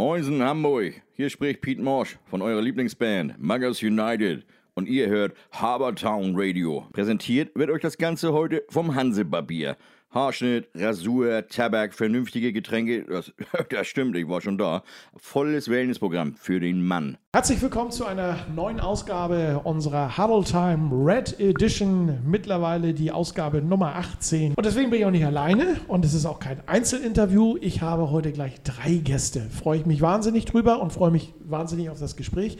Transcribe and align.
Moinsen 0.00 0.42
Hamburg, 0.42 1.02
hier 1.12 1.28
spricht 1.28 1.60
Pete 1.60 1.82
Morsch 1.82 2.16
von 2.24 2.40
eurer 2.40 2.62
Lieblingsband 2.62 3.38
Muggers 3.38 3.82
United 3.82 4.46
und 4.72 4.88
ihr 4.88 5.08
hört 5.08 5.36
Habertown 5.52 6.32
Radio. 6.34 6.86
Präsentiert 6.94 7.54
wird 7.54 7.68
euch 7.68 7.82
das 7.82 7.98
Ganze 7.98 8.32
heute 8.32 8.64
vom 8.70 8.94
Hansebarbier. 8.94 9.76
Haarschnitt, 10.12 10.68
Rasur, 10.74 11.46
Tabak, 11.46 11.94
vernünftige 11.94 12.52
Getränke, 12.52 13.04
das, 13.04 13.32
das 13.70 13.86
stimmt, 13.86 14.16
ich 14.16 14.28
war 14.28 14.40
schon 14.40 14.58
da. 14.58 14.82
Volles 15.14 15.68
Wellnessprogramm 15.68 16.34
für 16.34 16.58
den 16.58 16.84
Mann. 16.84 17.16
Herzlich 17.32 17.62
willkommen 17.62 17.92
zu 17.92 18.04
einer 18.06 18.44
neuen 18.52 18.80
Ausgabe 18.80 19.60
unserer 19.62 20.18
Huddle 20.18 20.42
Time 20.42 20.90
Red 20.92 21.38
Edition. 21.38 22.18
Mittlerweile 22.26 22.92
die 22.92 23.12
Ausgabe 23.12 23.62
Nummer 23.62 23.94
18. 23.94 24.54
Und 24.56 24.66
deswegen 24.66 24.90
bin 24.90 24.98
ich 24.98 25.06
auch 25.06 25.12
nicht 25.12 25.24
alleine 25.24 25.76
und 25.86 26.04
es 26.04 26.12
ist 26.12 26.26
auch 26.26 26.40
kein 26.40 26.60
Einzelinterview. 26.66 27.56
Ich 27.60 27.80
habe 27.80 28.10
heute 28.10 28.32
gleich 28.32 28.60
drei 28.64 28.94
Gäste. 28.94 29.42
Freue 29.42 29.78
ich 29.78 29.86
mich 29.86 30.00
wahnsinnig 30.02 30.44
drüber 30.44 30.82
und 30.82 30.92
freue 30.92 31.12
mich 31.12 31.34
wahnsinnig 31.44 31.88
auf 31.88 32.00
das 32.00 32.16
Gespräch. 32.16 32.56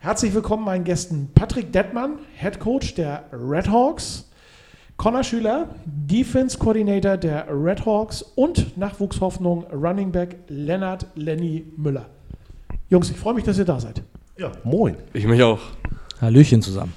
Herzlich 0.00 0.34
willkommen 0.34 0.64
meinen 0.64 0.82
Gästen 0.82 1.30
Patrick 1.36 1.72
Dettmann, 1.72 2.18
Head 2.34 2.58
Coach 2.58 2.94
der 2.96 3.26
Red 3.32 3.70
Hawks. 3.70 4.28
Connor 4.96 5.24
Schüler, 5.24 5.68
Defense 5.84 6.56
Coordinator 6.56 7.16
der 7.16 7.46
Red 7.50 7.84
Hawks 7.84 8.22
und 8.22 8.76
Nachwuchshoffnung 8.78 9.64
Running 9.72 10.12
Back 10.12 10.36
Lennart 10.48 11.06
Lenny 11.14 11.64
Müller. 11.76 12.06
Jungs, 12.88 13.10
ich 13.10 13.16
freue 13.16 13.34
mich, 13.34 13.44
dass 13.44 13.58
ihr 13.58 13.64
da 13.64 13.80
seid. 13.80 14.02
Ja, 14.38 14.52
moin. 14.62 14.96
Ich 15.12 15.26
mich 15.26 15.42
auch. 15.42 15.60
Hallöchen 16.20 16.62
zusammen. 16.62 16.92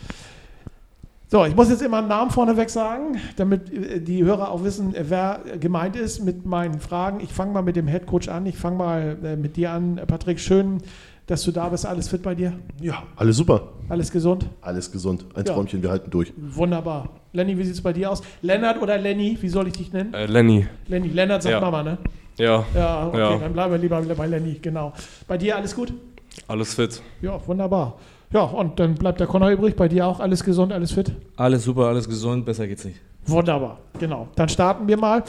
So, 1.30 1.44
ich 1.44 1.56
muss 1.56 1.70
jetzt 1.70 1.82
immer 1.82 1.98
einen 1.98 2.08
Namen 2.08 2.32
vorneweg 2.32 2.70
sagen, 2.70 3.18
damit 3.36 3.74
äh, 3.74 4.00
die 4.00 4.24
Hörer 4.24 4.50
auch 4.50 4.64
wissen, 4.64 4.96
äh, 4.96 5.04
wer 5.10 5.42
gemeint 5.60 5.98
ist 5.98 6.24
mit 6.24 6.46
meinen 6.46 6.80
Fragen. 6.80 7.20
Ich 7.20 7.34
fange 7.34 7.52
mal 7.52 7.64
mit 7.64 7.76
dem 7.76 7.88
Head 7.88 8.06
Coach 8.06 8.30
an. 8.30 8.46
Ich 8.46 8.58
fange 8.58 8.78
mal 8.78 9.18
äh, 9.24 9.36
mit 9.36 9.58
dir 9.58 9.72
an. 9.72 10.00
Patrick, 10.08 10.40
schön, 10.40 10.78
dass 11.28 11.44
du 11.44 11.52
da 11.52 11.70
bist. 11.70 11.86
Alles 11.86 12.08
fit 12.10 12.24
bei 12.24 12.34
dir? 12.36 12.54
Ja, 12.82 13.04
alles 13.16 13.38
super. 13.38 13.70
Alles 13.90 14.12
gesund? 14.12 14.46
Alles 14.62 14.92
gesund. 14.92 15.26
Ein 15.36 15.46
Ja. 15.46 15.54
Träumchen, 15.54 15.82
wir 15.84 15.90
halten 15.92 16.10
durch. 16.10 16.34
Wunderbar. 16.36 17.10
Lenny, 17.34 17.58
wie 17.58 17.64
sieht 17.64 17.76
es 17.76 17.82
bei 17.82 17.94
dir 17.94 18.12
aus? 18.12 18.22
Lennart 18.42 18.82
oder 18.82 18.98
Lenny? 18.98 19.38
Wie 19.40 19.50
soll 19.50 19.68
ich 19.68 19.74
dich 19.74 19.94
nennen? 19.94 20.14
Äh, 20.14 20.26
Lenny. 20.26 20.66
Lenny. 20.88 21.10
Lennart 21.10 21.44
sagt 21.44 21.54
ja. 21.54 21.62
Mama, 21.62 21.84
ne? 21.84 21.98
Ja, 22.38 22.64
Ja, 22.76 23.08
okay, 23.08 23.20
Ja. 23.20 23.38
dann 23.38 23.54
bleiben 23.54 23.72
wir 23.72 23.78
lieber 23.80 24.02
bei 24.02 24.26
Lenny, 24.28 24.60
genau. 24.62 24.94
Bei 25.28 25.38
dir 25.38 25.56
alles 25.56 25.76
gut? 25.76 25.94
alles 26.48 26.76
fit. 26.76 27.02
Ja, 27.22 27.40
wunderbar. 27.48 27.96
Ja, 28.32 28.42
und 28.42 28.80
dann 28.80 28.94
bleibt 28.96 29.20
der 29.20 29.26
Connor 29.28 29.50
übrig. 29.50 29.76
Bei 29.76 29.88
dir 29.88 30.06
auch 30.06 30.20
alles 30.20 30.44
gesund, 30.44 30.72
alles 30.72 30.92
fit? 30.92 31.12
Alles 31.36 31.64
super, 31.64 31.86
alles 31.88 32.08
gesund, 32.08 32.46
besser 32.46 32.68
geht's 32.68 32.86
nicht. 32.86 33.00
Wunderbar, 33.26 33.80
genau. 34.00 34.28
Dann 34.36 34.48
starten 34.50 34.88
wir 34.88 34.98
mal 34.98 35.24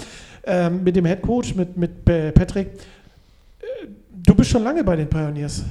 ähm, 0.45 0.85
mit 0.85 0.97
dem 0.97 1.05
Head 1.07 1.23
Coach, 1.23 1.55
mit, 1.55 1.77
mit 1.77 2.05
Patrick. 2.05 2.69
Äh, 3.61 3.87
du 4.13 4.35
bist 4.35 4.51
schon 4.51 4.63
lange 4.63 4.85
bei 4.85 4.97
den 4.97 5.09
Pioneers. 5.09 5.65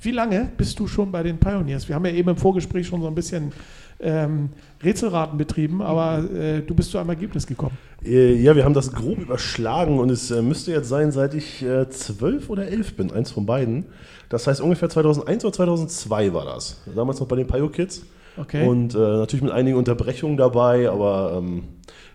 Wie 0.00 0.12
lange 0.12 0.48
bist 0.56 0.78
du 0.78 0.86
schon 0.86 1.10
bei 1.10 1.24
den 1.24 1.38
Pioneers? 1.38 1.88
Wir 1.88 1.96
haben 1.96 2.04
ja 2.04 2.12
eben 2.12 2.28
im 2.28 2.36
Vorgespräch 2.36 2.86
schon 2.86 3.00
so 3.00 3.08
ein 3.08 3.14
bisschen 3.16 3.52
ähm, 4.00 4.50
Rätselraten 4.82 5.36
betrieben, 5.36 5.82
aber 5.82 6.24
äh, 6.30 6.60
du 6.62 6.72
bist 6.72 6.92
zu 6.92 6.98
einem 6.98 7.08
Ergebnis 7.08 7.46
gekommen. 7.46 7.76
Äh, 8.04 8.34
ja, 8.34 8.54
wir 8.54 8.64
haben 8.64 8.74
das 8.74 8.92
grob 8.92 9.18
überschlagen 9.18 9.98
und 9.98 10.10
es 10.10 10.30
äh, 10.30 10.40
müsste 10.40 10.70
jetzt 10.70 10.88
sein, 10.88 11.10
seit 11.10 11.34
ich 11.34 11.64
äh, 11.64 11.90
zwölf 11.90 12.48
oder 12.48 12.68
elf 12.68 12.94
bin, 12.94 13.10
eins 13.10 13.32
von 13.32 13.44
beiden. 13.44 13.86
Das 14.28 14.46
heißt 14.46 14.60
ungefähr 14.60 14.88
2001 14.88 15.44
oder 15.44 15.52
2002 15.52 16.32
war 16.32 16.44
das. 16.44 16.80
Damals 16.94 17.18
noch 17.18 17.26
bei 17.26 17.34
den 17.34 17.48
Pio 17.48 17.68
Kids. 17.68 18.02
Okay. 18.36 18.64
Und 18.68 18.94
natürlich 18.94 19.42
mit 19.42 19.50
einigen 19.50 19.76
Unterbrechungen 19.76 20.36
dabei, 20.36 20.88
aber 20.88 21.38
ähm, 21.38 21.64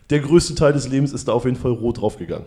der 0.10 0.22
größte 0.22 0.56
Teil 0.56 0.72
des 0.72 0.88
Lebens 0.88 1.12
ist 1.12 1.28
da 1.28 1.34
auf 1.34 1.44
jeden 1.44 1.58
Fall 1.58 1.72
rot 1.72 2.00
draufgegangen. 2.00 2.46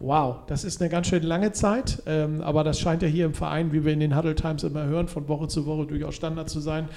Wow, 0.00 0.46
das 0.46 0.62
ist 0.62 0.80
eine 0.80 0.88
ganz 0.90 1.08
schön 1.08 1.24
lange 1.24 1.50
Zeit, 1.50 2.02
ähm, 2.06 2.40
aber 2.40 2.62
das 2.62 2.78
scheint 2.78 3.02
ja 3.02 3.08
hier 3.08 3.26
im 3.26 3.34
Verein, 3.34 3.72
wie 3.72 3.84
wir 3.84 3.92
in 3.92 3.98
den 3.98 4.16
Huddle 4.16 4.36
Times 4.36 4.62
immer 4.62 4.84
hören, 4.84 5.08
von 5.08 5.26
Woche 5.26 5.48
zu 5.48 5.66
Woche 5.66 5.86
durchaus 5.86 6.14
Standard 6.14 6.48
zu 6.48 6.60
sein, 6.60 6.88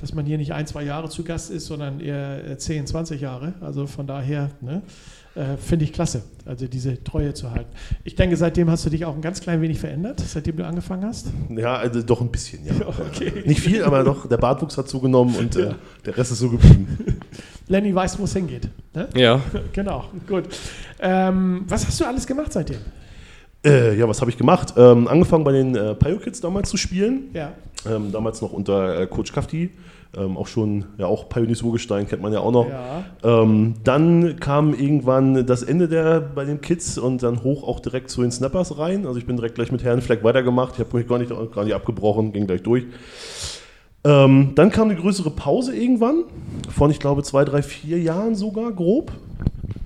dass 0.00 0.12
man 0.12 0.26
hier 0.26 0.38
nicht 0.38 0.52
ein, 0.52 0.66
zwei 0.66 0.82
Jahre 0.82 1.08
zu 1.08 1.22
Gast 1.22 1.52
ist, 1.52 1.66
sondern 1.66 2.00
eher 2.00 2.44
äh, 2.44 2.58
10, 2.58 2.88
20 2.88 3.20
Jahre. 3.20 3.54
Also 3.60 3.86
von 3.86 4.08
daher 4.08 4.50
ne, 4.60 4.82
äh, 5.38 5.56
finde 5.56 5.84
ich 5.84 5.92
klasse, 5.92 6.22
also 6.44 6.66
diese 6.66 7.02
Treue 7.04 7.32
zu 7.32 7.52
halten. 7.52 7.70
Ich 8.02 8.16
denke, 8.16 8.36
seitdem 8.36 8.68
hast 8.70 8.84
du 8.84 8.90
dich 8.90 9.04
auch 9.04 9.14
ein 9.14 9.20
ganz 9.20 9.40
klein 9.40 9.60
wenig 9.60 9.78
verändert, 9.78 10.20
seitdem 10.26 10.56
du 10.56 10.66
angefangen 10.66 11.04
hast. 11.04 11.28
Ja, 11.48 11.76
also 11.76 12.02
doch 12.02 12.20
ein 12.20 12.30
bisschen, 12.30 12.66
ja. 12.66 12.74
Okay. 12.88 13.44
Nicht 13.46 13.60
viel, 13.60 13.84
aber 13.84 14.02
doch, 14.02 14.26
der 14.26 14.36
Bartwuchs 14.36 14.76
hat 14.76 14.88
zugenommen 14.88 15.36
und 15.36 15.54
äh, 15.56 15.74
der 16.04 16.16
Rest 16.16 16.32
ist 16.32 16.40
so 16.40 16.50
geblieben. 16.50 17.20
Lenny 17.68 17.94
weiß, 17.94 18.18
wo 18.18 18.24
es 18.24 18.32
hingeht. 18.32 18.68
Ne? 18.94 19.08
Ja, 19.14 19.40
genau, 19.72 20.04
gut. 20.26 20.44
Ähm, 20.98 21.64
was 21.68 21.86
hast 21.86 22.00
du 22.00 22.04
alles 22.04 22.26
gemacht 22.26 22.52
seitdem? 22.52 22.78
Äh, 23.64 23.96
ja, 23.96 24.08
was 24.08 24.20
habe 24.20 24.30
ich 24.30 24.38
gemacht? 24.38 24.74
Ähm, 24.76 25.06
angefangen 25.06 25.44
bei 25.44 25.52
den 25.52 25.76
äh, 25.76 25.94
Pio 25.94 26.18
Kids 26.18 26.40
damals 26.40 26.68
zu 26.70 26.76
spielen. 26.76 27.30
Ja, 27.34 27.52
Ähm, 27.88 28.10
damals 28.10 28.40
noch 28.40 28.52
unter 28.52 29.00
äh, 29.00 29.06
Coach 29.06 29.32
Kafti. 29.32 29.70
Ähm, 30.16 30.38
auch 30.38 30.46
schon, 30.46 30.86
ja, 30.96 31.06
auch 31.06 31.28
Pioneers 31.28 31.60
Urgestein 31.62 32.08
kennt 32.08 32.22
man 32.22 32.32
ja 32.32 32.40
auch 32.40 32.50
noch. 32.50 32.66
ja. 32.68 33.04
Ähm, 33.22 33.74
dann 33.84 34.40
kam 34.40 34.72
irgendwann 34.72 35.46
das 35.46 35.62
Ende 35.62 35.86
der 35.86 36.20
bei 36.20 36.44
den 36.46 36.62
Kids 36.62 36.96
und 36.96 37.22
dann 37.22 37.42
hoch 37.42 37.62
auch 37.62 37.80
direkt 37.80 38.08
zu 38.10 38.22
den 38.22 38.30
Snappers 38.30 38.78
rein. 38.78 39.06
Also 39.06 39.18
ich 39.18 39.26
bin 39.26 39.36
direkt 39.36 39.56
gleich 39.56 39.70
mit 39.70 39.84
Herrenfleck 39.84 40.24
weitergemacht. 40.24 40.74
Ich 40.74 40.80
habe 40.80 40.96
mich 40.96 41.06
gar 41.06 41.18
nicht, 41.18 41.30
gar 41.54 41.64
nicht 41.64 41.74
abgebrochen, 41.74 42.32
ging 42.32 42.46
gleich 42.46 42.62
durch. 42.62 42.84
Ähm, 44.04 44.52
dann 44.54 44.70
kam 44.70 44.88
eine 44.88 44.98
größere 44.98 45.30
Pause 45.30 45.76
irgendwann, 45.76 46.24
von 46.70 46.90
ich 46.90 47.00
glaube 47.00 47.22
zwei, 47.22 47.44
drei, 47.44 47.62
vier 47.62 47.98
Jahren 47.98 48.34
sogar, 48.34 48.72
grob. 48.72 49.12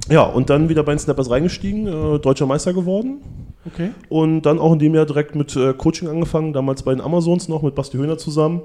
Ja, 0.09 0.23
und 0.23 0.51
dann 0.51 0.69
wieder 0.69 0.83
bei 0.85 0.93
den 0.93 0.99
Snappers 0.99 1.31
reingestiegen, 1.31 1.87
äh, 1.87 2.19
deutscher 2.19 2.47
Meister 2.47 2.73
geworden. 2.73 3.23
Okay. 3.67 3.91
Und 4.09 4.43
dann 4.43 4.59
auch 4.59 4.73
in 4.73 4.79
dem 4.79 4.95
Jahr 4.95 5.07
direkt 5.07 5.35
mit 5.35 5.55
äh, 5.57 5.73
Coaching 5.73 6.09
angefangen, 6.09 6.53
damals 6.53 6.83
bei 6.83 6.93
den 6.93 7.01
Amazons 7.01 7.49
noch 7.49 7.63
mit 7.63 7.75
Basti 7.75 7.97
Höhner 7.97 8.19
zusammen. 8.19 8.63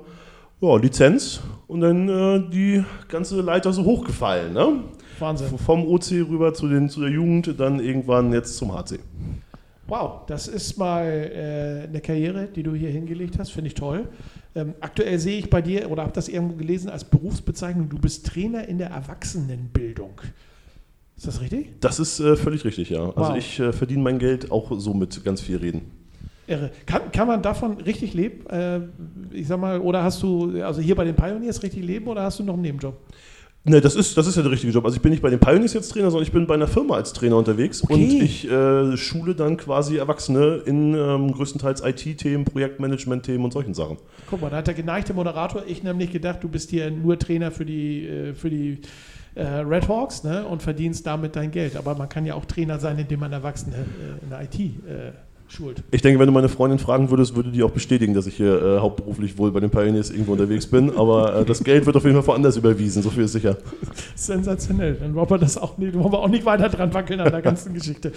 Ja, 0.60 0.76
Lizenz 0.78 1.40
und 1.68 1.82
dann 1.82 2.10
äh, 2.10 2.50
die 2.50 2.84
ganze 3.10 3.42
Leiter 3.42 3.72
so 3.74 3.84
hochgefallen. 3.84 4.54
Ne? 4.54 4.80
Wahnsinn. 5.20 5.58
Vom 5.60 5.86
OC 5.88 6.12
rüber 6.30 6.54
zu, 6.54 6.68
den, 6.68 6.90
zu 6.90 7.02
der 7.02 7.10
Jugend, 7.12 7.60
dann 7.60 7.80
irgendwann 7.80 8.34
jetzt 8.34 8.58
zum 8.58 8.74
HC. 8.74 9.00
Wow, 9.88 10.26
das 10.28 10.48
ist 10.48 10.78
mal 10.78 11.06
äh, 11.06 11.88
eine 11.88 12.02
Karriere, 12.02 12.48
die 12.48 12.64
du 12.64 12.74
hier 12.74 12.90
hingelegt 12.90 13.38
hast, 13.40 13.52
finde 13.52 13.68
ich 13.68 13.74
toll. 13.76 14.10
Ähm, 14.56 14.74
aktuell 14.82 15.18
sehe 15.20 15.38
ich 15.38 15.50
bei 15.50 15.62
dir 15.62 15.90
oder 15.92 16.02
habe 16.04 16.12
das 16.12 16.28
irgendwo 16.28 16.56
gelesen 16.56 16.90
als 16.90 17.06
Berufsbezeichnung, 17.06 17.88
du 17.88 17.98
bist 18.00 18.26
Trainer 18.26 18.68
in 18.68 18.80
der 18.80 18.90
Erwachsenenbildung. 18.90 20.20
Ist 21.16 21.28
das 21.28 21.40
richtig? 21.40 21.80
Das 21.80 22.00
ist 22.00 22.20
äh, 22.20 22.36
völlig 22.36 22.66
richtig, 22.66 22.90
ja. 22.90 23.06
Also 23.16 23.32
Wow. 23.32 23.38
ich 23.38 23.60
äh, 23.60 23.72
verdiene 23.72 24.04
mein 24.04 24.20
Geld 24.20 24.52
auch 24.52 24.72
so 24.80 24.94
mit 24.94 25.24
ganz 25.24 25.40
viel 25.42 25.58
Reden. 25.58 25.92
Irre. 26.48 26.72
Kann, 26.86 27.12
kann 27.12 27.28
man 27.28 27.42
davon 27.42 27.80
richtig 27.82 28.14
leben? 28.14 28.48
Äh, 28.48 28.80
ich 29.32 29.48
sag 29.48 29.60
mal, 29.60 29.80
oder 29.80 30.04
hast 30.04 30.24
du, 30.24 30.62
also 30.64 30.82
hier 30.82 30.96
bei 30.96 31.04
den 31.04 31.16
Pioneers 31.16 31.62
richtig 31.62 31.84
leben 31.84 32.08
oder 32.08 32.24
hast 32.24 32.40
du 32.40 32.44
noch 32.44 32.54
einen 32.54 32.64
Nebenjob? 32.64 32.96
Ne, 33.70 33.82
das 33.82 33.96
ist, 33.96 34.18
das 34.18 34.28
ist 34.28 34.38
ja 34.38 34.44
der 34.44 34.52
richtige 34.52 34.72
Job. 34.72 34.86
Also 34.86 34.96
ich 34.96 35.02
bin 35.02 35.12
nicht 35.12 35.22
bei 35.22 35.30
den 35.30 35.40
Pioneers 35.40 35.74
jetzt 35.74 35.90
Trainer, 35.92 36.10
sondern 36.10 36.26
ich 36.26 36.32
bin 36.32 36.48
bei 36.48 36.54
einer 36.54 36.70
Firma 36.70 36.96
als 36.96 37.12
Trainer 37.12 37.36
unterwegs 37.36 37.84
Okay. 37.84 37.94
und 37.94 38.02
ich 38.02 38.50
äh, 38.50 38.96
schule 38.96 39.36
dann 39.36 39.58
quasi 39.58 39.98
Erwachsene 39.98 40.62
in 40.66 40.94
ähm, 40.94 41.34
größtenteils 41.34 41.82
IT-Themen, 41.84 42.46
Projektmanagement-Themen 42.46 43.44
und 43.44 43.52
solchen 43.52 43.74
Sachen. 43.74 43.98
Guck 44.30 44.42
mal, 44.42 44.50
da 44.50 44.58
hat 44.58 44.68
der 44.68 44.74
geneigte 44.74 45.14
Moderator, 45.14 45.64
ich 45.68 45.84
nämlich 45.84 46.14
gedacht, 46.14 46.42
du 46.44 46.48
bist 46.48 46.70
hier 46.70 46.90
nur 46.90 47.20
Trainer 47.20 47.52
für 47.52 47.66
die, 47.66 48.08
äh, 48.08 48.34
für 48.34 48.50
die 48.50 48.80
äh, 49.36 49.44
Red 49.44 49.90
Hawks 49.90 50.24
ne, 50.24 50.46
und 50.46 50.64
verdienst 50.64 51.06
damit 51.06 51.36
dein 51.36 51.52
Geld. 51.52 51.76
Aber 51.76 51.94
man 51.96 52.08
kann 52.08 52.26
ja 52.26 52.36
auch 52.36 52.46
Trainer 52.46 52.80
sein, 52.80 52.98
indem 52.98 53.20
man 53.20 53.34
Erwachsene 53.34 53.76
äh, 53.76 54.24
in 54.24 54.30
der 54.30 54.42
IT 54.44 54.60
äh, 54.60 55.12
schult. 55.48 55.84
Ich 55.92 56.02
denke, 56.02 56.20
wenn 56.20 56.28
du 56.28 56.32
meine 56.32 56.50
Freundin 56.50 56.80
fragen 56.80 57.10
würdest, 57.10 57.36
würde 57.36 57.52
die 57.52 57.64
auch 57.64 57.72
bestätigen, 57.72 58.14
dass 58.14 58.28
ich 58.28 58.36
hier 58.36 58.62
äh, 58.62 58.80
hauptberuflich 58.80 59.38
wohl 59.38 59.52
bei 59.52 59.60
den 59.60 59.70
Pioneers 59.70 60.10
irgendwo 60.10 60.34
unterwegs 60.34 60.68
bin. 60.68 60.96
Aber 60.96 61.42
äh, 61.42 61.46
das 61.46 61.64
Geld 61.64 61.86
wird 61.86 61.96
auf 61.96 62.04
jeden 62.04 62.16
Fall 62.16 62.28
woanders 62.28 62.58
überwiesen, 62.58 63.02
so 63.04 63.10
viel 63.10 63.24
ist 63.24 63.34
sicher. 63.34 63.58
Sensationell. 64.16 64.96
Dann 64.96 65.16
wollen 65.16 65.30
wir 65.30 65.38
das 65.38 65.58
auch 65.58 65.78
nicht, 65.78 65.94
wollen 65.94 66.12
wir 66.12 66.20
auch 66.20 66.28
nicht 66.28 66.46
weiter 66.46 66.70
dran 66.70 66.94
wackeln 66.94 67.20
an 67.20 67.32
der 67.32 67.42
ganzen 67.42 67.74
Geschichte. 67.74 68.12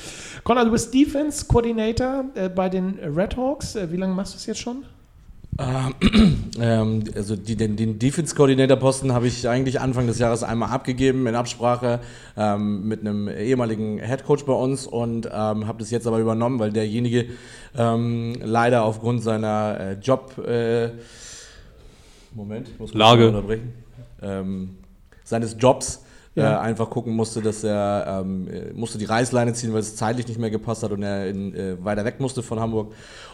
Conor, 0.45 0.65
du 0.65 0.73
bist 0.73 0.93
Defense 0.93 1.45
Coordinator 1.47 2.25
äh, 2.35 2.49
bei 2.49 2.69
den 2.69 2.99
Red 2.99 3.37
Hawks. 3.37 3.77
Äh, 3.77 3.91
wie 3.91 3.97
lange 3.97 4.15
machst 4.15 4.35
du 4.35 4.37
es 4.39 4.47
jetzt 4.47 4.61
schon? 4.61 4.85
Ähm, 5.59 5.95
ähm, 6.61 7.05
also 7.15 7.37
die, 7.37 7.57
den, 7.57 7.77
den 7.77 7.99
Defense-Coordinator-Posten 7.99 9.13
habe 9.13 9.27
ich 9.27 9.49
eigentlich 9.49 9.81
Anfang 9.81 10.07
des 10.07 10.19
Jahres 10.19 10.43
einmal 10.43 10.71
abgegeben 10.71 11.27
in 11.27 11.35
Absprache 11.35 12.01
ähm, 12.37 12.87
mit 12.87 13.01
einem 13.01 13.29
ehemaligen 13.29 13.99
Headcoach 13.99 14.45
bei 14.47 14.53
uns 14.53 14.87
und 14.87 15.27
ähm, 15.27 15.67
habe 15.67 15.79
das 15.79 15.91
jetzt 15.91 16.07
aber 16.07 16.19
übernommen, 16.19 16.59
weil 16.59 16.73
derjenige 16.73 17.27
ähm, 17.77 18.35
leider 18.43 18.85
aufgrund 18.85 19.23
seiner 19.23 19.79
äh, 19.81 19.93
Job... 19.95 20.39
Äh, 20.47 20.91
Moment, 22.33 22.79
muss 22.79 22.95
Lage. 22.95 23.27
unterbrechen. 23.27 23.73
Ähm, 24.23 24.77
seines 25.25 25.57
Jobs 25.59 26.05
Ja. 26.36 26.54
äh, 26.54 26.59
einfach 26.59 26.88
gucken 26.91 27.15
musste, 27.15 27.42
dass 27.42 27.65
er 27.65 28.22
ähm, 28.22 28.48
äh, 28.48 28.72
musste 28.72 28.98
die 28.98 29.04
Reißleine 29.04 29.53
ziehen, 29.53 29.72
weil 29.72 29.80
es 29.80 29.97
zeitlich 29.97 30.28
nicht 30.28 30.38
mehr 30.38 30.50
gepasst 30.50 30.82
hat 30.84 30.92
und 30.92 31.03
er 31.03 31.28
in, 31.28 31.54
äh, 31.54 31.84
weiter 31.84 32.04
weg 32.04 32.21
musste 32.21 32.42
von 32.42 32.60
Hamburg. 32.60 32.92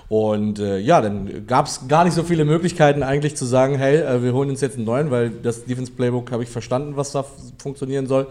Und 0.09 0.61
äh, 0.61 0.79
ja, 0.79 1.01
dann 1.01 1.47
gab 1.47 1.67
es 1.67 1.89
gar 1.89 2.05
nicht 2.05 2.15
so 2.15 2.23
viele 2.23 2.45
Möglichkeiten 2.45 3.03
eigentlich 3.03 3.37
zu 3.37 3.45
sagen, 3.45 3.77
hey, 3.77 3.97
äh, 3.97 4.23
wir 4.23 4.33
holen 4.33 4.51
uns 4.51 4.61
jetzt 4.61 4.77
einen 4.77 4.87
neuen, 4.87 5.11
weil 5.11 5.31
das 5.31 5.65
Defense 5.65 5.93
Playbook 5.93 6.31
habe 6.33 6.43
ich 6.43 6.49
verstanden, 6.49 6.97
was 6.97 7.13
da 7.13 7.25
funktionieren 7.59 8.07
soll. 8.07 8.29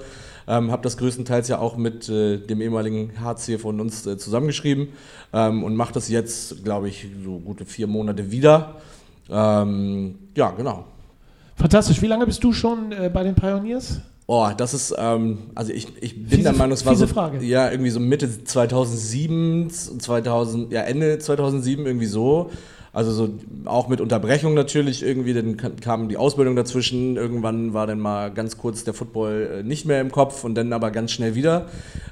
Ähm, 0.47 0.71
habe 0.71 0.83
das 0.83 0.97
größtenteils 0.97 1.47
ja 1.47 1.57
auch 1.57 1.75
mit 1.75 2.07
äh, 2.07 2.38
dem 2.38 2.62
ehemaligen 2.62 3.12
hier 3.45 3.59
von 3.59 3.79
uns 3.81 4.06
äh, 4.06 4.17
zusammengeschrieben 4.17 4.89
ähm, 5.33 5.63
und 5.63 5.75
mache 5.75 5.94
das 5.94 6.07
jetzt, 6.07 6.63
glaube 6.63 6.88
ich, 6.88 7.07
so 7.23 7.39
gute 7.39 7.65
vier 7.65 7.88
Monate 7.88 8.31
wieder. 8.31 8.75
Ähm, 9.29 10.15
ja, 10.35 10.51
genau. 10.51 10.85
Fantastisch. 11.56 12.01
Wie 12.01 12.07
lange 12.07 12.25
bist 12.25 12.44
du 12.44 12.53
schon 12.53 12.91
äh, 12.91 13.09
bei 13.12 13.23
den 13.23 13.33
Pioneers? 13.33 14.01
Oh, 14.27 14.50
das 14.57 14.74
ist, 14.74 14.94
ähm, 14.98 15.38
also 15.54 15.72
ich, 15.72 15.88
ich 16.01 16.27
bin 16.27 16.42
der 16.44 16.54
Meinung, 16.54 16.72
es 16.74 16.83
war 16.86 16.95
so, 16.95 17.06
Frage. 17.06 17.44
ja, 17.45 17.69
irgendwie 17.69 17.92
so 17.92 18.00
Mitte 18.00 18.44
2007, 18.44 19.69
2000, 19.69 20.72
ja, 20.72 20.81
Ende 20.81 21.19
2007 21.19 21.86
irgendwie 21.86 22.07
so. 22.07 22.50
Also 22.92 23.12
so 23.12 23.30
auch 23.66 23.88
mit 23.89 24.00
Unterbrechung 24.01 24.54
natürlich 24.54 25.04
irgendwie, 25.04 25.33
dann 25.33 25.57
kam- 25.57 26.07
die 26.10 26.18
Ausbildung 26.18 26.56
dazwischen. 26.56 27.18
Irgendwann 27.18 27.74
war 27.74 27.86
dann 27.88 28.00
mal 28.00 28.31
ganz 28.33 28.57
kurz 28.57 28.83
der 28.86 28.94
Football 28.95 29.57
äh, 29.60 29.63
nicht 29.63 29.86
mehr 29.86 30.00
im 30.01 30.12
Kopf 30.12 30.44
und 30.45 30.56
dann 30.56 30.72
aber 30.74 30.89
ganz 30.92 31.12
schnell 31.12 31.36
wieder. 31.36 31.68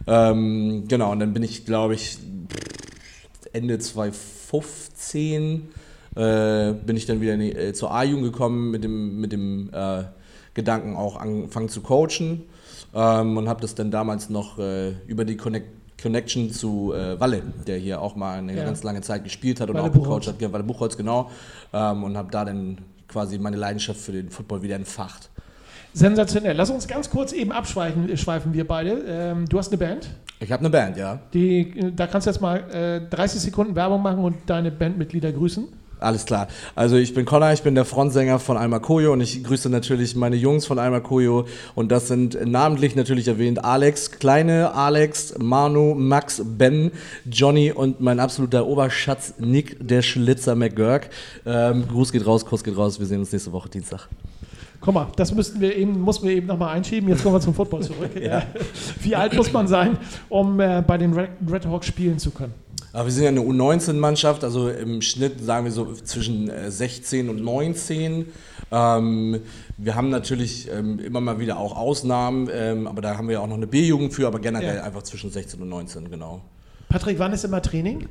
Ähm, 0.06 0.84
genau, 0.90 1.12
und 1.14 1.20
dann 1.20 1.34
bin 1.34 1.42
ich, 1.42 1.66
glaube 1.66 1.94
ich, 1.96 2.18
Ende 3.54 3.80
2015 3.80 5.70
äh, 6.16 6.74
bin 6.74 6.96
ich 6.98 7.06
dann 7.06 7.22
wieder 7.22 7.34
in 7.36 7.40
die, 7.40 7.52
äh, 7.54 7.74
zur 7.74 7.92
A-Jugend 7.92 8.26
gekommen 8.26 8.70
mit 8.72 8.84
dem, 8.84 9.20
mit 9.20 9.32
dem 9.32 9.70
äh, 9.74 10.04
Gedanken 10.54 10.96
auch 10.96 11.18
angefangen 11.18 11.70
zu 11.70 11.82
coachen 11.82 12.44
ähm, 12.94 13.38
und 13.38 13.48
habe 13.50 13.62
das 13.62 13.76
dann 13.76 13.92
damals 13.92 14.30
noch 14.30 14.60
äh, 14.60 14.92
über 15.08 15.26
die 15.26 15.38
Connect 15.38 15.68
Connection 16.02 16.52
zu 16.52 16.92
äh, 16.94 17.18
Walle, 17.20 17.42
der 17.66 17.78
hier 17.78 18.02
auch 18.02 18.16
mal 18.18 18.40
eine 18.40 18.54
Ja. 18.58 18.66
ganz 18.66 18.84
lange 18.84 19.00
Zeit 19.00 19.24
gespielt 19.24 19.62
hat 19.62 19.70
und 19.70 19.76
Walle 19.76 19.88
auch 19.88 19.94
Buchholz. 19.94 20.26
gecoacht 20.26 20.36
hat, 20.36 20.42
ja, 20.42 20.52
Walle 20.52 20.66
Buchholz, 20.66 20.98
genau, 20.98 21.32
ähm, 21.72 22.04
und 22.04 22.18
habe 22.18 22.30
da 22.30 22.44
dann 22.44 22.78
quasi 23.08 23.38
meine 23.40 23.56
Leidenschaft 23.56 24.00
für 24.02 24.12
den 24.12 24.30
Football 24.30 24.62
wieder 24.64 24.76
entfacht. 24.76 25.30
Sensationell. 25.94 26.56
Lass 26.58 26.70
uns 26.72 26.88
ganz 26.88 27.10
kurz 27.10 27.32
eben 27.32 27.52
abschweifen, 27.52 28.10
äh, 28.10 28.18
schweifen 28.18 28.54
wir 28.54 28.68
beide. 28.68 29.02
Ähm, 29.08 29.48
du 29.48 29.58
hast 29.58 29.70
eine 29.72 29.78
Band. 29.78 30.10
Ich 30.40 30.52
habe 30.52 30.60
eine 30.62 30.70
Band, 30.72 30.98
ja. 30.98 31.20
Die, 31.34 31.60
äh, 31.80 31.92
da 31.96 32.08
kannst 32.08 32.28
du 32.28 32.32
jetzt 32.32 32.42
mal 32.42 32.58
äh, 32.74 33.02
30 33.10 33.40
Sekunden 33.42 33.76
Werbung 33.76 34.02
machen 34.02 34.24
und 34.24 34.36
deine 34.48 34.72
Bandmitglieder 34.72 35.32
grüßen. 35.32 35.68
Alles 36.04 36.26
klar. 36.26 36.48
Also 36.76 36.98
ich 36.98 37.14
bin 37.14 37.26
Connor, 37.26 37.54
ich 37.54 37.64
bin 37.64 37.76
der 37.76 37.86
Frontsänger 37.86 38.40
von 38.40 38.58
Alma 38.58 38.80
Koyo 38.80 39.14
und 39.14 39.22
ich 39.22 39.44
grüße 39.44 39.70
natürlich 39.70 40.16
meine 40.16 40.36
Jungs 40.36 40.66
von 40.66 40.78
Alma 40.80 41.00
Koyo 41.00 41.46
und 41.76 41.92
das 41.92 42.08
sind 42.08 42.38
namentlich 42.46 42.96
natürlich 42.96 43.28
erwähnt 43.28 43.64
Alex, 43.64 44.12
kleine 44.12 44.74
Alex, 44.74 45.36
Manu, 45.40 45.96
Max, 45.96 46.42
Ben, 46.44 46.92
Johnny 47.26 47.72
und 47.72 48.02
mein 48.02 48.20
absoluter 48.20 48.68
Oberschatz 48.68 49.36
Nick, 49.40 49.78
der 49.80 50.02
Schlitzer 50.02 50.56
McGurk. 50.56 51.10
Ähm, 51.46 51.88
Gruß 51.88 52.12
geht 52.12 52.26
raus, 52.26 52.46
Kuss 52.46 52.64
geht 52.64 52.78
raus. 52.78 53.00
Wir 53.00 53.06
sehen 53.06 53.20
uns 53.20 53.32
nächste 53.32 53.52
Woche 53.52 53.70
Dienstag. 53.70 54.10
Guck 54.82 54.94
mal, 54.94 55.08
das 55.16 55.34
müssten 55.34 55.62
wir 55.62 55.74
eben, 55.78 56.02
mussten 56.02 56.28
wir 56.28 56.36
eben 56.36 56.48
nochmal 56.48 56.76
einschieben. 56.76 57.08
Jetzt 57.08 57.24
kommen 57.24 57.36
wir 57.36 57.40
zum 57.40 57.54
Football 57.54 57.82
zurück. 57.82 58.12
Ja. 58.22 58.44
Wie 59.02 59.16
alt 59.16 59.34
muss 59.36 59.54
man 59.54 59.68
sein, 59.68 59.98
um 60.28 60.60
äh, 60.60 60.84
bei 60.86 60.98
den 60.98 61.14
Red, 61.14 61.30
Red 61.50 61.66
Hawks 61.66 61.88
spielen 61.88 62.20
zu 62.20 62.32
können? 62.32 62.54
Aber 62.94 63.06
wir 63.06 63.12
sind 63.12 63.24
ja 63.24 63.30
eine 63.30 63.42
U19-Mannschaft, 63.42 64.44
also 64.44 64.70
im 64.70 65.02
Schnitt 65.02 65.44
sagen 65.44 65.66
wir 65.66 65.72
so 65.72 65.92
zwischen 65.94 66.48
äh, 66.50 66.70
16 66.70 67.28
und 67.28 67.44
19. 67.44 68.28
Ähm, 68.72 69.40
wir 69.78 69.96
haben 69.96 70.10
natürlich 70.10 70.70
ähm, 70.72 71.00
immer 71.00 71.20
mal 71.20 71.40
wieder 71.40 71.58
auch 71.58 71.76
Ausnahmen, 71.76 72.50
ähm, 72.54 72.86
aber 72.86 73.02
da 73.02 73.18
haben 73.18 73.28
wir 73.28 73.34
ja 73.34 73.40
auch 73.40 73.48
noch 73.48 73.58
eine 73.58 73.66
B-Jugend 73.66 74.14
für, 74.14 74.28
aber 74.28 74.40
generell 74.40 74.76
Ja. 74.78 74.84
einfach 74.84 75.02
zwischen 75.02 75.32
16 75.32 75.60
und 75.60 75.70
19, 75.70 76.12
genau. 76.12 76.42
Patrick, 76.88 77.18
wann 77.18 77.34
ist 77.34 77.44
immer 77.44 77.64
Training? 77.64 78.08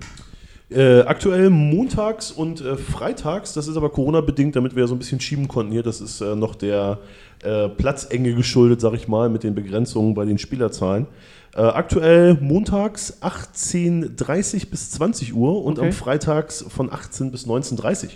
Äh, 0.71 1.01
aktuell 1.03 1.51
montags 1.51 2.31
und 2.31 2.63
äh, 2.63 2.77
freitags, 2.77 3.53
das 3.53 3.69
ist 3.69 3.77
aber 3.77 3.91
Corona-bedingt, 3.91 4.57
damit 4.57 4.75
wir 4.75 4.87
so 4.87 4.95
ein 4.95 4.99
bisschen 4.99 5.21
schieben 5.21 5.47
konnten 5.47 5.71
hier. 5.73 5.83
Das 5.83 6.01
ist 6.01 6.21
äh, 6.23 6.35
noch 6.35 6.55
der 6.55 6.99
äh, 7.43 7.69
Platzenge 7.69 8.35
geschuldet, 8.35 8.81
sag 8.81 8.95
ich 8.95 9.07
mal, 9.07 9.29
mit 9.29 9.43
den 9.43 9.55
Begrenzungen 9.55 10.15
bei 10.15 10.25
den 10.25 10.39
Spielerzahlen. 10.39 11.07
Äh, 11.55 11.61
aktuell 11.61 12.39
montags 12.41 13.19
18.30 13.21 14.71
bis 14.71 14.91
20 14.93 15.35
Uhr 15.35 15.63
und 15.63 15.79
Okay. 15.79 15.89
am 15.89 15.93
Freitags 15.93 16.65
von 16.69 16.91
18 16.91 17.31
bis 17.31 17.47
19.30 17.47 18.09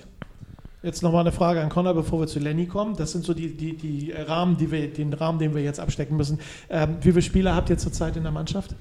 Jetzt 0.82 1.02
nochmal 1.02 1.22
eine 1.22 1.32
Frage 1.32 1.60
an 1.60 1.68
Connor, 1.68 1.94
bevor 1.94 2.20
wir 2.20 2.28
zu 2.28 2.38
Lenny 2.38 2.66
kommen. 2.66 2.94
Das 2.96 3.10
sind 3.10 3.24
so 3.24 3.34
die, 3.34 3.56
die, 3.56 3.76
die 3.76 4.12
Rahmen, 4.12 4.56
die 4.56 4.70
wir, 4.70 4.86
den 4.92 5.12
Rahmen, 5.12 5.38
den 5.40 5.52
wir 5.52 5.60
jetzt 5.62 5.80
abstecken 5.80 6.16
müssen. 6.16 6.38
Ähm, 6.70 6.98
wie 7.00 7.10
viele 7.10 7.22
Spieler 7.22 7.56
habt 7.56 7.70
ihr 7.70 7.78
zurzeit 7.78 8.16
in 8.16 8.22
der 8.22 8.30
Mannschaft? 8.30 8.72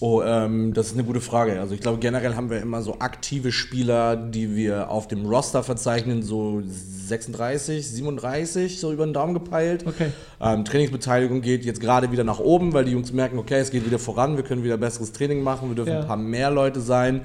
Oh, 0.00 0.22
ähm, 0.22 0.74
das 0.74 0.88
ist 0.88 0.94
eine 0.94 1.04
gute 1.04 1.20
Frage. 1.20 1.60
Also 1.60 1.74
ich 1.74 1.80
glaube, 1.80 1.98
generell 1.98 2.34
haben 2.34 2.50
wir 2.50 2.60
immer 2.60 2.82
so 2.82 2.98
aktive 2.98 3.52
Spieler, 3.52 4.16
die 4.16 4.54
wir 4.56 4.90
auf 4.90 5.08
dem 5.08 5.24
Roster 5.24 5.62
verzeichnen, 5.62 6.22
so 6.22 6.62
36, 6.66 7.88
37, 7.90 8.80
so 8.80 8.92
über 8.92 9.06
den 9.06 9.12
Daumen 9.12 9.34
gepeilt. 9.34 9.84
Okay. 9.86 10.10
Ähm, 10.40 10.64
Trainingsbeteiligung 10.64 11.40
geht 11.42 11.64
jetzt 11.64 11.80
gerade 11.80 12.10
wieder 12.12 12.24
nach 12.24 12.40
oben, 12.40 12.72
weil 12.72 12.84
die 12.84 12.92
Jungs 12.92 13.12
merken, 13.12 13.38
okay, 13.38 13.60
es 13.60 13.70
geht 13.70 13.86
wieder 13.86 13.98
voran, 13.98 14.36
wir 14.36 14.44
können 14.44 14.64
wieder 14.64 14.76
besseres 14.76 15.12
Training 15.12 15.42
machen, 15.42 15.68
wir 15.68 15.76
dürfen 15.76 15.92
Ja. 15.92 16.00
ein 16.00 16.06
paar 16.06 16.16
mehr 16.16 16.50
Leute 16.50 16.80
sein. 16.80 17.20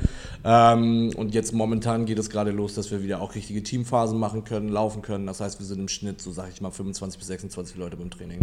Ähm, 0.45 1.11
und 1.17 1.33
jetzt 1.33 1.53
momentan 1.53 2.05
geht 2.05 2.19
es 2.19 2.29
gerade 2.29 2.51
los, 2.51 2.75
dass 2.75 2.91
wir 2.91 3.03
wieder 3.03 3.19
auch 3.21 3.35
richtige 3.35 3.63
Teamphasen 3.63 4.19
machen 4.19 4.43
können, 4.43 4.69
laufen 4.69 5.01
können. 5.01 5.25
Das 5.25 5.41
heißt, 5.41 5.59
wir 5.59 5.65
sind 5.65 5.79
im 5.79 5.87
Schnitt, 5.87 6.21
so 6.21 6.31
sage 6.31 6.49
ich 6.53 6.61
mal, 6.61 6.71
25 6.71 7.17
bis 7.17 7.27
26 7.27 7.77
Leute 7.77 7.97
beim 7.97 8.09
Training. 8.11 8.39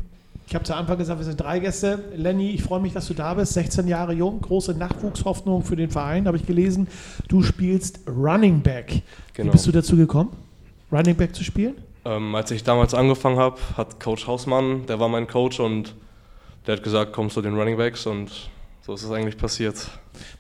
Ich 0.49 0.55
habe 0.55 0.65
zu 0.65 0.77
Anfang 0.77 0.97
gesagt, 0.97 1.19
wir 1.19 1.25
sind 1.25 1.41
drei 1.41 1.59
Gäste. 1.59 1.99
Lenny, 2.15 2.51
ich 2.51 2.63
freue 2.63 2.81
mich, 2.81 2.93
dass 2.93 3.09
du 3.09 3.15
da 3.15 3.35
bist. 3.35 3.55
16 3.55 3.89
Jahre 3.89 4.13
jung, 4.13 4.41
große 4.41 4.75
Nachwuchshoffnung 4.75 5.65
für 5.65 5.75
den 5.75 5.91
Verein, 5.91 6.27
habe 6.29 6.37
ich 6.37 6.47
gelesen. 6.47 6.87
Du 7.29 7.43
spielst 7.43 8.01
Running 8.09 8.61
Back. 8.63 8.93
Wie 8.93 9.03
Genau. 9.35 9.53
bist 9.53 9.67
du 9.67 9.73
dazu 9.73 9.97
gekommen, 9.97 10.31
Running 10.93 11.17
Back 11.17 11.35
zu 11.35 11.43
spielen? 11.43 11.75
Ähm, 12.05 12.33
als 12.37 12.53
ich 12.53 12.63
damals 12.63 12.95
angefangen 12.95 13.39
habe, 13.39 13.57
hat 13.77 13.99
Coach 13.99 14.29
Hausmann, 14.29 14.87
der 14.87 15.01
war 15.01 15.09
mein 15.09 15.27
Coach 15.27 15.59
und 15.59 15.95
der 16.67 16.77
hat 16.77 16.85
gesagt, 16.85 17.13
komm 17.13 17.29
zu 17.29 17.43
den 17.43 17.55
Running 17.59 17.77
Backs 17.77 18.07
und 18.07 18.31
so 18.83 18.95
ist 18.95 19.03
es 19.03 19.11
eigentlich 19.11 19.37
passiert. 19.37 19.89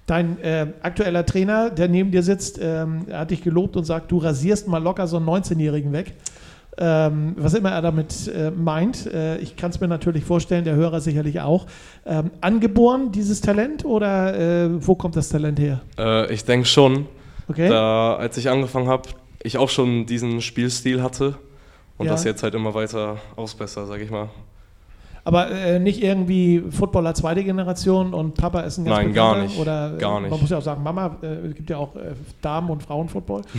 Dein 0.06 0.38
äh, 0.40 0.68
aktueller 0.82 1.26
Trainer, 1.26 1.68
der 1.70 1.88
neben 1.88 2.12
dir 2.12 2.22
sitzt, 2.22 2.60
ähm, 2.62 3.06
hat 3.10 3.32
dich 3.32 3.42
gelobt 3.42 3.76
und 3.76 3.82
sagt, 3.84 4.12
du 4.12 4.18
rasierst 4.18 4.68
mal 4.68 4.80
locker 4.80 5.08
so 5.08 5.16
einen 5.16 5.26
19-Jährigen 5.28 5.92
weg. 5.92 6.14
Ähm, 6.78 7.34
was 7.38 7.54
immer 7.54 7.70
er 7.70 7.80
damit 7.80 8.28
äh, 8.28 8.50
meint, 8.50 9.06
äh, 9.06 9.38
ich 9.38 9.56
kann 9.56 9.70
es 9.70 9.80
mir 9.80 9.88
natürlich 9.88 10.24
vorstellen, 10.24 10.64
der 10.64 10.74
Hörer 10.74 11.00
sicherlich 11.00 11.40
auch. 11.40 11.66
Ähm, 12.04 12.30
angeboren, 12.42 13.12
dieses 13.12 13.40
Talent, 13.40 13.84
oder 13.86 14.38
äh, 14.38 14.86
wo 14.86 14.94
kommt 14.94 15.16
das 15.16 15.30
Talent 15.30 15.58
her? 15.58 15.80
Äh, 15.98 16.32
ich 16.34 16.44
denke 16.44 16.66
schon, 16.66 17.06
Okay? 17.48 17.68
da 17.70 18.16
als 18.16 18.36
ich 18.36 18.50
angefangen 18.50 18.88
habe, 18.88 19.08
ich 19.42 19.56
auch 19.56 19.70
schon 19.70 20.04
diesen 20.04 20.42
Spielstil 20.42 21.02
hatte 21.02 21.36
und 21.96 22.06
Ja. 22.06 22.12
das 22.12 22.24
jetzt 22.24 22.42
halt 22.42 22.54
immer 22.54 22.74
weiter 22.74 23.16
ausbessere, 23.36 23.86
sag 23.86 24.00
ich 24.02 24.10
mal. 24.10 24.28
Aber 25.24 25.50
äh, 25.50 25.78
nicht 25.80 26.02
irgendwie 26.04 26.62
Footballer 26.70 27.14
zweite 27.14 27.42
Generation 27.42 28.12
und 28.14 28.34
Papa 28.34 28.60
ist 28.60 28.78
ein 28.78 28.84
ganz 28.84 28.98
Nein, 28.98 29.12
gar 29.12 29.42
nicht. 29.42 29.58
Oder, 29.58 29.94
äh, 29.94 29.98
Gar 29.98 30.20
nicht. 30.20 30.30
Man 30.30 30.40
muss 30.40 30.50
ja 30.50 30.58
auch 30.58 30.62
sagen, 30.62 30.82
Mama, 30.84 31.16
äh, 31.22 31.48
es 31.48 31.54
gibt 31.56 31.70
ja 31.70 31.78
auch 31.78 31.96
äh, 31.96 32.12
Damen- 32.42 32.70
und 32.70 32.82
Frauenfootball. 32.82 33.42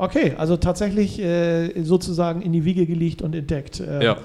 Okay, 0.00 0.32
also 0.38 0.56
tatsächlich 0.56 1.20
äh, 1.20 1.82
sozusagen 1.82 2.40
in 2.40 2.54
die 2.54 2.64
Wiege 2.64 2.86
gelegt 2.86 3.20
und 3.20 3.34
entdeckt. 3.34 3.80
Ähm, 3.86 4.00
Ja. 4.00 4.16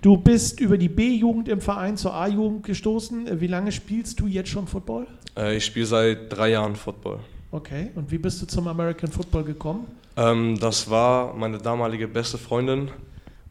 Du 0.00 0.16
bist 0.16 0.60
über 0.60 0.78
die 0.78 0.88
B-Jugend 0.88 1.48
im 1.48 1.60
Verein 1.60 1.96
zur 1.96 2.14
A-Jugend 2.14 2.64
gestoßen. 2.64 3.26
Äh, 3.26 3.40
Wie 3.40 3.48
lange 3.48 3.72
spielst 3.72 4.20
du 4.20 4.28
jetzt 4.28 4.48
schon 4.50 4.68
Football? 4.68 5.08
Äh, 5.36 5.56
ich 5.56 5.64
spiele 5.64 5.86
seit 5.86 6.18
drei 6.32 6.50
Jahren 6.50 6.76
Football. 6.76 7.18
Okay, 7.50 7.90
und 7.96 8.12
wie 8.12 8.18
bist 8.18 8.40
du 8.42 8.46
zum 8.46 8.68
American 8.68 9.10
Football 9.10 9.42
gekommen? 9.42 9.88
Ähm, 10.16 10.56
das 10.60 10.88
war 10.88 11.34
meine 11.34 11.58
damalige 11.58 12.06
beste 12.06 12.38
Freundin. 12.38 12.92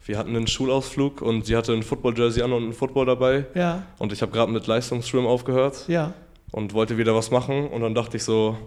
Wir 0.06 0.18
hatten 0.18 0.34
einen 0.38 0.48
Schulausflug 0.48 1.22
und 1.22 1.46
sie 1.46 1.58
hatte 1.58 1.74
ein 1.74 1.84
Football-Jersey 1.84 2.44
an 2.44 2.54
und 2.54 2.70
ein 2.70 2.74
Football 2.74 3.08
dabei. 3.08 3.46
Ja, 3.56 3.84
Und 4.00 4.14
ich 4.14 4.22
habe 4.22 4.32
gerade 4.32 4.54
mit 4.54 4.68
Leistungsschwimmen 4.68 5.28
aufgehört 5.28 5.84
ja. 5.90 6.14
und 6.52 6.74
wollte 6.74 6.98
wieder 6.98 7.14
was 7.14 7.30
machen. 7.30 7.68
Und 7.68 7.82
dann 7.82 7.94
dachte 7.94 8.16
ich 8.16 8.24
so. 8.24 8.58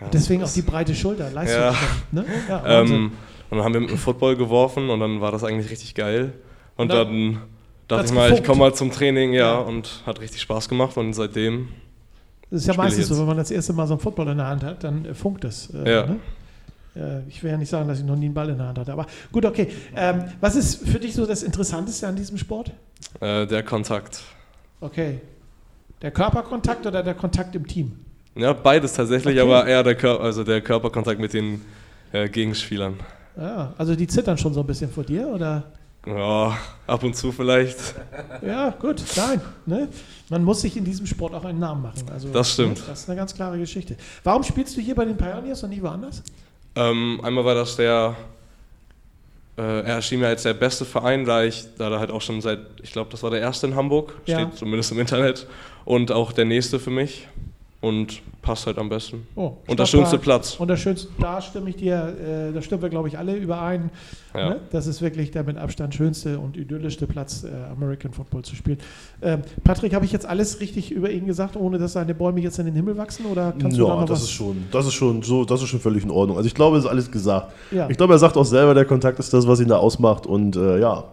Ja, 0.00 0.08
Deswegen 0.12 0.42
auch 0.42 0.46
das- 0.46 0.54
die 0.54 0.62
breite 0.62 0.94
Schulter, 0.94 1.30
Leistung. 1.30 1.60
Ja. 1.62 1.74
Ne? 2.12 2.24
ja. 2.48 2.80
Ähm, 2.82 3.12
und 3.50 3.56
dann 3.58 3.64
haben 3.64 3.74
wir 3.74 3.80
mit 3.80 3.90
dem 3.90 3.98
Football 3.98 4.36
geworfen 4.36 4.90
und 4.90 5.00
dann 5.00 5.20
war 5.20 5.32
das 5.32 5.44
eigentlich 5.44 5.70
richtig 5.70 5.94
geil. 5.94 6.32
Und 6.76 6.84
Und 6.84 6.88
dann- 6.92 7.08
dann 7.08 7.38
dachte 7.88 8.04
ich 8.06 8.12
mal, 8.12 8.24
ich 8.26 8.30
gefunkt. 8.30 8.46
komme 8.48 8.58
mal 8.60 8.74
zum 8.74 8.90
Training, 8.92 9.32
ja, 9.32 9.56
und 9.58 10.02
hat 10.06 10.20
richtig 10.20 10.40
Spaß 10.42 10.68
gemacht. 10.68 10.96
Und 10.96 11.12
seitdem, 11.14 11.68
Das 12.50 12.60
ist 12.62 12.66
ja 12.68 12.74
meistens 12.74 13.08
so, 13.08 13.18
wenn 13.18 13.26
man 13.26 13.36
das 13.38 13.50
erste 13.50 13.72
Mal 13.72 13.86
so 13.86 13.94
einen 13.94 14.00
Football 14.00 14.28
in 14.28 14.36
der 14.38 14.46
Hand 14.46 14.62
hat, 14.62 14.84
dann 14.84 15.04
äh, 15.04 15.14
funkt 15.14 15.44
es. 15.44 15.70
Äh, 15.74 15.90
Ja. 15.90 16.06
ne? 16.06 16.16
Äh, 16.94 17.28
Ich 17.28 17.42
will 17.42 17.50
ja 17.50 17.56
nicht 17.56 17.68
sagen, 17.68 17.88
dass 17.88 17.98
ich 17.98 18.04
noch 18.04 18.16
nie 18.16 18.26
einen 18.26 18.34
Ball 18.34 18.48
in 18.50 18.58
der 18.58 18.68
Hand 18.68 18.78
hatte. 18.78 18.92
Aber 18.92 19.06
gut, 19.32 19.44
okay. 19.44 19.68
Ähm, 19.96 20.24
was 20.40 20.56
ist 20.56 20.86
für 20.88 20.98
dich 20.98 21.14
so 21.14 21.26
das 21.26 21.42
Interessanteste 21.42 22.06
an 22.06 22.16
diesem 22.16 22.38
Sport? 22.38 22.72
äh, 23.20 23.46
der 23.46 23.62
Kontakt. 23.62 24.22
Okay. 24.80 25.20
Der 26.02 26.10
Körperkontakt 26.10 26.86
oder 26.86 27.02
der 27.02 27.14
Kontakt 27.14 27.54
im 27.56 27.66
Team? 27.66 27.98
Ja, 28.38 28.52
beides 28.52 28.92
tatsächlich, 28.92 29.38
Okay. 29.38 29.40
aber 29.50 29.66
eher 29.66 29.82
der, 29.82 29.94
Kör 29.94 30.20
also 30.20 30.44
der 30.44 30.60
Körperkontakt 30.60 31.20
mit 31.20 31.32
den 31.32 31.60
äh, 32.12 32.28
Gegenspielern. 32.28 32.94
Ja, 33.36 33.72
also 33.76 33.94
die 33.94 34.06
zittern 34.06 34.38
schon 34.38 34.54
so 34.54 34.60
ein 34.60 34.66
bisschen 34.66 34.90
vor 34.90 35.04
dir, 35.04 35.28
oder? 35.28 35.64
Ja, 36.06 36.56
ab 36.86 37.02
und 37.02 37.14
zu 37.16 37.32
vielleicht. 37.32 37.76
Ja, 38.40 38.70
gut, 38.70 39.02
nein. 39.16 39.40
Ne? 39.66 39.88
Man 40.30 40.44
muss 40.44 40.60
sich 40.60 40.76
in 40.76 40.84
diesem 40.84 41.06
Sport 41.06 41.34
auch 41.34 41.44
einen 41.44 41.58
Namen 41.58 41.82
machen. 41.82 42.02
Also, 42.12 42.28
Das 42.28 42.52
stimmt. 42.52 42.78
Ne? 42.78 42.84
Das 42.88 43.00
ist 43.00 43.08
eine 43.10 43.18
ganz 43.18 43.34
klare 43.34 43.58
Geschichte. 43.58 43.96
Warum 44.24 44.42
spielst 44.42 44.76
du 44.76 44.80
hier 44.80 44.94
bei 44.94 45.04
den 45.04 45.16
Pioneers 45.16 45.62
und 45.64 45.70
nicht 45.70 45.82
woanders? 45.82 46.22
Ähm, 46.76 47.20
einmal 47.22 47.44
war 47.44 47.54
das 47.54 47.76
der 47.76 48.16
Äh, 49.56 49.62
er 49.80 49.96
erschien 49.96 50.20
mir 50.20 50.28
als 50.28 50.44
der 50.44 50.54
beste 50.54 50.84
Verein, 50.84 51.24
da 51.24 51.42
ich 51.42 51.66
da 51.76 51.90
er 51.90 51.98
halt 51.98 52.12
auch 52.12 52.22
schon 52.22 52.40
seit, 52.40 52.60
ich 52.80 52.92
glaube, 52.92 53.10
das 53.10 53.24
war 53.24 53.30
der 53.30 53.40
erste 53.40 53.66
in 53.66 53.74
Hamburg, 53.74 54.14
Ja. 54.24 54.38
steht 54.40 54.56
zumindest 54.56 54.92
im 54.92 55.00
Internet. 55.00 55.48
Und 55.84 56.12
auch 56.12 56.30
der 56.32 56.44
nächste 56.44 56.78
für 56.78 56.90
mich. 56.90 57.26
Und 57.80 58.22
passt 58.42 58.66
halt 58.66 58.76
am 58.78 58.88
besten. 58.88 59.24
Oh, 59.36 59.52
Und 59.68 59.78
der 59.78 59.86
schönste 59.86 60.18
Platz. 60.18 60.56
Und 60.58 60.66
der 60.66 60.76
schönste, 60.76 61.08
da 61.20 61.40
stimme 61.40 61.70
ich 61.70 61.76
dir, 61.76 62.48
äh, 62.50 62.52
da 62.52 62.60
stimmen 62.60 62.82
wir, 62.82 62.88
glaube 62.88 63.06
ich, 63.06 63.16
alle 63.18 63.36
überein. 63.36 63.90
Ja. 64.34 64.48
Ne? 64.50 64.60
Das 64.70 64.88
ist 64.88 65.00
wirklich 65.00 65.30
der 65.30 65.44
mit 65.44 65.56
Abstand 65.56 65.94
schönste 65.94 66.40
und 66.40 66.56
idyllischste 66.56 67.06
Platz, 67.06 67.44
äh, 67.44 67.70
American 67.70 68.12
Football 68.12 68.42
zu 68.42 68.56
spielen. 68.56 68.78
Ähm, 69.22 69.42
Patrick, 69.62 69.94
habe 69.94 70.04
ich 70.04 70.10
jetzt 70.10 70.26
alles 70.26 70.58
richtig 70.60 70.90
über 70.90 71.08
ihn 71.10 71.26
gesagt, 71.26 71.54
ohne 71.54 71.78
dass 71.78 71.92
seine 71.92 72.16
Bäume 72.16 72.40
jetzt 72.40 72.58
in 72.58 72.66
den 72.66 72.74
Himmel 72.74 72.96
wachsen? 72.96 73.26
Oder 73.26 73.52
kannst 73.56 73.78
du 73.78 73.82
da 73.82 73.88
Ja, 73.90 73.94
noch 74.00 74.06
das 74.06 74.10
was? 74.18 74.22
ist 74.24 74.30
schon, 74.32 74.56
das 74.72 74.86
ist 74.86 74.94
schon 74.94 75.22
so, 75.22 75.44
das 75.44 75.62
ist 75.62 75.68
schon 75.68 75.80
völlig 75.80 76.02
in 76.02 76.10
Ordnung. 76.10 76.36
Also 76.36 76.48
ich 76.48 76.54
glaube, 76.54 76.78
es 76.78 76.84
ist 76.84 76.90
alles 76.90 77.12
gesagt. 77.12 77.52
Ja. 77.70 77.88
Ich 77.88 77.96
glaube, 77.96 78.12
er 78.14 78.18
sagt 78.18 78.36
auch 78.36 78.44
selber, 78.44 78.74
der 78.74 78.86
Kontakt 78.86 79.20
ist 79.20 79.32
das, 79.32 79.46
was 79.46 79.60
ihn 79.60 79.68
da 79.68 79.76
ausmacht. 79.76 80.26
Und 80.26 80.56
äh, 80.56 80.80
ja, 80.80 81.04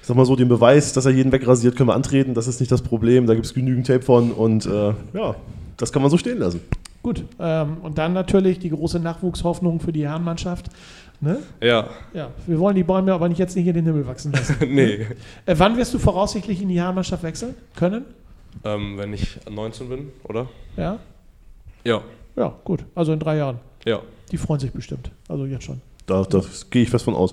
ich 0.00 0.06
sag 0.08 0.16
mal 0.16 0.26
so, 0.26 0.34
den 0.34 0.48
Beweis, 0.48 0.92
dass 0.92 1.06
er 1.06 1.12
jeden 1.12 1.30
wegrasiert, 1.30 1.76
können 1.76 1.90
wir 1.90 1.94
antreten. 1.94 2.34
Das 2.34 2.48
ist 2.48 2.58
nicht 2.58 2.72
das 2.72 2.82
Problem. 2.82 3.26
Da 3.28 3.34
gibt 3.34 3.46
es 3.46 3.54
genügend 3.54 3.86
Tape 3.86 4.02
von. 4.02 4.32
Und 4.32 4.66
äh, 4.66 4.92
ja, 5.14 5.36
das 5.76 5.92
kann 5.92 6.02
man 6.02 6.10
so 6.10 6.16
stehen 6.18 6.38
lassen. 6.38 6.60
Gut. 7.02 7.24
Ähm, 7.38 7.78
und 7.82 7.98
dann 7.98 8.12
natürlich 8.12 8.58
die 8.58 8.70
große 8.70 8.98
Nachwuchshoffnung 8.98 9.80
für 9.80 9.92
die 9.92 10.06
Herrenmannschaft. 10.08 10.66
Ne? 11.20 11.38
Ja, 11.62 11.88
Ja, 12.12 12.30
wir 12.46 12.58
wollen 12.58 12.74
die 12.76 12.82
Bäume 12.84 13.12
aber 13.12 13.28
nicht 13.28 13.38
jetzt 13.38 13.56
nicht 13.56 13.66
in 13.66 13.74
den 13.74 13.84
Himmel 13.86 14.06
wachsen 14.06 14.32
lassen. 14.32 14.56
nee. 14.74 15.06
äh, 15.46 15.54
wann 15.56 15.76
wirst 15.76 15.94
du 15.94 15.98
voraussichtlich 15.98 16.60
in 16.60 16.68
die 16.68 16.78
Herrenmannschaft 16.80 17.22
wechseln 17.22 17.54
können? 17.74 18.04
ähm, 18.64 18.96
wenn 18.96 19.12
ich 19.12 19.38
19 19.50 19.88
bin, 19.88 20.08
oder? 20.24 20.48
Ja? 20.76 20.98
Ja, 21.84 22.00
Ja, 22.36 22.54
gut. 22.64 22.84
Also 22.94 23.12
in 23.12 23.18
drei 23.18 23.36
Jahren. 23.36 23.58
ja. 23.84 24.00
Die 24.32 24.38
freuen 24.38 24.58
sich 24.58 24.72
bestimmt. 24.72 25.12
Also 25.28 25.46
jetzt 25.46 25.62
schon. 25.64 25.80
Da, 26.06 26.24
da 26.24 26.40
gehe 26.70 26.82
ich 26.82 26.90
fest 26.90 27.04
von 27.04 27.14
aus. 27.14 27.32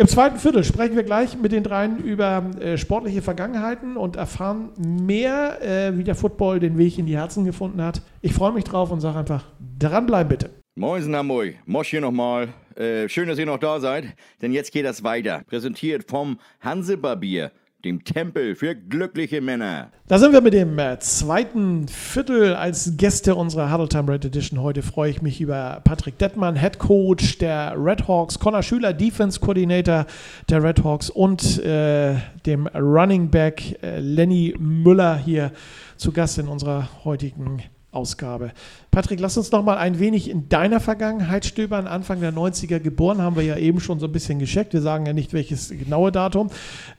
Im 0.00 0.08
zweiten 0.08 0.38
Viertel 0.38 0.64
sprechen 0.64 0.96
wir 0.96 1.02
gleich 1.02 1.36
mit 1.36 1.52
den 1.52 1.62
dreien 1.62 1.98
über 1.98 2.42
äh, 2.58 2.78
sportliche 2.78 3.20
Vergangenheiten 3.20 3.98
und 3.98 4.16
erfahren 4.16 4.70
mehr, 4.78 5.60
äh, 5.60 5.98
wie 5.98 6.04
der 6.04 6.14
Football 6.14 6.58
den 6.58 6.78
Weg 6.78 6.96
in 6.96 7.04
die 7.04 7.18
Herzen 7.18 7.44
gefunden 7.44 7.82
hat. 7.82 8.00
Ich 8.22 8.32
freue 8.32 8.52
mich 8.52 8.64
drauf 8.64 8.90
und 8.90 9.02
sage 9.02 9.18
einfach, 9.18 9.44
dranbleiben 9.78 10.30
bitte. 10.30 10.50
Moin 10.74 11.14
Hamburg, 11.14 11.56
Mosch 11.66 11.88
hier 11.88 12.00
nochmal. 12.00 12.48
Äh, 12.76 13.10
schön, 13.10 13.28
dass 13.28 13.38
ihr 13.38 13.44
noch 13.44 13.58
da 13.58 13.78
seid, 13.78 14.06
denn 14.40 14.54
jetzt 14.54 14.72
geht 14.72 14.86
das 14.86 15.04
weiter. 15.04 15.42
Präsentiert 15.46 16.08
vom 16.08 16.38
Hansebarbier, 16.62 17.52
dem 17.84 18.04
Tempel 18.04 18.54
für 18.54 18.74
glückliche 18.74 19.40
Männer. 19.40 19.90
Da 20.06 20.18
sind 20.18 20.32
wir 20.32 20.40
mit 20.40 20.52
dem 20.52 20.78
äh, 20.78 20.98
zweiten 20.98 21.88
Viertel 21.88 22.54
als 22.54 22.96
Gäste 22.96 23.34
unserer 23.34 23.72
Huddle 23.72 23.88
Time 23.88 24.12
Red 24.12 24.24
Edition. 24.24 24.60
Heute 24.60 24.82
freue 24.82 25.10
ich 25.10 25.22
mich 25.22 25.40
über 25.40 25.80
Patrick 25.84 26.18
Dettmann, 26.18 26.56
Head 26.56 26.78
Coach 26.78 27.38
der 27.38 27.74
Red 27.76 28.06
Hawks, 28.08 28.38
Connor 28.38 28.62
Schüler, 28.62 28.92
Defense 28.92 29.40
Coordinator 29.40 30.06
der 30.48 30.62
Red 30.62 30.84
Hawks 30.84 31.10
und 31.10 31.62
äh, 31.64 32.16
dem 32.46 32.66
Running 32.68 33.30
Back 33.30 33.82
äh, 33.82 34.00
Lenny 34.00 34.54
Müller 34.58 35.16
hier 35.16 35.52
zu 35.96 36.12
Gast 36.12 36.38
in 36.38 36.48
unserer 36.48 36.88
heutigen 37.04 37.62
Ausgabe. 37.92 38.52
Patrick, 38.90 39.18
lass 39.20 39.36
uns 39.36 39.50
noch 39.50 39.64
mal 39.64 39.76
ein 39.76 39.98
wenig 39.98 40.30
in 40.30 40.48
deiner 40.48 40.78
Vergangenheit 40.80 41.44
stöbern. 41.44 41.86
Anfang 41.88 42.20
der 42.20 42.32
90er 42.32 42.78
geboren, 42.78 43.20
haben 43.20 43.34
wir 43.36 43.42
ja 43.42 43.56
eben 43.56 43.80
schon 43.80 43.98
so 43.98 44.06
ein 44.06 44.12
bisschen 44.12 44.38
gescheckt. 44.38 44.72
Wir 44.72 44.80
sagen 44.80 45.06
ja 45.06 45.12
nicht, 45.12 45.32
welches 45.32 45.70
genaue 45.70 46.12
Datum. 46.12 46.50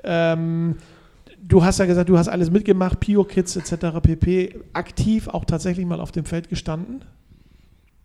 Ähm, 0.03 0.75
du 1.41 1.63
hast 1.63 1.79
ja 1.79 1.85
gesagt, 1.85 2.09
du 2.09 2.17
hast 2.17 2.27
alles 2.27 2.51
mitgemacht, 2.51 2.99
Pio 2.99 3.23
Kids 3.23 3.55
etc. 3.55 3.99
pp. 4.01 4.59
Aktiv 4.73 5.27
auch 5.29 5.45
tatsächlich 5.45 5.85
mal 5.85 6.01
auf 6.01 6.11
dem 6.11 6.25
Feld 6.25 6.49
gestanden? 6.49 7.03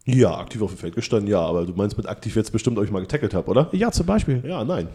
Ja, 0.08 0.38
aktiv 0.38 0.62
auf 0.62 0.70
dem 0.70 0.78
Feld 0.78 0.94
gestanden, 0.94 1.28
ja. 1.28 1.40
Aber 1.40 1.66
du 1.66 1.72
meinst 1.74 1.96
mit 1.96 2.08
aktiv 2.08 2.36
jetzt 2.36 2.52
bestimmt, 2.52 2.78
ob 2.78 2.84
ich 2.84 2.92
mal 2.92 3.00
getackelt 3.00 3.34
habe, 3.34 3.50
oder? 3.50 3.68
Ja, 3.72 3.90
zum 3.90 4.06
Beispiel. 4.06 4.40
Ja, 4.46 4.62
nein. 4.62 4.86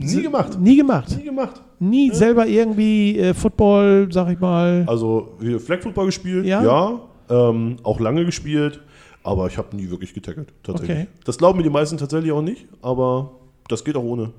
Nie 0.00 0.20
gemacht. 0.20 0.60
Nie 0.60 0.76
gemacht. 0.76 1.16
Nie 1.16 1.24
gemacht. 1.24 1.62
Nie 1.78 2.10
selber 2.14 2.46
irgendwie 2.46 3.18
äh, 3.18 3.32
Football, 3.32 4.08
sag 4.10 4.30
ich 4.30 4.38
mal. 4.38 4.84
Also, 4.86 5.38
Flag 5.64 5.80
Football 5.80 6.06
gespielt, 6.06 6.44
Ja? 6.44 6.62
ja. 6.62 7.00
Ähm, 7.30 7.76
auch 7.82 8.00
lange 8.00 8.24
gespielt, 8.24 8.80
aber 9.22 9.46
ich 9.46 9.58
habe 9.58 9.76
nie 9.76 9.90
wirklich 9.90 10.14
getackelt, 10.14 10.52
tatsächlich. 10.62 10.98
Okay. 10.98 11.08
Das 11.24 11.38
glauben 11.38 11.58
mir 11.58 11.64
die 11.64 11.70
meisten 11.70 11.98
tatsächlich 11.98 12.32
auch 12.32 12.42
nicht, 12.42 12.66
aber 12.82 13.32
das 13.68 13.84
geht 13.84 13.96
auch 13.96 14.02
ohne. 14.04 14.30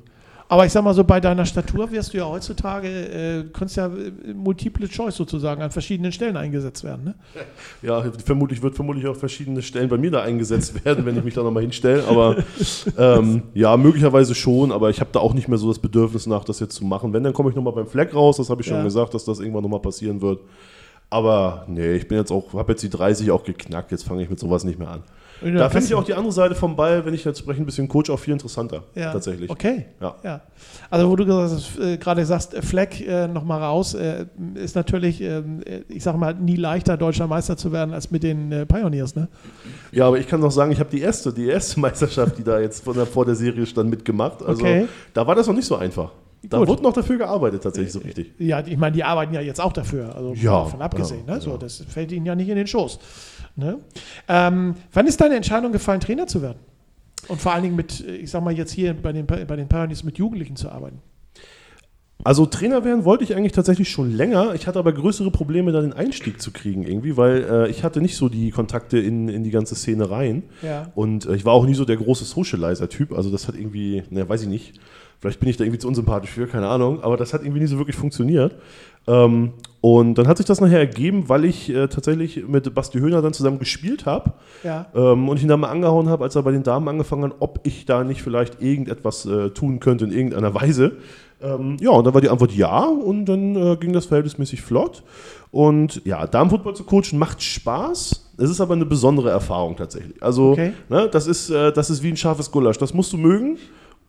Aber 0.52 0.66
ich 0.66 0.72
sag 0.72 0.84
mal 0.84 0.96
so, 0.96 1.04
bei 1.04 1.20
deiner 1.20 1.46
Statur 1.46 1.92
wirst 1.92 2.12
du 2.12 2.18
ja 2.18 2.26
heutzutage, 2.28 2.88
äh, 2.88 3.44
könntest 3.54 3.78
ja 3.78 3.86
äh, 3.86 4.34
multiple 4.34 4.90
Choice 4.90 5.16
sozusagen 5.16 5.62
an 5.62 5.70
verschiedenen 5.70 6.12
Stellen 6.12 6.36
eingesetzt 6.36 6.84
werden. 6.84 7.04
Ne? 7.06 7.16
Ja, 7.84 8.04
vermutlich 8.26 8.60
wird 8.64 8.74
vermutlich 8.74 9.06
auch 9.06 9.16
verschiedene 9.16 9.62
Stellen 9.62 9.90
bei 9.90 9.98
mir 10.00 10.10
da 10.10 10.24
eingesetzt 10.24 10.84
werden, 10.86 11.06
wenn 11.06 11.16
ich 11.16 11.24
mich 11.24 11.36
da 11.36 11.44
nochmal 11.44 11.62
hinstelle. 11.62 12.04
Aber 12.08 12.38
ähm, 12.98 13.44
ja, 13.54 13.78
möglicherweise 13.78 14.34
schon, 14.34 14.72
aber 14.72 14.90
ich 14.90 15.00
habe 15.02 15.12
da 15.14 15.20
auch 15.20 15.36
nicht 15.36 15.48
mehr 15.48 15.60
so 15.60 15.68
das 15.68 15.78
Bedürfnis 15.78 16.26
nach, 16.26 16.44
das 16.44 16.60
jetzt 16.60 16.74
zu 16.74 16.84
machen. 16.84 17.14
Wenn, 17.14 17.24
dann 17.24 17.34
komme 17.34 17.52
ich 17.52 17.56
nochmal 17.56 17.74
beim 17.74 17.86
Flag 17.86 18.12
raus, 18.16 18.38
das 18.38 18.50
habe 18.50 18.62
ich 18.62 18.68
schon 18.68 18.78
Ja. 18.78 18.84
gesagt, 18.84 19.14
dass 19.14 19.26
das 19.26 19.40
irgendwann 19.40 19.62
nochmal 19.62 19.82
passieren 19.82 20.20
wird. 20.20 20.40
Aber 21.10 21.66
nee, 21.68 21.94
ich 21.94 22.08
bin 22.08 22.18
jetzt 22.18 22.32
auch, 22.32 22.54
habe 22.54 22.74
jetzt 22.74 22.84
die 22.84 22.90
30 22.90 23.32
auch 23.32 23.44
geknackt, 23.44 23.92
jetzt 23.92 24.04
fange 24.04 24.22
ich 24.22 24.30
mit 24.30 24.40
sowas 24.40 24.64
nicht 24.64 24.78
mehr 24.78 24.90
an. 24.90 25.04
Ja, 25.42 25.52
da 25.52 25.70
finde 25.70 25.86
ich 25.86 25.96
auch 25.96 26.04
die 26.04 26.14
andere 26.14 26.34
Seite 26.34 26.54
vom 26.54 26.76
Ball, 26.76 27.06
wenn 27.06 27.14
ich 27.14 27.24
jetzt 27.24 27.40
spreche, 27.40 27.62
ein 27.62 27.66
bisschen 27.66 27.88
Coach 27.88 28.10
auch 28.10 28.20
viel 28.20 28.34
interessanter. 28.34 28.84
Ja, 28.94 29.14
Tatsächlich. 29.14 29.50
Okay. 29.50 29.86
Ja. 30.02 30.16
Ja. 30.24 30.42
Also 30.90 31.10
wo 31.10 31.16
du 31.16 31.24
äh, 31.24 31.98
gerade 31.98 32.26
sagst, 32.26 32.54
äh, 32.54 32.62
Fleck 32.62 33.00
äh, 33.08 33.28
nochmal 33.28 33.62
raus, 33.64 33.94
äh, 33.94 34.26
ist 34.56 34.76
natürlich, 34.76 35.22
ähm, 35.22 35.62
äh, 35.66 35.82
ich 35.88 36.04
sag 36.04 36.18
mal, 36.18 36.34
nie 36.34 36.58
leichter 36.58 36.98
deutscher 36.98 37.28
Meister 37.28 37.56
zu 37.56 37.72
werden 37.72 37.94
als 37.94 38.12
mit 38.12 38.24
den 38.24 38.52
äh, 38.52 38.66
Pioneers, 38.66 39.16
ne? 39.16 39.30
Ja, 39.92 40.08
aber 40.08 40.20
ich 40.20 40.28
kann 40.28 40.42
noch 40.42 40.52
sagen, 40.52 40.72
ich 40.72 40.80
habe 40.80 40.90
die 40.90 41.02
erste, 41.02 41.32
die 41.32 41.48
erste 41.48 41.80
Meisterschaft, 41.80 42.38
die 42.38 42.44
da 42.44 42.60
jetzt 42.60 42.84
von 42.84 42.96
der, 42.96 43.06
vor 43.06 43.26
der 43.26 43.36
Serie 43.36 43.66
stand, 43.66 43.90
mitgemacht. 43.90 44.44
Also 44.44 44.62
Okay. 44.62 44.88
da 45.14 45.26
war 45.26 45.36
das 45.36 45.48
noch 45.48 45.56
nicht 45.56 45.68
so 45.68 45.78
einfach. 45.78 46.12
Da 46.42 46.60
Gut. 46.60 46.68
wurde 46.68 46.84
noch 46.84 46.94
dafür 46.94 47.18
gearbeitet, 47.18 47.64
tatsächlich 47.64 47.92
so 47.92 48.00
richtig. 48.00 48.34
Ja, 48.40 48.66
ich 48.66 48.78
meine, 48.78 48.96
die 48.96 49.04
arbeiten 49.04 49.34
ja 49.34 49.42
jetzt 49.42 49.60
auch 49.60 49.74
dafür, 49.74 50.16
also 50.16 50.34
Ja, 50.34 50.64
davon 50.64 50.82
abgesehen, 50.82 51.24
ja, 51.28 51.36
ne? 51.36 51.42
So, 51.42 51.52
ja. 51.52 51.58
das 51.58 51.84
fällt 51.88 52.12
ihnen 52.12 52.26
ja 52.26 52.36
nicht 52.36 52.48
in 52.48 52.56
den 52.56 52.68
Schoß. 52.68 53.00
Ne? 53.56 53.80
Ähm, 54.28 54.76
wann 54.94 55.08
ist 55.08 55.20
deine 55.20 55.36
Entscheidung 55.36 55.72
gefallen, 55.74 56.00
Trainer 56.00 56.28
zu 56.28 56.42
werden? 56.42 56.60
Und 57.28 57.42
vor 57.42 57.54
allen 57.54 57.64
Dingen 57.64 57.76
mit, 57.76 58.06
äh, 58.06 58.16
ich 58.16 58.32
sag 58.32 58.44
mal 58.44 58.54
jetzt 58.54 58.72
hier 58.72 58.94
bei 58.94 59.12
den, 59.12 59.26
bei 59.26 59.56
den 59.56 59.68
Pioneers 59.68 60.04
mit 60.04 60.18
Jugendlichen 60.18 60.56
zu 60.56 60.70
arbeiten. 60.70 61.02
Also 62.24 62.46
Trainer 62.46 62.84
werden 62.84 63.06
wollte 63.06 63.24
ich 63.24 63.34
eigentlich 63.34 63.54
tatsächlich 63.54 63.90
schon 63.90 64.12
länger. 64.12 64.54
Ich 64.54 64.68
hatte 64.68 64.78
aber 64.78 64.92
größere 64.92 65.32
Probleme, 65.32 65.72
da 65.72 65.80
den 65.80 65.94
Einstieg 65.94 66.42
zu 66.42 66.52
kriegen 66.52 66.84
irgendwie, 66.84 67.16
weil 67.16 67.44
äh, 67.50 67.70
ich 67.70 67.84
hatte 67.86 68.02
nicht 68.02 68.18
so 68.18 68.28
die 68.28 68.52
Kontakte 68.52 69.00
in, 69.00 69.30
in 69.30 69.46
die 69.46 69.52
ganze 69.52 69.76
Szene 69.76 70.10
rein. 70.12 70.44
Ja. 70.62 70.92
Und 70.96 71.26
äh, 71.26 71.36
ich 71.36 71.46
war 71.46 71.54
auch 71.54 71.66
nie 71.66 71.76
so 71.76 71.86
der 71.86 71.96
große 71.96 72.26
Socializer-Typ. 72.26 73.14
Also 73.14 73.30
das 73.30 73.48
hat 73.48 73.56
irgendwie, 73.56 74.04
ne, 74.10 74.28
weiß 74.28 74.42
ich 74.42 74.50
nicht. 74.50 74.82
Vielleicht 75.20 75.40
bin 75.42 75.50
ich 75.50 75.58
da 75.58 75.64
irgendwie 75.66 75.80
zu 75.80 75.88
unsympathisch 75.88 76.30
für, 76.32 76.48
keine 76.48 76.68
Ahnung. 76.68 77.04
Aber 77.04 77.18
das 77.18 77.34
hat 77.34 77.42
irgendwie 77.42 77.60
nie 77.60 77.68
so 77.68 77.78
wirklich 77.78 77.98
funktioniert. 77.98 78.56
Ähm, 79.08 79.52
und 79.82 80.16
dann 80.18 80.28
hat 80.28 80.38
sich 80.38 80.46
das 80.46 80.62
nachher 80.62 80.80
ergeben, 80.80 81.28
weil 81.28 81.46
ich 81.46 81.70
äh, 81.70 81.88
tatsächlich 81.88 82.48
mit 82.48 82.74
Basti 82.74 83.00
Höhner 83.00 83.22
dann 83.22 83.34
zusammen 83.34 83.60
gespielt 83.60 84.06
habe. 84.06 84.34
Ja. 84.64 84.86
Ähm, 84.96 85.28
und 85.28 85.38
ich 85.38 85.44
ihn 85.44 85.50
dann 85.50 85.60
mal 85.60 85.70
angehauen 85.70 86.08
habe, 86.10 86.24
als 86.24 86.36
er 86.36 86.44
bei 86.44 86.52
den 86.52 86.64
Damen 86.64 86.88
angefangen 86.88 87.24
hat, 87.26 87.36
ob 87.40 87.60
ich 87.64 87.86
da 87.86 88.04
nicht 88.04 88.22
vielleicht 88.22 88.62
irgendetwas 88.62 89.26
äh, 89.26 89.50
tun 89.50 89.80
könnte 89.80 90.06
in 90.06 90.12
irgendeiner 90.12 90.54
Weise. 90.54 90.94
Ähm, 91.42 91.78
ja, 91.80 91.92
und 91.92 92.06
dann 92.06 92.14
war 92.14 92.22
die 92.22 92.30
Antwort 92.30 92.52
ja 92.54 92.84
und 92.84 93.26
dann 93.26 93.56
äh, 93.56 93.78
ging 93.78 93.94
das 93.94 94.06
verhältnismäßig 94.06 94.62
flott. 94.62 95.04
Und 95.52 96.02
ja, 96.06 96.28
Damenfußball 96.28 96.76
zu 96.76 96.84
coachen 96.84 97.18
macht 97.18 97.42
Spaß. 97.42 98.26
Es 98.38 98.50
ist 98.50 98.62
aber 98.62 98.74
eine 98.76 98.86
besondere 98.86 99.30
Erfahrung 99.32 99.76
tatsächlich. 99.76 100.22
Also, 100.22 100.52
Okay. 100.52 100.74
ne, 100.90 101.10
das, 101.12 101.28
ist, 101.28 101.50
äh, 101.50 101.72
das 101.74 101.90
ist 101.90 102.04
wie 102.04 102.10
ein 102.10 102.18
scharfes 102.18 102.52
Gulasch. 102.52 102.78
Das 102.78 102.94
musst 102.94 103.12
du 103.14 103.18
mögen 103.18 103.58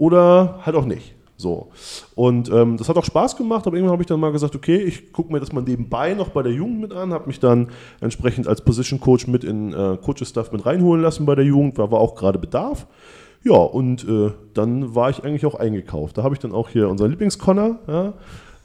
oder 0.01 0.61
halt 0.65 0.75
auch 0.75 0.87
nicht. 0.87 1.15
So. 1.37 1.69
Und 2.15 2.51
ähm, 2.51 2.77
das 2.77 2.89
hat 2.89 2.97
auch 2.97 3.05
Spaß 3.05 3.37
gemacht, 3.37 3.67
aber 3.67 3.77
irgendwann 3.77 3.93
habe 3.93 4.03
ich 4.03 4.07
dann 4.07 4.19
mal 4.19 4.33
gesagt, 4.33 4.57
okay, 4.57 4.77
ich 4.77 5.13
gucke 5.13 5.33
mir 5.33 5.41
das 5.41 5.53
mal 5.53 5.63
nebenbei 5.63 6.15
noch 6.15 6.31
bei 6.31 6.43
der 6.43 6.53
Jugend 6.53 6.81
mit 6.81 6.93
an, 6.93 7.13
habe 7.13 7.27
mich 7.27 7.39
dann 7.39 7.69
entsprechend 8.01 8.49
als 8.49 8.63
Position 8.63 8.99
Coach 8.99 9.27
mit 9.27 9.45
in 9.45 9.73
äh, 9.73 9.97
Coaches-Stuff 10.03 10.53
mit 10.53 10.67
reinholen 10.67 11.03
lassen 11.03 11.25
bei 11.27 11.35
der 11.35 11.45
Jugend, 11.45 11.79
da 11.79 11.91
war 11.91 12.01
auch 12.01 12.15
gerade 12.15 12.39
Bedarf. 12.39 12.87
Ja, 13.43 13.57
und 13.57 14.07
äh, 14.07 14.33
dann 14.53 14.95
war 14.95 15.09
ich 15.09 15.25
eigentlich 15.25 15.47
auch 15.47 15.55
eingekauft. 15.55 16.19
Da 16.19 16.23
habe 16.23 16.35
ich 16.35 16.41
dann 16.41 16.53
auch 16.53 16.69
hier 16.69 16.89
unseren 16.89 17.11
Lieblingsconnor, 17.11 17.79
ja, 17.87 18.13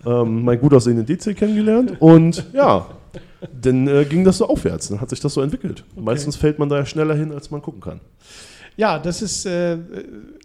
ähm, 0.06 0.44
mein 0.44 0.60
gut 0.60 0.74
aussehenden 0.74 1.06
DC 1.06 1.36
kennengelernt 1.36 1.96
und 2.00 2.46
ja, 2.54 2.88
dann 3.62 3.88
äh, 3.88 4.06
ging 4.06 4.24
das 4.24 4.38
so 4.38 4.48
aufwärts, 4.48 4.90
dann 4.90 5.02
hat 5.02 5.10
sich 5.10 5.20
das 5.20 5.34
so 5.34 5.42
entwickelt. 5.42 5.84
Meistens 5.96 6.36
fällt 6.36 6.60
man 6.60 6.70
da 6.70 6.78
ja 6.78 6.86
schneller 6.86 7.16
hin, 7.16 7.32
als 7.32 7.52
man 7.52 7.62
gucken 7.62 7.82
kann. 7.82 8.00
Ja, 8.78 9.00
das 9.00 9.22
ist 9.22 9.46
äh, 9.46 9.78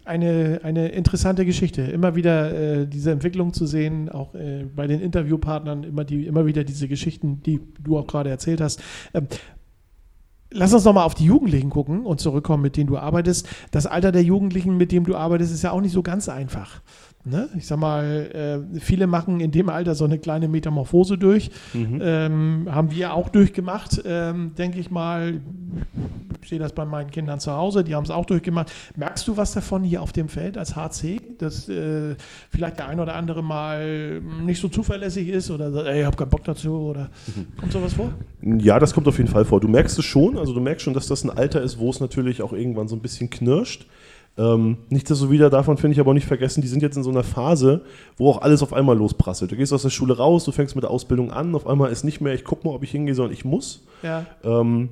eine, 0.05 0.61
eine 0.63 0.89
interessante 0.89 1.45
Geschichte. 1.45 1.81
Immer 1.81 2.15
wieder 2.15 2.53
äh, 2.53 2.87
diese 2.87 3.11
Entwicklung 3.11 3.53
zu 3.53 3.65
sehen, 3.65 4.09
auch 4.09 4.33
äh, 4.35 4.65
bei 4.75 4.87
den 4.87 5.01
Interviewpartnern, 5.01 5.83
immer, 5.83 6.03
die, 6.03 6.25
immer 6.25 6.45
wieder 6.45 6.63
diese 6.63 6.87
Geschichten, 6.87 7.41
die 7.43 7.59
du 7.79 7.97
auch 7.97 8.07
gerade 8.07 8.29
erzählt 8.29 8.61
hast. 8.61 8.81
Ähm, 9.13 9.27
Lass 10.53 10.73
uns 10.73 10.83
nochmal 10.83 11.05
auf 11.05 11.15
die 11.15 11.23
Jugendlichen 11.23 11.69
gucken 11.69 12.05
und 12.05 12.19
zurückkommen, 12.19 12.61
mit 12.61 12.75
denen 12.75 12.87
du 12.87 12.97
arbeitest. 12.97 13.47
Das 13.71 13.87
Alter 13.87 14.11
der 14.11 14.23
Jugendlichen, 14.23 14.75
mit 14.75 14.91
dem 14.91 15.05
du 15.05 15.15
arbeitest, 15.15 15.53
ist 15.53 15.61
ja 15.61 15.71
auch 15.71 15.79
nicht 15.79 15.93
so 15.93 16.03
ganz 16.03 16.27
einfach. 16.27 16.81
Ne? 17.23 17.49
Ich 17.55 17.67
sag 17.67 17.77
mal, 17.77 18.63
äh, 18.73 18.79
viele 18.79 19.05
machen 19.05 19.39
in 19.39 19.51
dem 19.51 19.69
Alter 19.69 19.93
so 19.93 20.05
eine 20.05 20.17
kleine 20.17 20.47
Metamorphose 20.47 21.17
durch. 21.17 21.51
Ähm, 22.01 22.67
haben 22.69 22.91
wir 22.91 23.13
auch 23.13 23.29
durchgemacht, 23.29 24.01
ähm, 24.05 24.53
denke 24.57 24.79
ich 24.79 24.89
mal. 24.89 25.39
Ich 26.41 26.49
sehe 26.49 26.57
das 26.57 26.73
bei 26.73 26.85
meinen 26.85 27.11
Kindern 27.11 27.39
zu 27.39 27.51
Hause, 27.51 27.83
die 27.83 27.93
haben 27.93 28.03
es 28.03 28.09
auch 28.09 28.25
durchgemacht. 28.25 28.71
Merkst 28.95 29.27
du 29.27 29.37
was 29.37 29.53
davon 29.53 29.83
hier 29.83 30.01
auf 30.01 30.11
dem 30.11 30.27
Feld 30.27 30.57
als 30.57 30.75
HC, 30.75 31.21
dass 31.37 31.69
äh, 31.69 32.15
vielleicht 32.49 32.79
der 32.79 32.87
ein 32.87 32.99
oder 32.99 33.13
andere 33.15 33.43
mal 33.43 34.19
nicht 34.43 34.59
so 34.59 34.67
zuverlässig 34.67 35.27
ist 35.27 35.51
oder 35.51 35.71
sagt, 35.71 35.87
ey, 35.87 35.99
ich 35.99 36.05
habe 36.05 36.17
keinen 36.17 36.29
Bock 36.29 36.43
dazu 36.43 36.73
oder 36.73 37.11
kommt 37.57 37.71
sowas 37.71 37.93
vor? 37.93 38.11
Ja, 38.41 38.79
das 38.79 38.93
kommt 38.93 39.07
auf 39.07 39.17
jeden 39.19 39.29
Fall 39.29 39.45
vor. 39.45 39.59
Du 39.59 39.67
merkst 39.67 39.99
es 39.99 40.05
schon, 40.05 40.37
also 40.37 40.53
du 40.53 40.59
merkst 40.59 40.83
schon, 40.83 40.95
dass 40.95 41.05
das 41.05 41.23
ein 41.23 41.29
Alter 41.29 41.61
ist, 41.61 41.77
wo 41.77 41.91
es 41.91 41.99
natürlich 41.99 42.41
auch 42.41 42.53
irgendwann 42.53 42.87
so 42.87 42.95
ein 42.95 43.01
bisschen 43.01 43.29
knirscht. 43.29 43.85
Ähm, 44.41 44.77
nichtsdestotrotz 44.89 45.51
davon 45.51 45.77
finde 45.77 45.93
ich 45.93 45.99
aber 45.99 46.11
auch 46.11 46.15
nicht 46.15 46.25
vergessen, 46.25 46.61
die 46.61 46.67
sind 46.67 46.81
jetzt 46.81 46.97
in 46.97 47.03
so 47.03 47.11
einer 47.11 47.23
Phase, 47.23 47.81
wo 48.17 48.29
auch 48.29 48.41
alles 48.41 48.63
auf 48.63 48.73
einmal 48.73 48.97
losprasselt. 48.97 49.51
Du 49.51 49.55
gehst 49.55 49.71
aus 49.71 49.83
der 49.83 49.89
Schule 49.89 50.17
raus, 50.17 50.45
du 50.45 50.51
fängst 50.51 50.75
mit 50.75 50.83
der 50.83 50.89
Ausbildung 50.89 51.31
an, 51.31 51.53
auf 51.53 51.67
einmal 51.67 51.91
ist 51.91 52.03
nicht 52.03 52.21
mehr, 52.21 52.33
ich 52.33 52.43
gucke 52.43 52.67
mal, 52.67 52.73
ob 52.73 52.83
ich 52.83 52.91
hingehe, 52.91 53.13
sondern 53.13 53.33
ich 53.33 53.45
muss. 53.45 53.85
Ja. 54.01 54.25
Ähm, 54.43 54.89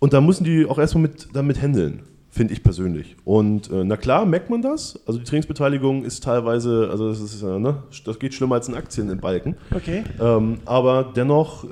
und 0.00 0.12
da 0.12 0.20
müssen 0.20 0.44
die 0.44 0.66
auch 0.66 0.78
erstmal 0.78 1.02
mit, 1.02 1.28
damit 1.34 1.62
handeln, 1.62 2.02
finde 2.30 2.52
ich 2.52 2.64
persönlich. 2.64 3.16
Und 3.24 3.70
äh, 3.70 3.84
na 3.84 3.96
klar, 3.96 4.26
merkt 4.26 4.50
man 4.50 4.62
das. 4.62 4.98
Also 5.06 5.20
die 5.20 5.24
Trainingsbeteiligung 5.24 6.04
ist 6.04 6.24
teilweise, 6.24 6.88
also 6.90 7.10
das, 7.10 7.20
ist, 7.20 7.42
äh, 7.42 7.58
ne, 7.58 7.82
das 8.04 8.18
geht 8.18 8.34
schlimmer 8.34 8.56
als 8.56 8.68
ein 8.68 8.74
Aktien 8.74 9.08
in 9.08 9.20
Balken. 9.20 9.56
Okay. 9.72 10.02
Ähm, 10.20 10.58
aber 10.64 11.12
dennoch, 11.14 11.64
äh, 11.64 11.68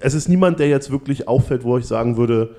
es 0.00 0.14
ist 0.14 0.28
niemand, 0.28 0.60
der 0.60 0.68
jetzt 0.68 0.92
wirklich 0.92 1.26
auffällt, 1.26 1.64
wo 1.64 1.76
ich 1.76 1.86
sagen 1.86 2.16
würde, 2.16 2.54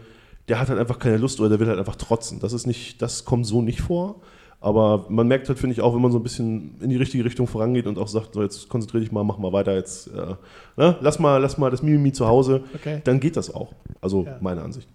der 0.49 0.59
hat 0.59 0.69
halt 0.69 0.79
einfach 0.79 0.99
keine 0.99 1.17
Lust 1.17 1.39
oder 1.39 1.49
der 1.49 1.59
will 1.59 1.67
halt 1.67 1.79
einfach 1.79 1.95
trotzen. 1.95 2.39
Das 2.39 2.53
ist 2.53 2.65
nicht, 2.67 3.01
das 3.01 3.23
kommt 3.25 3.45
so 3.45 3.61
nicht 3.61 3.81
vor. 3.81 4.21
Aber 4.61 5.05
man 5.07 5.25
merkt 5.29 5.47
halt, 5.47 5.57
finde 5.57 5.73
ich, 5.73 5.79
auch, 5.81 5.95
wenn 5.95 6.01
man 6.01 6.11
so 6.11 6.19
ein 6.19 6.23
bisschen 6.23 6.75
in 6.81 6.89
die 6.89 6.97
richtige 6.97 7.23
Richtung 7.23 7.47
vorangeht 7.47 7.87
und 7.87 7.97
auch 7.97 8.09
sagt, 8.09 8.33
so 8.33 8.41
jetzt 8.43 8.67
konzentriere 8.67 9.01
dich 9.03 9.11
mal, 9.13 9.23
mach 9.23 9.37
mal 9.37 9.53
weiter, 9.53 9.73
jetzt 9.73 10.07
äh, 10.07 10.35
ne? 10.75 10.97
lass, 10.99 11.17
mal, 11.17 11.37
lass 11.37 11.57
mal 11.57 11.71
das 11.71 11.81
Mimimi 11.81 12.11
zu 12.11 12.27
Hause, 12.27 12.63
Okay. 12.75 12.99
dann 13.05 13.21
geht 13.21 13.37
das 13.37 13.53
auch. 13.55 13.71
Also 14.01 14.25
Ja. 14.25 14.37
meine 14.41 14.61
Ansicht. 14.61 14.87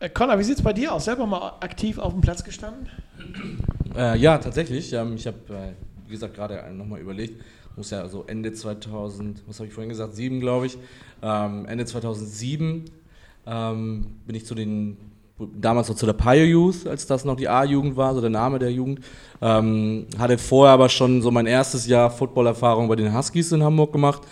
Äh, 0.00 0.08
Connor, 0.08 0.38
wie 0.38 0.44
sieht 0.44 0.56
es 0.56 0.62
bei 0.62 0.72
dir 0.72 0.94
aus? 0.94 1.04
Selber 1.04 1.26
mal 1.26 1.54
aktiv 1.60 1.98
auf 1.98 2.12
dem 2.14 2.22
Platz 2.22 2.44
gestanden? 2.44 2.88
Äh, 3.94 4.18
ja, 4.18 4.38
tatsächlich. 4.38 4.92
Ähm, 4.92 5.16
ich 5.16 5.26
habe, 5.26 5.36
äh, 5.50 5.72
wie 6.06 6.12
gesagt, 6.12 6.34
gerade 6.34 6.62
nochmal 6.72 7.00
überlegt. 7.00 7.42
Muss 7.76 7.90
ja 7.90 8.08
so 8.08 8.24
Ende 8.26 8.52
2000, 8.54 9.42
was 9.46 9.58
habe 9.58 9.68
ich 9.68 9.74
vorhin 9.74 9.90
gesagt, 9.90 10.14
7 10.14 10.40
glaube 10.40 10.64
ich. 10.66 10.78
Ähm, 11.22 11.66
Ende 11.66 11.84
2007 11.84 12.86
ähm, 13.46 14.06
bin 14.26 14.36
ich 14.36 14.46
zu 14.46 14.54
den, 14.54 14.96
damals 15.38 15.88
noch 15.88 15.96
zu 15.96 16.06
der 16.06 16.14
Pio 16.14 16.44
Youth, 16.44 16.86
als 16.86 17.06
das 17.06 17.24
noch 17.24 17.36
die 17.36 17.48
A-Jugend 17.48 17.96
war, 17.96 18.14
so 18.14 18.20
der 18.20 18.30
Name 18.30 18.58
der 18.58 18.72
Jugend. 18.72 19.00
Ähm, 19.40 20.06
hatte 20.18 20.38
vorher 20.38 20.74
aber 20.74 20.88
schon 20.88 21.22
so 21.22 21.30
mein 21.30 21.46
erstes 21.46 21.86
Jahr 21.86 22.10
Footballerfahrung 22.10 22.88
bei 22.88 22.96
den 22.96 23.16
Huskies 23.16 23.52
in 23.52 23.62
Hamburg 23.62 23.92
gemacht 23.92 24.22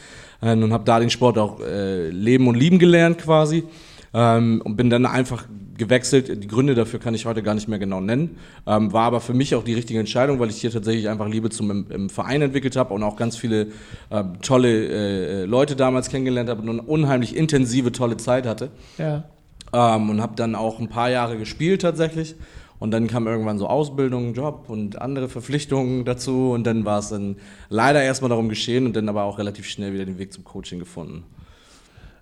äh, 0.41 0.53
und 0.53 0.73
habe 0.73 0.85
da 0.85 0.99
den 0.99 1.11
Sport 1.11 1.39
auch 1.39 1.61
äh, 1.61 2.09
leben 2.09 2.49
und 2.49 2.57
lieben 2.57 2.79
gelernt 2.79 3.19
quasi. 3.19 3.65
Ähm, 4.13 4.63
und 4.65 4.77
bin 4.77 4.91
dann 4.91 5.07
einfach 5.07 5.47
gewechselt. 5.77 6.43
Die 6.43 6.49
Gründe 6.49 6.75
dafür 6.75 7.01
kann 7.01 7.15
ich 7.15 7.27
heute 7.27 7.43
gar 7.43 7.55
nicht 7.55 7.69
mehr 7.69 7.79
genau 7.79 8.01
nennen. 8.01 8.39
Ähm, 8.67 8.93
war 8.93 9.05
aber 9.05 9.21
für 9.21 9.35
mich 9.35 9.55
auch 9.55 9.65
die 9.65 9.75
richtige 9.75 10.01
Entscheidung, 10.01 10.39
weil 10.39 10.51
ich 10.51 10.57
hier 10.57 10.71
tatsächlich 10.71 11.09
einfach 11.09 11.29
Liebe 11.29 11.51
zum 11.51 11.91
im, 11.91 12.11
Verein 12.11 12.43
entwickelt 12.43 12.77
habe 12.77 12.95
und 12.95 13.03
auch 13.03 13.17
ganz 13.17 13.37
viele 13.37 13.69
ähm, 14.11 14.41
tolle 14.43 14.89
äh, 14.89 15.45
Leute 15.45 15.77
damals 15.77 16.09
kennengelernt 16.09 16.49
habe 16.49 16.63
und 16.63 16.69
eine 16.69 16.83
unheimlich 16.83 17.37
intensive, 17.37 17.93
tolle 17.93 18.17
Zeit 18.17 18.47
hatte. 18.47 18.71
Ja. 18.99 19.25
Ähm, 19.73 20.11
und 20.11 20.21
habe 20.21 20.37
dann 20.37 20.55
auch 20.55 20.79
ein 20.79 20.89
paar 20.89 21.11
Jahre 21.11 21.37
gespielt 21.37 21.83
tatsächlich. 21.83 22.35
Und 22.79 22.91
dann 22.91 23.07
kam 23.07 23.27
irgendwann 23.27 23.59
so 23.59 23.67
Ausbildung, 23.67 24.35
Job 24.35 24.65
und 24.69 25.01
andere 25.01 25.29
Verpflichtungen 25.29 26.05
dazu. 26.05 26.51
Und 26.53 26.67
dann 26.67 26.85
war 26.85 26.99
es 26.99 27.09
dann 27.09 27.37
leider 27.69 28.03
erstmal 28.03 28.29
darum 28.29 28.49
geschehen 28.49 28.85
und 28.87 28.95
dann 28.95 29.09
aber 29.09 29.25
auch 29.25 29.39
relativ 29.39 29.67
schnell 29.67 29.93
wieder 29.95 30.05
den 30.05 30.19
Weg 30.19 30.33
zum 30.33 30.45
Coaching 30.45 30.79
gefunden. 30.79 31.25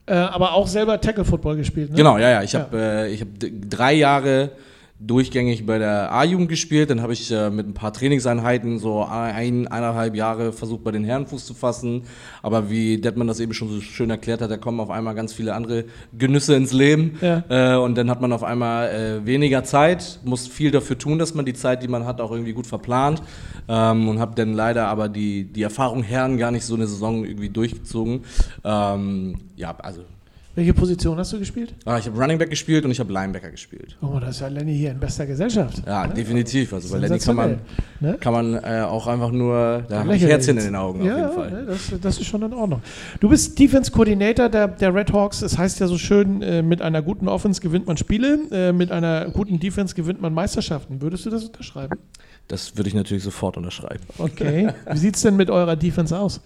Äh, 0.07 0.15
aber 0.15 0.53
auch 0.55 0.67
selber 0.67 1.01
Tackle-Football 1.01 1.57
gespielt, 1.57 1.91
ne? 1.91 1.97
Genau, 1.97 2.19
ja, 2.19 2.29
ja. 2.31 2.43
Ich 2.43 2.53
Ja. 2.53 2.61
habe 2.61 2.77
äh, 2.79 3.09
ich 3.13 3.21
hab 3.21 3.29
drei 3.39 3.93
Jahre 3.95 4.51
durchgängig 5.07 5.67
bei 5.67 5.79
der 5.79 6.13
A-Jugend 6.13 6.49
gespielt. 6.49 6.91
Dann 6.91 7.03
habe 7.03 7.13
ich 7.13 7.31
äh, 7.31 7.51
mit 7.51 7.67
ein 7.67 7.75
paar 7.75 7.93
Trainingseinheiten 7.93 8.79
so 8.79 9.05
ein, 9.05 9.67
eineinhalb 9.69 10.15
Jahre 10.15 10.53
versucht, 10.53 10.85
bei 10.85 10.91
den 10.91 11.05
Herren 11.05 11.27
Fuß 11.27 11.45
zu 11.45 11.55
fassen. 11.55 12.05
Aber 12.43 12.71
wie 12.71 13.01
Detman 13.01 13.27
das 13.27 13.41
eben 13.41 13.55
schon 13.55 13.69
so 13.69 13.81
schön 13.81 14.11
erklärt 14.11 14.41
hat, 14.41 14.51
da 14.51 14.57
kommen 14.57 14.81
auf 14.81 14.91
einmal 14.91 15.15
ganz 15.15 15.33
viele 15.33 15.55
andere 15.55 15.85
Genüsse 16.17 16.55
ins 16.55 16.73
Leben. 16.73 17.19
Ja. 17.21 17.45
Äh, 17.49 17.79
und 17.79 17.97
dann 17.97 18.11
hat 18.11 18.21
man 18.21 18.33
auf 18.33 18.45
einmal 18.45 18.89
äh, 18.89 19.27
weniger 19.27 19.65
Zeit, 19.65 20.21
muss 20.25 20.47
viel 20.47 20.71
dafür 20.71 20.99
tun, 20.99 21.19
dass 21.19 21.35
man 21.35 21.45
die 21.45 21.55
Zeit, 21.55 21.83
die 21.83 21.89
man 21.89 22.07
hat, 22.07 22.21
auch 22.21 22.31
irgendwie 22.31 22.53
gut 22.53 22.67
verplant. 22.67 23.23
Ähm, 23.69 24.09
und 24.09 24.19
habe 24.19 24.35
dann 24.35 24.55
leider 24.55 24.88
aber 24.88 25.09
die, 25.09 25.45
die 25.45 25.62
Erfahrung 25.62 26.03
Herren 26.03 26.38
gar 26.38 26.51
nicht 26.51 26.65
so 26.65 26.75
eine 26.75 26.87
Saison 26.87 27.25
irgendwie 27.25 27.49
durchgezogen. 27.49 28.25
Ähm, 28.65 29.37
ja, 29.57 29.77
also 29.79 30.03
Welche 30.55 30.75
Position 30.75 31.17
hast 31.17 31.33
du 31.33 31.38
gespielt? 31.38 31.75
Ah, 31.87 31.97
ich 31.97 32.05
habe 32.07 32.21
Running 32.21 32.37
Back 32.37 32.51
gespielt 32.51 32.85
und 32.85 32.91
ich 32.91 33.01
habe 33.01 33.11
Linebacker 33.11 33.51
gespielt. 33.51 33.97
Oh, 34.03 34.19
das 34.21 34.37
ist 34.37 34.41
ja 34.43 34.49
Lenny 34.49 34.77
hier 34.77 34.91
in 34.91 35.01
bester 35.01 35.25
Gesellschaft. 35.25 35.83
Ja, 35.87 36.07
definitiv. 36.07 36.75
Also 36.75 36.93
bei 36.93 36.99
Lenny 36.99 37.19
kann 37.19 37.37
man, 37.37 37.59
Ne? 38.01 38.19
kann 38.21 38.35
man 38.35 38.55
äh, 38.62 38.83
auch 38.83 39.07
einfach 39.07 39.31
nur, 39.31 39.83
da 39.88 40.03
Lächeln 40.03 40.31
Herzchen 40.31 40.59
in 40.59 40.65
den 40.65 40.77
Augen 40.77 41.05
ja, 41.05 41.15
auf 41.15 41.21
jeden 41.21 41.35
Fall. 41.35 41.51
ne, 41.51 41.65
Das, 41.67 41.93
das 42.03 42.19
ist 42.19 42.27
schon 42.27 42.43
in 42.43 42.53
Ordnung. 42.53 42.83
Du 43.21 43.31
bist 43.31 43.59
Defense 43.59 43.91
Coordinator 43.91 44.51
der, 44.51 44.69
der 44.69 44.95
Red 44.95 45.11
Hawks. 45.15 45.41
Das 45.41 45.57
heißt 45.57 45.81
ja 45.81 45.87
so 45.87 45.97
schön, 45.97 46.43
äh, 46.43 46.61
mit 46.62 46.83
einer 46.83 47.01
guten 47.01 47.29
Offense 47.29 47.61
gewinnt 47.62 47.87
man 47.87 47.97
Spiele, 47.97 48.38
äh, 48.51 48.73
mit 48.73 48.91
einer 48.93 49.31
guten 49.31 49.59
Defense 49.59 49.95
gewinnt 49.95 50.21
man 50.21 50.35
Meisterschaften. 50.35 51.01
Würdest 51.01 51.25
du 51.25 51.31
das 51.31 51.45
unterschreiben? 51.45 51.99
Das 52.49 52.77
würde 52.77 52.88
ich 52.88 52.95
natürlich 52.95 53.23
sofort 53.23 53.57
unterschreiben. 53.57 54.03
Okay. 54.19 54.69
Wie 54.91 54.99
sieht 54.99 55.17
es 55.17 55.23
denn 55.23 55.37
mit 55.37 55.49
eurer 55.49 55.77
Defense 55.77 56.19
aus? 56.19 56.43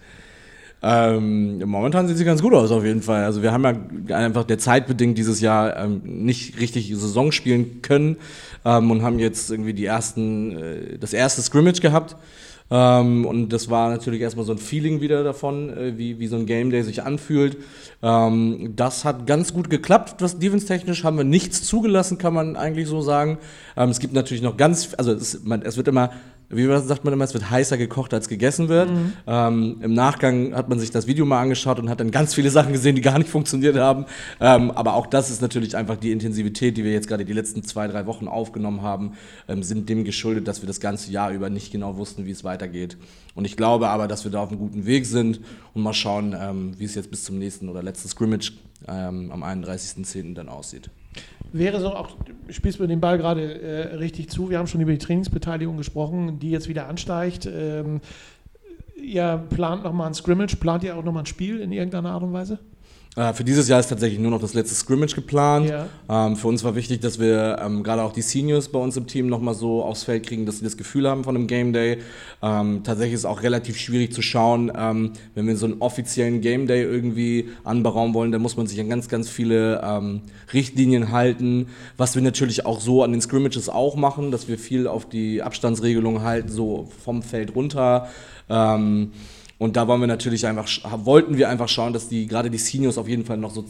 Ähm, 0.83 1.59
momentan 1.65 2.07
sieht 2.07 2.19
sie 2.19 2.25
ganz 2.25 2.43
gut 2.43 2.53
aus 2.55 2.71
auf 2.71 2.85
jeden 2.85 3.03
Fall. 3.03 3.25
Also 3.25 3.43
wir 3.43 3.53
haben 3.53 3.65
ja 4.09 4.17
einfach 4.17 4.45
der 4.45 4.59
zeitbedingt 4.59 5.17
dieses 5.17 5.41
Jahr 5.41 5.77
ähm, 5.77 6.03
nicht 6.05 6.61
richtig 6.61 6.89
Saison 6.89 7.33
spielen 7.33 7.81
können 7.83 8.17
ähm, 8.65 8.91
und 8.91 9.03
haben 9.03 9.19
jetzt 9.19 9.51
irgendwie 9.51 9.73
die 9.73 9.87
ersten, 9.87 10.57
äh, 10.57 10.99
das 10.99 11.13
erste 11.13 11.43
Scrimmage 11.43 11.81
gehabt. 11.81 12.17
Ähm, 12.69 13.25
und 13.25 13.51
das 13.51 13.71
war 13.71 13.91
natürlich 13.91 14.21
erstmal 14.21 14.45
so 14.45 14.53
ein 14.53 14.59
Feeling 14.59 15.01
wieder 15.01 15.23
davon, 15.23 15.71
äh, 15.71 15.97
wie, 15.97 16.19
wie 16.19 16.27
so 16.27 16.37
ein 16.37 16.47
Game 16.47 16.71
Day 16.71 16.83
sich 16.83 17.03
anfühlt. 17.05 17.57
Ähm, 18.03 18.73
das 18.75 19.05
hat 19.05 19.27
ganz 19.27 19.55
gut 19.55 19.71
geklappt, 19.71 20.17
was 20.21 20.39
defense-technisch 20.39 21.05
haben 21.05 21.17
wir 21.17 21.25
nichts 21.25 21.63
zugelassen, 21.63 22.19
kann 22.19 22.35
man 22.35 22.57
eigentlich 22.57 22.89
so 22.89 23.03
sagen. 23.03 23.39
Ähm, 23.77 23.91
es 23.91 24.01
gibt 24.01 24.15
natürlich 24.15 24.43
noch 24.43 24.57
ganz, 24.57 24.95
also 24.99 25.13
es, 25.13 25.45
man, 25.45 25.63
es 25.63 25.77
wird 25.77 25.87
immer 25.87 26.11
wie 26.49 26.67
sagt 26.81 27.05
man 27.05 27.13
immer, 27.13 27.25
es 27.25 27.35
wird 27.35 27.51
heißer 27.51 27.77
gekocht, 27.77 28.15
als 28.15 28.29
gegessen 28.29 28.69
wird. 28.69 28.89
Ähm, 29.27 29.79
Im 29.81 29.95
Nachgang 29.95 30.55
hat 30.55 30.69
man 30.69 30.79
sich 30.79 30.91
das 30.91 31.07
Video 31.07 31.27
mal 31.27 31.41
angeschaut 31.41 31.79
und 31.81 31.91
hat 31.91 31.99
dann 31.99 32.13
ganz 32.13 32.35
viele 32.35 32.51
Sachen 32.51 32.73
gesehen, 32.73 32.95
die 32.95 33.03
gar 33.03 33.19
nicht 33.19 33.29
funktioniert 33.29 33.77
haben. 33.77 34.07
Ähm, 34.41 34.71
aber 34.71 34.95
auch 34.95 35.07
das 35.07 35.31
ist 35.31 35.43
natürlich 35.43 35.77
einfach 35.77 35.97
die 35.97 36.13
Intensivität, 36.13 36.77
die 36.77 36.85
wir 36.85 36.93
jetzt 36.93 37.09
gerade 37.09 37.25
die 37.25 37.33
letzten 37.33 37.65
zwei, 37.65 37.89
drei 37.89 38.07
Wochen 38.07 38.29
aufgenommen 38.29 38.83
haben, 38.83 39.13
ähm, 39.49 39.63
sind 39.63 39.89
dem 39.89 40.05
geschuldet, 40.05 40.47
dass 40.47 40.63
wir 40.63 40.69
das 40.69 40.79
ganze 40.79 41.11
Jahr 41.11 41.33
über 41.33 41.51
nicht 41.51 41.73
genau 41.73 41.97
wussten, 41.97 42.27
wie 42.27 42.31
es 42.31 42.45
weitergeht. 42.45 42.97
Und 43.35 43.45
ich 43.45 43.57
glaube 43.57 43.89
aber, 43.89 44.07
dass 44.07 44.25
wir 44.25 44.31
da 44.31 44.41
auf 44.41 44.51
einem 44.51 44.61
guten 44.61 44.87
Weg 44.87 45.07
sind 45.07 45.41
und 45.75 45.83
mal 45.83 45.95
schauen, 45.95 46.35
ähm, 46.39 46.75
wie 46.79 46.85
es 46.85 46.95
jetzt 46.95 47.11
bis 47.11 47.25
zum 47.25 47.39
nächsten 47.39 47.69
oder 47.69 47.83
letzten 47.83 48.09
Scrimmage 48.09 48.53
ähm, 48.87 49.33
am 49.33 49.43
31.10. 49.43 50.35
dann 50.35 50.49
aussieht. 50.49 50.91
Wäre 51.59 51.81
so 51.81 51.95
auch, 51.95 52.11
spielst 52.51 52.81
du 52.81 52.87
den 52.87 53.01
Ball 53.01 53.19
gerade 53.19 53.61
äh, 53.61 53.95
richtig 53.97 54.29
zu. 54.29 54.51
Wir 54.51 54.59
haben 54.59 54.67
schon 54.67 54.81
über 54.81 54.93
die 54.93 54.99
Trainingsbeteiligung 54.99 55.77
gesprochen, 55.77 56.39
die 56.39 56.51
jetzt 56.51 56.69
wieder 56.69 56.89
ansteigt. 56.89 57.47
Ähm, 57.47 58.01
ihr 58.97 59.45
plant 59.51 59.85
nochmal 59.85 60.09
ein 60.09 60.15
Scrimmage, 60.15 60.57
plant 60.57 60.85
ihr 60.85 60.97
auch 60.97 61.05
nochmal 61.05 61.23
ein 61.23 61.27
Spiel 61.27 61.61
in 61.61 61.73
irgendeiner 61.73 62.11
Art 62.11 62.23
und 62.23 62.33
Weise? 62.33 62.59
Äh, 63.17 63.33
für 63.33 63.45
dieses 63.45 63.67
Jahr 63.67 63.81
ist 63.81 63.89
tatsächlich 63.89 64.21
nur 64.21 64.31
noch 64.31 64.41
das 64.41 64.53
letzte 64.53 64.75
Scrimmage 64.75 65.15
geplant. 65.15 65.71
Ja. 65.71 65.89
Ähm, 66.09 66.37
für 66.37 66.49
uns 66.49 66.63
war 66.63 66.75
wichtig, 66.75 67.01
dass 67.01 67.19
wir 67.19 67.59
ähm, 67.63 67.83
gerade 67.83 68.03
auch 68.03 68.13
die 68.13 68.21
Seniors 68.21 68.69
bei 68.69 68.79
uns 68.79 68.97
im 68.97 69.07
Team 69.07 69.29
nochmal 69.29 69.55
so 69.55 69.83
aufs 69.83 70.05
Feld 70.05 70.27
kriegen, 70.27 70.45
dass 70.45 70.59
sie 70.59 70.65
das 70.65 70.77
Gefühl 70.77 71.09
haben 71.09 71.25
von 71.25 71.35
einem 71.35 71.47
Game 71.47 71.73
Day. 71.73 71.99
Ähm, 72.43 72.83
tatsächlich 72.85 73.15
ist 73.15 73.21
es 73.21 73.27
auch 73.27 73.43
relativ 73.43 73.79
schwierig 73.79 74.13
zu 74.13 74.21
schauen, 74.21 74.71
ähm, 74.77 75.13
wenn 75.35 75.47
wir 75.47 75.57
so 75.57 75.65
einen 75.65 75.81
offiziellen 75.81 76.43
Game 76.43 76.67
Day 76.67 76.83
irgendwie 76.83 77.49
anberaumen 77.65 78.15
wollen, 78.15 78.33
dann 78.33 78.43
muss 78.43 78.59
man 78.59 78.67
sich 78.67 78.79
an 78.81 78.91
ganz, 78.91 79.09
ganz 79.09 79.31
viele 79.31 79.81
ähm, 79.83 80.21
Richtlinien 80.53 81.11
halten, 81.11 81.69
was 81.97 82.15
wir 82.15 82.23
natürlich 82.23 82.67
auch 82.67 82.81
so 82.81 83.03
an 83.03 83.13
den 83.13 83.23
Scrimmages 83.23 83.71
auch 83.71 83.97
machen, 83.97 84.31
dass 84.31 84.47
wir 84.47 84.59
viel 84.59 84.87
auf 84.87 85.09
die 85.09 85.43
Abstandsregelung 85.43 86.23
halten, 86.23 86.51
so 86.51 86.89
vom 87.03 87.23
Feld 87.23 87.55
runter. 87.55 88.09
Ähm, 88.51 89.13
und 89.59 89.77
da 89.77 89.89
wollen 89.89 90.01
wir 90.01 90.07
natürlich 90.07 90.47
einfach, 90.47 90.69
wollten 91.05 91.39
wir 91.39 91.49
einfach 91.49 91.69
schauen, 91.69 91.93
dass 91.93 92.09
die, 92.09 92.27
gerade 92.27 92.51
die 92.51 92.59
Seniors 92.59 92.99
auf 92.99 93.09
jeden 93.09 93.25
Fall 93.25 93.39
noch 93.39 93.51
so 93.53 93.65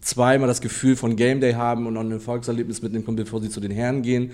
zweimal 0.00 0.48
das 0.48 0.60
Gefühl 0.60 0.96
von 0.96 1.14
Game 1.16 1.40
Day 1.40 1.52
haben 1.52 1.86
und 1.86 1.94
noch 1.94 2.00
ein 2.00 2.10
Erfolgserlebnis 2.10 2.82
mitnehmen 2.82 3.04
können, 3.04 3.16
bevor 3.16 3.40
sie 3.40 3.48
zu 3.50 3.60
den 3.60 3.70
Herren 3.70 4.02
gehen. 4.02 4.32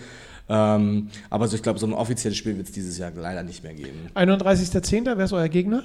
Ähm, 0.49 1.09
aber 1.31 1.49
so, 1.49 1.57
ich 1.57 1.62
glaube, 1.62 1.79
so 1.79 1.87
ein 1.87 1.93
offizielles 1.95 2.37
Spiel 2.38 2.57
wird 2.57 2.67
es 2.69 2.73
dieses 2.73 2.99
Jahr 2.99 3.12
leider 3.17 3.43
nicht 3.43 3.62
mehr 3.62 3.75
geben. 3.75 4.09
31.10., 4.14 5.05
wer 5.17 5.25
ist 5.25 5.33
euer 5.33 5.49
Gegner? 5.49 5.85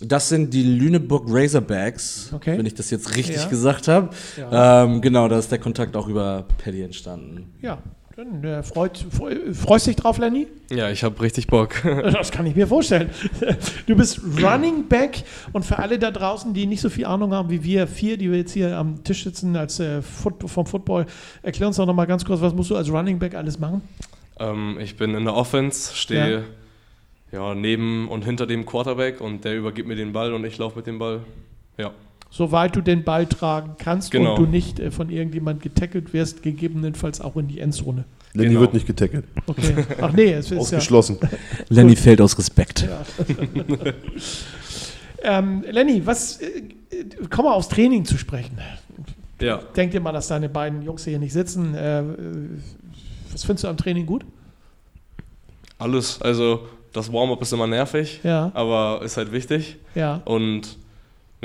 Das 0.00 0.28
sind 0.28 0.52
die 0.52 0.62
Lüneburg 0.62 1.24
Razorbacks, 1.28 2.30
Okay. 2.34 2.58
wenn 2.58 2.66
ich 2.66 2.74
das 2.74 2.90
jetzt 2.90 3.16
richtig 3.16 3.36
Ja. 3.36 3.48
gesagt 3.48 3.88
habe. 3.88 4.10
Ja. 4.36 4.84
Ähm, 4.84 5.00
genau, 5.00 5.26
da 5.28 5.38
ist 5.38 5.50
der 5.50 5.58
Kontakt 5.58 5.96
auch 5.96 6.06
über 6.06 6.44
Paddy 6.62 6.82
entstanden. 6.82 7.54
Ja, 7.62 7.78
dann 8.16 8.42
äh, 8.44 8.62
freut, 8.62 8.96
freu, 9.10 9.36
freust 9.52 9.86
dich 9.86 9.96
drauf, 9.96 10.16
Lenny? 10.16 10.46
Ja, 10.70 10.88
ich 10.88 11.04
habe 11.04 11.20
richtig 11.20 11.48
Bock. 11.48 11.74
Das 11.84 12.30
kann 12.30 12.46
ich 12.46 12.56
mir 12.56 12.66
vorstellen. 12.66 13.10
Du 13.86 13.94
bist 13.94 14.20
Running 14.42 14.88
Back 14.88 15.22
und 15.52 15.66
für 15.66 15.78
alle 15.78 15.98
da 15.98 16.10
draußen, 16.10 16.54
die 16.54 16.64
nicht 16.66 16.80
so 16.80 16.88
viel 16.88 17.04
Ahnung 17.04 17.34
haben 17.34 17.50
wie 17.50 17.62
wir 17.62 17.86
vier, 17.86 18.16
die 18.16 18.30
wir 18.30 18.38
jetzt 18.38 18.52
hier 18.52 18.78
am 18.78 19.04
Tisch 19.04 19.24
sitzen 19.24 19.54
als 19.54 19.80
äh, 19.80 20.00
Foot, 20.00 20.48
vom 20.48 20.64
Football, 20.64 21.04
erklär 21.42 21.68
uns 21.68 21.76
doch 21.76 21.84
nochmal 21.84 22.06
ganz 22.06 22.24
kurz, 22.24 22.40
was 22.40 22.54
musst 22.54 22.70
du 22.70 22.76
als 22.76 22.90
Running 22.90 23.18
Back 23.18 23.34
alles 23.34 23.58
machen? 23.58 23.82
Ähm, 24.38 24.78
ich 24.80 24.96
bin 24.96 25.14
in 25.14 25.24
der 25.24 25.34
Offense, 25.34 25.94
stehe 25.94 26.44
ja. 27.32 27.54
neben 27.54 28.08
und 28.08 28.24
hinter 28.24 28.46
dem 28.46 28.64
Quarterback 28.64 29.20
und 29.20 29.44
der 29.44 29.56
übergibt 29.56 29.88
mir 29.88 29.96
den 29.96 30.14
Ball 30.14 30.32
und 30.32 30.44
ich 30.46 30.56
laufe 30.56 30.78
mit 30.78 30.86
dem 30.86 30.98
Ball. 30.98 31.20
Ja. 31.76 31.92
Soweit 32.30 32.74
du 32.76 32.80
den 32.82 33.02
Ball 33.04 33.26
tragen 33.26 33.76
kannst 33.78 34.10
Genau. 34.10 34.34
und 34.34 34.40
du 34.44 34.46
nicht 34.50 34.78
äh, 34.80 34.90
von 34.90 35.08
irgendjemand 35.10 35.62
getackelt 35.62 36.12
wirst, 36.12 36.42
gegebenenfalls 36.42 37.20
auch 37.20 37.36
in 37.36 37.48
die 37.48 37.60
Endzone. 37.60 38.04
Lenny 38.34 38.48
Genau. 38.48 38.60
wird 38.60 38.74
nicht 38.74 38.86
getackelt. 38.86 39.24
Okay. 39.46 39.74
Ach 40.00 40.12
nee, 40.12 40.32
es 40.32 40.46
ist 40.46 40.50
ja. 40.52 40.58
Ausgeschlossen. 40.58 41.18
Lenny 41.68 41.96
fällt 41.96 42.20
aus 42.20 42.36
Respekt. 42.38 42.86
Ähm, 45.22 45.64
Lenny, 45.70 46.04
was, 46.04 46.40
äh, 46.40 46.62
komm 47.30 47.46
mal 47.46 47.52
aufs 47.54 47.68
Training 47.68 48.04
zu 48.04 48.16
sprechen. 48.18 48.58
Ja. 49.40 49.60
Denk 49.74 49.90
dir 49.92 50.00
mal, 50.00 50.12
dass 50.12 50.28
deine 50.28 50.48
beiden 50.48 50.82
Jungs 50.82 51.04
hier 51.04 51.18
nicht 51.18 51.32
sitzen. 51.32 51.74
Äh, 51.74 52.02
was 53.32 53.42
findest 53.44 53.64
du 53.64 53.68
am 53.68 53.76
Training 53.76 54.06
gut? 54.06 54.24
Alles. 55.78 56.20
Also 56.22 56.68
das 56.92 57.12
Warm-up 57.12 57.42
ist 57.42 57.52
immer 57.52 57.66
nervig, 57.66 58.20
Ja, 58.22 58.50
aber 58.54 59.00
ist 59.02 59.16
halt 59.16 59.32
wichtig. 59.32 59.76
ja. 59.94 60.22
Und 60.24 60.76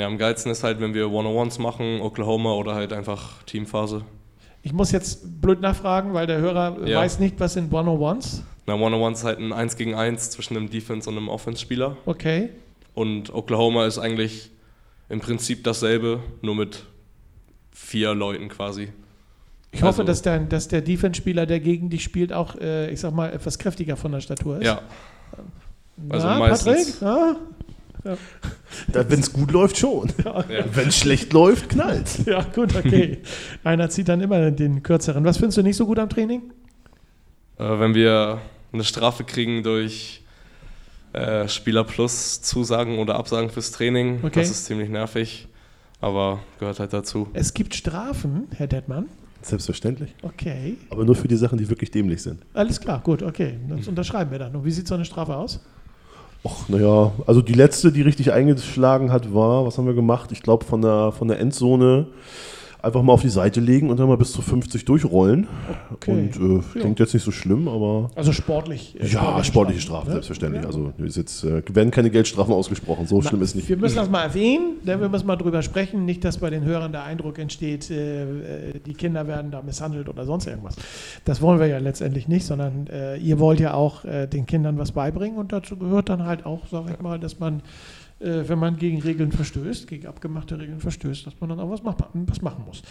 ja, 0.02 0.08
am 0.08 0.18
geilsten 0.18 0.52
ist 0.52 0.64
halt, 0.64 0.80
wenn 0.82 0.94
wir 0.94 1.12
One-on-Ones 1.12 1.60
machen, 1.60 2.02
Oklahoma 2.02 2.54
oder 2.54 2.74
halt 2.76 2.92
einfach 2.92 3.44
Teamphase. 3.44 4.04
Ich 4.64 4.74
muss 4.74 4.92
jetzt 4.92 5.42
blöd 5.42 5.62
nachfragen, 5.62 6.14
weil 6.14 6.28
der 6.28 6.40
Hörer 6.40 6.88
Ja. 6.88 7.00
weiß 7.00 7.20
nicht, 7.20 7.40
was 7.40 7.54
sind 7.54 7.72
One-on-Ones. 7.74 8.44
Na, 8.68 8.74
One-on-Ones 8.76 9.20
ist 9.20 9.26
halt 9.26 9.40
ein 9.40 9.54
1 9.54 9.76
gegen 9.76 9.96
1 9.96 10.32
zwischen 10.32 10.58
einem 10.58 10.70
Defense- 10.70 11.10
und 11.10 11.18
einem 11.18 11.30
Offense-Spieler. 11.30 11.98
Okay. 12.06 12.50
Und 12.94 13.34
Oklahoma 13.34 13.86
ist 13.86 13.98
eigentlich 14.00 14.52
im 15.10 15.20
Prinzip 15.20 15.64
dasselbe, 15.64 16.20
nur 16.42 16.56
mit 16.56 16.84
vier 17.72 18.14
Leuten 18.14 18.50
quasi. 18.50 18.90
Ich 19.72 19.82
hoffe, 19.82 20.02
Also- 20.02 20.04
dass 20.04 20.22
der, 20.22 20.40
dass 20.40 20.68
der 20.68 20.82
Defense-Spieler, 20.82 21.46
der 21.46 21.60
gegen 21.60 21.90
dich 21.90 22.04
spielt, 22.04 22.34
auch, 22.34 22.56
äh, 22.56 22.92
ich 22.92 23.00
sag 23.00 23.14
mal, 23.14 23.32
etwas 23.32 23.58
kräftiger 23.58 23.98
von 23.98 24.12
der 24.12 24.22
Statur 24.22 24.58
ist. 24.58 24.66
Ja, 24.66 24.82
also 26.10 26.28
Na, 26.28 26.40
meistens. 26.40 27.00
Patrick? 27.00 27.38
Ja? 28.04 28.18
Wenn 29.10 29.20
es 29.20 29.32
gut 29.32 29.52
läuft, 29.52 29.78
schon. 29.78 30.12
ja. 30.24 30.44
Wenn 30.74 30.88
es 30.90 30.98
schlecht 30.98 31.34
läuft, 31.34 31.70
knallt. 31.70 32.26
ja, 32.26 32.42
gut, 32.44 32.76
okay. 32.76 33.20
Einer 33.64 33.90
zieht 33.90 34.08
dann 34.10 34.22
immer 34.22 34.50
den 34.52 34.82
kürzeren. 34.84 35.24
Was 35.26 35.38
findest 35.38 35.58
du 35.58 35.62
nicht 35.64 35.76
so 35.78 35.86
gut 35.86 36.00
am 36.00 36.10
Training? 36.10 36.42
Äh, 37.60 37.80
wenn 37.80 37.94
wir 37.94 38.40
eine 38.74 38.84
Strafe 38.84 39.24
kriegen 39.24 39.64
durch 39.64 40.24
äh, 41.14 41.48
Spieler 41.48 41.84
Plus 41.84 42.42
Zusagen 42.42 42.98
oder 43.00 43.16
Absagen 43.16 43.50
fürs 43.50 43.72
Training, 43.72 44.20
Okay. 44.24 44.40
das 44.40 44.50
ist 44.50 44.66
ziemlich 44.66 44.90
nervig, 44.90 45.48
aber 46.00 46.40
gehört 46.60 46.80
halt 46.80 46.94
dazu. 46.94 47.28
Es 47.34 47.54
gibt 47.54 47.76
Strafen, 47.76 48.48
Herr 48.56 48.68
Detmann. 48.68 49.08
Selbstverständlich. 49.44 50.14
Okay. 50.22 50.78
Aber 50.90 51.04
nur 51.04 51.16
für 51.16 51.28
die 51.28 51.36
Sachen, 51.36 51.58
die 51.58 51.68
wirklich 51.68 51.92
dämlich 51.92 52.22
sind. 52.22 52.42
Alles 52.54 52.80
klar, 52.80 53.02
gut, 53.04 53.24
okay. 53.24 53.60
Das 53.70 53.88
unterschreiben 53.88 54.32
wir 54.32 54.40
dann. 54.40 54.56
Und 54.56 54.64
wie 54.66 54.72
sieht 54.72 54.88
so 54.88 54.94
eine 54.96 55.04
Strafe 55.06 55.36
aus? 55.36 55.60
Och, 56.44 56.70
naja, 56.70 57.12
also 57.28 57.42
die 57.42 57.54
letzte, 57.54 57.92
die 57.92 58.02
richtig 58.02 58.32
eingeschlagen 58.32 59.12
hat, 59.12 59.34
war, 59.34 59.66
was 59.66 59.78
haben 59.78 59.86
wir 59.86 59.94
gemacht? 59.94 60.32
Ich 60.32 60.42
glaube, 60.42 60.66
von 60.66 60.82
der, 60.82 61.12
von 61.12 61.28
der 61.28 61.40
Endzone 61.40 62.08
einfach 62.82 63.02
mal 63.04 63.14
auf 63.14 63.22
die 63.22 63.30
Seite 63.30 63.60
legen 63.60 63.90
und 63.90 64.00
dann 64.00 64.08
mal 64.08 64.18
bis 64.18 64.32
zu 64.32 64.42
50 64.42 64.86
durchrollen. 64.86 65.48
Okay. 65.94 66.12
Und 66.12 66.36
äh, 66.36 66.56
Ja. 66.56 66.82
klingt 66.82 67.00
jetzt 67.00 67.14
nicht 67.14 67.24
so 67.24 67.32
schlimm, 67.32 67.68
aber. 67.68 68.10
Also 68.16 68.32
sportlich. 68.32 68.96
äh, 69.00 69.08
Ja, 69.08 69.44
sportliche 69.44 69.82
Strafen, 69.82 70.08
ne? 70.08 70.14
selbstverständlich. 70.14 70.64
Ja. 70.64 70.68
Also 70.68 70.94
ist 70.98 71.18
jetzt 71.18 71.44
äh, 71.44 71.62
werden 71.74 71.92
keine 71.92 72.10
Geldstrafen 72.10 72.54
ausgesprochen. 72.54 73.06
So 73.08 73.22
schlimm 73.22 73.42
ist 73.42 73.56
nicht. 73.56 73.70
Wir 73.70 73.78
müssen 73.78 73.96
das 73.98 74.10
mal 74.10 74.24
erwähnen, 74.24 74.78
denn 74.86 75.00
wir 75.02 75.10
müssen 75.10 75.28
mal 75.28 75.36
drüber 75.36 75.62
sprechen. 75.62 76.06
Nicht, 76.06 76.24
dass 76.24 76.38
bei 76.40 76.50
den 76.50 76.64
Hörern 76.64 76.92
der 76.92 77.04
Eindruck 77.04 77.38
entsteht, 77.40 77.90
äh, 77.92 78.24
äh, 78.70 78.80
die 78.86 78.94
Kinder 78.94 79.28
werden 79.28 79.52
da 79.52 79.62
misshandelt 79.62 80.10
oder 80.10 80.26
sonst 80.26 80.48
irgendwas. 80.48 80.76
Das 81.26 81.42
wollen 81.42 81.60
wir 81.60 81.68
ja 81.68 81.78
letztendlich 81.78 82.28
nicht, 82.28 82.46
sondern 82.46 82.88
äh, 82.88 83.18
ihr 83.18 83.40
wollt 83.40 83.60
ja 83.60 83.74
auch 83.74 84.06
äh, 84.06 84.28
den 84.28 84.46
Kindern 84.46 84.78
was 84.78 84.92
beibringen 84.92 85.38
und 85.38 85.52
dazu 85.54 85.78
gehört 85.78 86.10
dann 86.10 86.26
halt 86.26 86.46
auch, 86.46 86.66
sage 86.72 86.92
ich 86.94 87.00
mal, 87.02 87.20
dass 87.20 87.40
man, 87.40 87.62
wenn 88.24 88.60
man 88.60 88.78
gegen 88.78 89.02
Regeln 89.02 89.32
verstößt, 89.32 89.88
gegen 89.88 90.06
abgemachte 90.08 90.60
Regeln 90.60 90.80
verstößt, 90.80 91.26
dass 91.26 91.34
man 91.40 91.50
dann 91.50 91.60
auch 91.60 91.70
was, 91.70 91.82
mach, 91.84 91.96
was 92.14 92.42
machen 92.42 92.64
muss. 92.68 92.82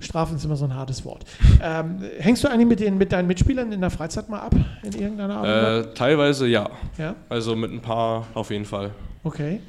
Strafen 0.00 0.36
ist 0.36 0.44
immer 0.44 0.56
so 0.56 0.64
ein 0.66 0.74
hartes 0.74 1.04
Wort. 1.04 1.24
Ähm, 1.62 2.02
hängst 2.18 2.44
du 2.44 2.48
eigentlich 2.48 2.66
mit, 2.68 2.80
den, 2.80 2.98
mit 2.98 3.10
deinen 3.12 3.26
Mitspielern 3.26 3.72
in 3.72 3.80
der 3.80 3.90
Freizeit 3.90 4.28
mal 4.28 4.40
ab, 4.40 4.54
in 4.82 4.92
irgendeiner 4.92 5.36
Art? 5.38 5.86
Äh, 5.86 5.94
teilweise 5.94 6.46
ja, 6.46 6.68
Ja? 6.98 7.14
also 7.28 7.56
mit 7.56 7.72
ein 7.72 7.80
paar 7.80 8.26
auf 8.34 8.50
jeden 8.50 8.64
Fall. 8.66 8.90
Okay. 9.22 9.60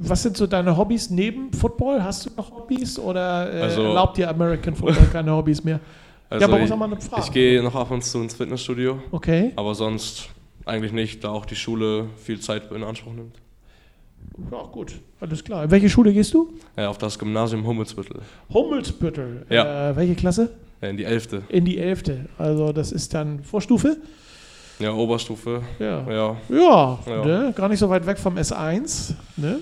Was 0.00 0.24
sind 0.24 0.36
so 0.36 0.48
deine 0.48 0.76
Hobbys 0.76 1.10
neben 1.10 1.52
Football? 1.52 2.02
Hast 2.02 2.26
du 2.26 2.30
noch 2.36 2.50
Hobbys 2.50 2.98
oder 2.98 3.54
äh, 3.54 3.60
Also- 3.62 3.82
erlaubt 3.82 4.16
dir 4.16 4.28
American 4.28 4.74
Football 4.74 5.06
keine 5.12 5.30
Hobbys 5.32 5.62
mehr? 5.62 5.78
Also 6.28 6.44
aber 6.46 6.58
muss 6.58 6.66
ich, 6.66 6.72
auch 6.72 6.76
mal 6.78 6.86
eine 6.86 7.00
Frage. 7.00 7.22
ich 7.24 7.30
gehe 7.32 7.62
noch 7.62 7.74
ab 7.76 7.88
und 7.92 8.02
zu 8.02 8.18
ins 8.20 8.34
Fitnessstudio, 8.34 8.98
Okay. 9.12 9.52
aber 9.54 9.76
sonst 9.76 10.28
eigentlich 10.64 10.90
nicht, 10.90 11.22
da 11.22 11.28
auch 11.28 11.46
die 11.46 11.54
Schule 11.54 12.06
viel 12.16 12.40
Zeit 12.40 12.72
in 12.72 12.82
Anspruch 12.82 13.12
nimmt. 13.12 13.36
Ja, 14.50 14.62
gut. 14.72 14.94
Alles 15.20 15.42
klar. 15.42 15.64
In 15.64 15.70
welche 15.70 15.88
Schule 15.88 16.12
gehst 16.12 16.34
du? 16.34 16.52
Ja, 16.76 16.88
auf 16.88 16.98
das 16.98 17.18
Gymnasium 17.18 17.66
Hummelsbüttel, 17.66 18.20
Hummelsbüttel. 18.52 19.46
Ja. 19.48 19.90
Äh, 19.90 19.96
welche 19.96 20.14
Klasse? 20.14 20.50
ja, 20.82 20.88
in 20.88 20.96
die 20.96 21.04
Elfte. 21.04 21.42
In 21.48 21.64
die 21.64 21.78
Elfte. 21.78 22.26
Also 22.38 22.72
das 22.72 22.92
ist 22.92 23.14
dann 23.14 23.42
Vorstufe? 23.42 23.96
Ja, 24.78 24.92
Oberstufe. 24.92 25.62
Ja. 25.78 26.04
Ja, 26.10 26.36
Ja, 26.50 26.98
Ja. 27.06 27.24
Ne? 27.24 27.52
gar 27.56 27.68
nicht 27.68 27.78
so 27.78 27.88
weit 27.88 28.06
weg 28.06 28.18
vom 28.18 28.36
S1. 28.36 29.14
Ne? 29.38 29.58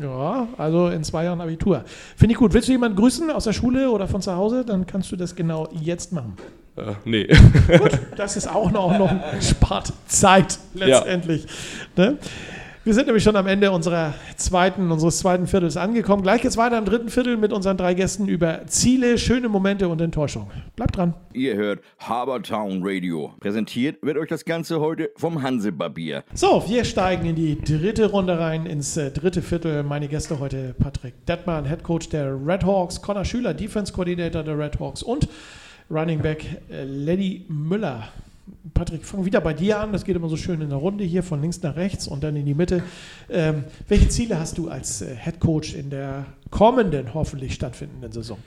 Ja, 0.00 0.48
also 0.56 0.88
in 0.88 1.04
zwei 1.04 1.24
Jahren 1.24 1.40
Abitur. 1.40 1.84
Finde 2.16 2.32
ich 2.32 2.38
gut. 2.38 2.52
Willst 2.54 2.66
du 2.68 2.72
jemanden 2.72 2.96
grüßen 2.96 3.30
aus 3.30 3.44
der 3.44 3.52
Schule 3.52 3.90
oder 3.90 4.08
von 4.08 4.22
zu 4.22 4.34
Hause? 4.34 4.64
Dann 4.64 4.86
kannst 4.86 5.12
du 5.12 5.16
das 5.16 5.36
genau 5.36 5.68
jetzt 5.72 6.12
machen. 6.12 6.34
äh, 6.76 6.94
nee. 7.04 7.26
Gut, 7.78 8.00
das 8.16 8.36
ist 8.38 8.48
auch 8.48 8.70
noch, 8.72 8.98
noch 8.98 9.12
spart 9.42 9.92
Zeit 10.06 10.58
letztendlich. 10.72 11.46
Ne? 11.94 12.16
Wir 12.84 12.92
sind 12.92 13.06
nämlich 13.06 13.24
schon 13.24 13.36
am 13.36 13.46
Ende 13.46 13.70
unserer 13.70 14.12
zweiten, 14.36 14.90
unseres 14.90 15.16
zweiten 15.16 15.46
Viertels 15.46 15.78
angekommen. 15.78 16.22
Gleich 16.22 16.42
geht's 16.42 16.58
weiter 16.58 16.76
im 16.76 16.84
dritten 16.84 17.08
Viertel 17.08 17.38
mit 17.38 17.50
unseren 17.50 17.78
drei 17.78 17.94
Gästen 17.94 18.28
über 18.28 18.66
Ziele, 18.66 19.16
schöne 19.16 19.48
Momente 19.48 19.88
und 19.88 20.02
Enttäuschung. 20.02 20.50
Bleibt 20.76 20.98
dran. 20.98 21.14
Ihr 21.32 21.56
hört 21.56 21.80
Habertown 21.98 22.82
Radio. 22.84 23.32
Präsentiert 23.40 23.96
wird 24.02 24.18
euch 24.18 24.28
das 24.28 24.44
Ganze 24.44 24.80
heute 24.80 25.10
vom 25.16 25.40
Hansebarbier. 25.40 26.24
So, 26.34 26.62
wir 26.68 26.84
steigen 26.84 27.24
in 27.24 27.36
die 27.36 27.58
dritte 27.58 28.10
Runde 28.10 28.38
rein, 28.38 28.66
ins 28.66 28.98
äh, 28.98 29.10
dritte 29.10 29.40
Viertel. 29.40 29.82
Meine 29.82 30.06
Gäste 30.06 30.38
heute 30.38 30.74
Patrick 30.78 31.24
Detmann, 31.24 31.64
Head 31.64 31.84
Coach 31.84 32.10
der 32.10 32.36
Red 32.46 32.64
Hawks, 32.64 33.00
Connor 33.00 33.24
Schüler, 33.24 33.54
Defense 33.54 33.94
Coordinator 33.94 34.42
der 34.42 34.58
Red 34.58 34.78
Hawks 34.78 35.02
und 35.02 35.26
Running 35.90 36.20
Back 36.20 36.44
äh, 36.70 36.84
Lenny 36.84 37.46
Müller. 37.48 38.08
Patrick, 38.74 39.04
fang 39.04 39.24
wieder 39.24 39.40
bei 39.40 39.54
dir 39.54 39.80
an. 39.80 39.92
Das 39.92 40.04
geht 40.04 40.16
immer 40.16 40.28
so 40.28 40.36
schön 40.36 40.60
in 40.60 40.68
der 40.68 40.78
Runde 40.78 41.04
hier 41.04 41.22
von 41.22 41.40
links 41.40 41.62
nach 41.62 41.76
rechts 41.76 42.08
und 42.08 42.22
dann 42.24 42.36
in 42.36 42.44
die 42.44 42.54
Mitte. 42.54 42.82
Ähm, 43.30 43.64
welche 43.88 44.08
Ziele 44.08 44.38
hast 44.38 44.58
du 44.58 44.68
als 44.68 45.00
äh, 45.02 45.14
Head 45.16 45.40
Coach 45.40 45.74
in 45.74 45.90
der 45.90 46.26
kommenden, 46.50 47.14
hoffentlich 47.14 47.54
stattfindenden 47.54 48.12
Saison? 48.12 48.38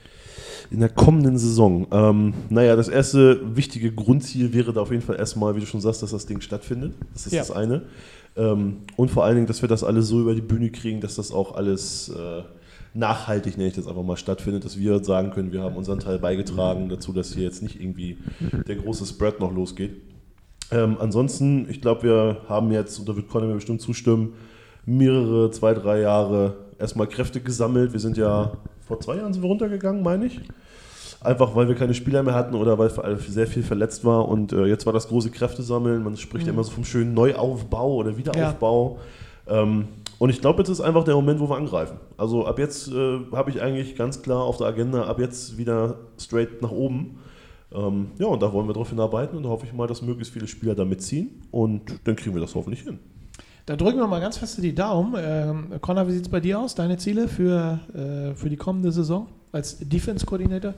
In 0.70 0.80
der 0.80 0.88
kommenden 0.90 1.38
Saison. 1.38 1.86
Ähm, 1.90 2.34
naja, 2.50 2.76
das 2.76 2.88
erste 2.88 3.56
wichtige 3.56 3.90
Grundziel 3.92 4.52
wäre 4.52 4.72
da 4.72 4.82
auf 4.82 4.90
jeden 4.90 5.02
Fall 5.02 5.16
erstmal, 5.16 5.56
wie 5.56 5.60
du 5.60 5.66
schon 5.66 5.80
sagst, 5.80 6.02
dass 6.02 6.10
das 6.10 6.26
Ding 6.26 6.40
stattfindet. 6.40 6.94
Das 7.14 7.26
ist 7.26 7.32
Ja. 7.32 7.40
das 7.40 7.50
eine. 7.50 7.82
Ähm, 8.36 8.78
und 8.96 9.10
vor 9.10 9.24
allen 9.24 9.34
Dingen, 9.36 9.46
dass 9.46 9.62
wir 9.62 9.68
das 9.68 9.82
alles 9.82 10.08
so 10.08 10.20
über 10.20 10.34
die 10.34 10.42
Bühne 10.42 10.70
kriegen, 10.70 11.00
dass 11.00 11.16
das 11.16 11.32
auch 11.32 11.54
alles 11.56 12.10
äh, 12.10 12.42
nachhaltig, 12.98 13.56
nenne 13.56 13.68
ich 13.68 13.74
das 13.74 13.86
einfach 13.86 14.02
mal, 14.02 14.16
stattfindet, 14.16 14.64
dass 14.64 14.78
wir 14.78 15.02
sagen 15.04 15.30
können, 15.30 15.52
wir 15.52 15.62
haben 15.62 15.76
unseren 15.76 16.00
Teil 16.00 16.18
beigetragen 16.18 16.88
dazu, 16.88 17.12
dass 17.12 17.32
hier 17.32 17.44
jetzt 17.44 17.62
nicht 17.62 17.80
irgendwie 17.80 18.18
der 18.66 18.76
große 18.76 19.06
Spread 19.06 19.40
noch 19.40 19.52
losgeht. 19.52 20.02
Ähm, 20.70 20.96
ansonsten, 21.00 21.68
ich 21.70 21.80
glaube, 21.80 22.02
wir 22.02 22.36
haben 22.48 22.70
jetzt, 22.72 22.98
und 22.98 23.08
da 23.08 23.16
wird 23.16 23.28
Conor 23.28 23.48
mir 23.48 23.54
bestimmt 23.54 23.80
zustimmen, 23.80 24.34
mehrere, 24.84 25.50
zwei, 25.50 25.74
drei 25.74 26.00
Jahre 26.00 26.56
erstmal 26.78 27.06
Kräfte 27.06 27.40
gesammelt. 27.40 27.92
Wir 27.92 28.00
sind 28.00 28.16
ja 28.16 28.52
vor 28.86 29.00
zwei 29.00 29.16
Jahren 29.16 29.32
sind 29.32 29.42
wir 29.42 29.48
runtergegangen, 29.48 30.02
meine 30.02 30.26
ich. 30.26 30.40
Einfach 31.20 31.54
weil 31.56 31.68
wir 31.68 31.74
keine 31.74 31.94
Spieler 31.94 32.22
mehr 32.22 32.34
hatten 32.34 32.54
oder 32.54 32.78
weil 32.78 32.90
sehr 33.18 33.46
viel 33.46 33.62
verletzt 33.62 34.04
war. 34.04 34.28
Und 34.28 34.52
äh, 34.52 34.66
jetzt 34.66 34.86
war 34.86 34.92
das 34.92 35.08
große 35.08 35.30
Kräftesammeln. 35.30 36.02
Man 36.02 36.16
spricht 36.16 36.46
ja 36.46 36.52
immer 36.52 36.64
so 36.64 36.70
vom 36.70 36.84
schönen 36.84 37.12
Neuaufbau 37.12 37.96
oder 37.96 38.16
Wiederaufbau. 38.16 38.98
Ähm, 39.48 39.88
und 40.18 40.30
ich 40.30 40.40
glaube, 40.40 40.58
jetzt 40.58 40.68
ist 40.68 40.80
einfach 40.80 41.04
der 41.04 41.14
Moment, 41.14 41.40
wo 41.40 41.48
wir 41.48 41.56
angreifen. 41.56 41.98
Also 42.16 42.44
ab 42.46 42.58
jetzt 42.58 42.88
äh, 42.88 43.20
habe 43.32 43.50
ich 43.50 43.62
eigentlich 43.62 43.94
ganz 43.94 44.22
klar 44.22 44.42
auf 44.42 44.56
der 44.56 44.66
Agenda, 44.66 45.04
ab 45.04 45.20
jetzt 45.20 45.56
wieder 45.56 45.96
straight 46.18 46.60
nach 46.60 46.72
oben. 46.72 47.18
Ähm, 47.72 48.08
ja, 48.18 48.26
und 48.26 48.42
da 48.42 48.52
wollen 48.52 48.66
wir 48.66 48.72
darauf 48.72 48.90
hinarbeiten 48.90 49.36
und 49.36 49.44
da 49.44 49.48
hoffe 49.48 49.66
ich 49.66 49.72
mal, 49.72 49.86
dass 49.86 50.02
möglichst 50.02 50.32
viele 50.32 50.48
Spieler 50.48 50.74
da 50.74 50.84
mitziehen. 50.84 51.42
Und 51.50 51.82
dann 52.04 52.16
kriegen 52.16 52.34
wir 52.34 52.40
das 52.40 52.54
hoffentlich 52.54 52.82
hin. 52.82 52.98
Da 53.66 53.76
drücken 53.76 53.98
wir 53.98 54.06
mal 54.06 54.20
ganz 54.20 54.38
fest 54.38 54.58
die 54.62 54.74
Daumen. 54.74 55.14
Ähm, 55.18 55.80
Connor, 55.80 56.08
wie 56.08 56.12
sieht 56.12 56.22
es 56.22 56.28
bei 56.30 56.40
dir 56.40 56.58
aus? 56.58 56.74
Deine 56.74 56.96
Ziele 56.96 57.28
für, 57.28 57.78
äh, 57.94 58.34
für 58.34 58.48
die 58.48 58.56
kommende 58.56 58.90
Saison 58.90 59.28
als 59.52 59.78
Defense-Koordinator? 59.78 60.74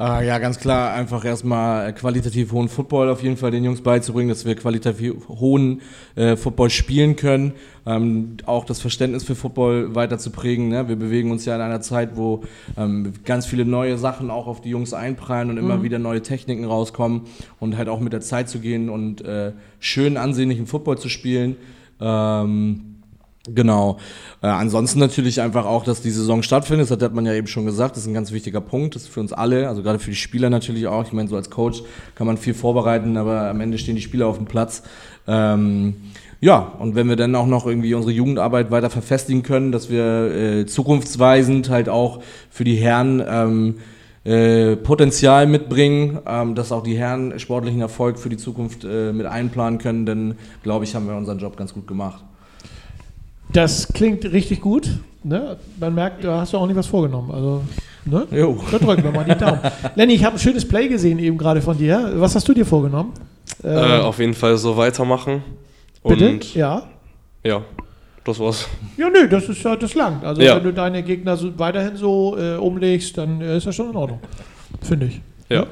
Äh, 0.00 0.26
ja, 0.26 0.38
ganz 0.38 0.58
klar, 0.58 0.94
einfach 0.94 1.24
erstmal 1.24 1.94
qualitativ 1.94 2.52
hohen 2.52 2.68
Football 2.68 3.10
auf 3.10 3.22
jeden 3.22 3.36
Fall 3.36 3.50
den 3.50 3.62
Jungs 3.62 3.82
beizubringen, 3.82 4.30
dass 4.30 4.46
wir 4.46 4.54
qualitativ 4.54 5.28
hohen 5.28 5.82
äh, 6.14 6.36
Football 6.36 6.70
spielen 6.70 7.14
können. 7.14 7.52
Ähm, 7.84 8.38
auch 8.46 8.64
das 8.64 8.80
Verständnis 8.80 9.24
für 9.24 9.34
Football 9.34 9.94
weiter 9.94 10.18
zu 10.18 10.30
prägen. 10.30 10.68
Ne? 10.68 10.88
Wir 10.88 10.96
bewegen 10.96 11.30
uns 11.30 11.44
ja 11.44 11.54
in 11.56 11.60
einer 11.60 11.82
Zeit, 11.82 12.16
wo 12.16 12.42
ähm, 12.78 13.12
ganz 13.24 13.44
viele 13.44 13.66
neue 13.66 13.98
Sachen 13.98 14.30
auch 14.30 14.46
auf 14.46 14.62
die 14.62 14.70
Jungs 14.70 14.94
einprallen 14.94 15.50
und 15.50 15.58
immer 15.58 15.82
wieder 15.82 15.98
neue 15.98 16.22
Techniken 16.22 16.64
rauskommen 16.64 17.22
und 17.60 17.76
halt 17.76 17.88
auch 17.88 18.00
mit 18.00 18.14
der 18.14 18.20
Zeit 18.22 18.48
zu 18.48 18.60
gehen 18.60 18.88
und 18.88 19.22
äh, 19.22 19.52
schön 19.78 20.16
ansehnlichen 20.16 20.66
Football 20.66 20.98
zu 20.98 21.10
spielen. 21.10 21.56
Ähm, 22.00 22.91
Genau. 23.48 23.98
Äh, 24.40 24.46
ansonsten 24.46 25.00
natürlich 25.00 25.40
einfach 25.40 25.66
auch, 25.66 25.82
dass 25.82 26.00
die 26.00 26.12
Saison 26.12 26.42
stattfindet. 26.44 26.90
Das 26.90 27.02
hat 27.02 27.12
man 27.12 27.26
ja 27.26 27.34
eben 27.34 27.48
schon 27.48 27.66
gesagt. 27.66 27.96
Das 27.96 28.04
ist 28.04 28.08
ein 28.08 28.14
ganz 28.14 28.30
wichtiger 28.30 28.60
Punkt. 28.60 28.94
Das 28.94 29.02
ist 29.02 29.08
für 29.08 29.20
uns 29.20 29.32
alle, 29.32 29.68
also 29.68 29.82
gerade 29.82 29.98
für 29.98 30.10
die 30.10 30.16
Spieler 30.16 30.48
natürlich 30.48 30.86
auch. 30.86 31.04
Ich 31.04 31.12
meine, 31.12 31.28
so 31.28 31.34
als 31.34 31.50
Coach 31.50 31.82
kann 32.14 32.28
man 32.28 32.36
viel 32.36 32.54
vorbereiten, 32.54 33.16
aber 33.16 33.48
am 33.48 33.60
Ende 33.60 33.78
stehen 33.78 33.96
die 33.96 34.02
Spieler 34.02 34.28
auf 34.28 34.36
dem 34.36 34.46
Platz. 34.46 34.84
Ähm, 35.26 35.96
ja, 36.40 36.58
und 36.58 36.94
wenn 36.94 37.08
wir 37.08 37.16
dann 37.16 37.34
auch 37.34 37.46
noch 37.46 37.66
irgendwie 37.66 37.94
unsere 37.94 38.12
Jugendarbeit 38.12 38.70
weiter 38.70 38.90
verfestigen 38.90 39.42
können, 39.42 39.72
dass 39.72 39.90
wir 39.90 40.04
äh, 40.04 40.66
zukunftsweisend 40.66 41.68
halt 41.68 41.88
auch 41.88 42.22
für 42.50 42.64
die 42.64 42.76
Herren 42.76 43.22
ähm, 43.26 43.74
äh, 44.24 44.76
Potenzial 44.76 45.48
mitbringen, 45.48 46.20
ähm, 46.26 46.54
dass 46.54 46.70
auch 46.70 46.82
die 46.84 46.96
Herren 46.96 47.38
sportlichen 47.40 47.80
Erfolg 47.80 48.18
für 48.18 48.28
die 48.28 48.36
Zukunft 48.36 48.84
äh, 48.84 49.12
mit 49.12 49.26
einplanen 49.26 49.78
können, 49.78 50.06
dann 50.06 50.34
glaube 50.62 50.84
ich, 50.84 50.94
haben 50.94 51.08
wir 51.08 51.16
unseren 51.16 51.38
Job 51.38 51.56
ganz 51.56 51.74
gut 51.74 51.88
gemacht. 51.88 52.24
Das 53.52 53.88
klingt 53.92 54.24
richtig 54.32 54.60
gut. 54.60 54.88
Ne? 55.24 55.56
Man 55.78 55.94
merkt, 55.94 56.24
da 56.24 56.40
hast 56.40 56.52
du 56.52 56.58
auch 56.58 56.66
nicht 56.66 56.76
was 56.76 56.86
vorgenommen. 56.86 57.30
Also, 57.30 57.62
ne? 58.04 58.26
Jo. 58.30 58.58
Da 58.70 58.78
drücken 58.78 59.04
wir 59.04 59.12
mal 59.12 59.24
die 59.24 59.34
Daumen. 59.36 59.60
Lenny, 59.94 60.14
ich 60.14 60.24
habe 60.24 60.36
ein 60.36 60.38
schönes 60.38 60.66
Play 60.66 60.88
gesehen 60.88 61.18
eben 61.18 61.38
gerade 61.38 61.60
von 61.62 61.76
dir. 61.76 62.12
Was 62.16 62.34
hast 62.34 62.48
du 62.48 62.54
dir 62.54 62.66
vorgenommen? 62.66 63.12
Äh, 63.62 63.98
auf 64.00 64.18
jeden 64.18 64.34
Fall 64.34 64.56
so 64.56 64.76
weitermachen. 64.76 65.42
bitte? 66.02 66.30
Und 66.30 66.54
ja. 66.54 66.82
ja, 67.44 67.62
das 68.24 68.40
war's. 68.40 68.68
Ja, 68.96 69.08
nö, 69.10 69.28
das 69.28 69.48
ist 69.48 69.62
ja, 69.62 69.76
das 69.76 69.94
langt. 69.94 70.24
Also 70.24 70.42
Ja. 70.42 70.56
wenn 70.56 70.64
du 70.64 70.72
deine 70.72 71.02
Gegner 71.02 71.36
so 71.36 71.56
weiterhin 71.58 71.96
so 71.96 72.36
äh, 72.38 72.56
umlegst, 72.56 73.16
dann 73.18 73.40
äh, 73.40 73.58
ist 73.58 73.66
das 73.66 73.74
schon 73.76 73.90
in 73.90 73.96
Ordnung. 73.96 74.20
Finde 74.80 75.06
ich. 75.06 75.20
Ja. 75.48 75.66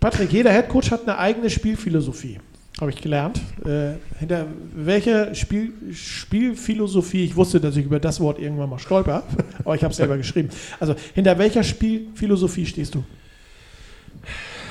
Patrick, 0.00 0.32
jeder 0.32 0.50
Headcoach 0.50 0.90
hat 0.90 1.02
eine 1.04 1.16
eigene 1.16 1.48
Spielphilosophie. 1.48 2.38
Habe 2.80 2.90
ich 2.90 3.00
gelernt. 3.00 3.40
Äh, 3.64 3.92
hinter 4.18 4.46
welcher 4.74 5.32
Spiel, 5.34 5.72
Spielphilosophie, 5.92 7.24
ich 7.24 7.36
wusste, 7.36 7.60
dass 7.60 7.76
ich 7.76 7.84
über 7.86 8.00
das 8.00 8.18
Wort 8.20 8.40
irgendwann 8.40 8.68
mal 8.68 8.78
stolper, 8.80 9.22
aber 9.64 9.74
ich 9.76 9.82
habe 9.84 9.92
es 9.92 9.96
selber 9.96 10.16
geschrieben. 10.16 10.48
Also, 10.80 10.94
hinter 11.14 11.38
welcher 11.38 11.62
Spielphilosophie 11.62 12.66
stehst 12.66 12.94
du? 12.96 13.04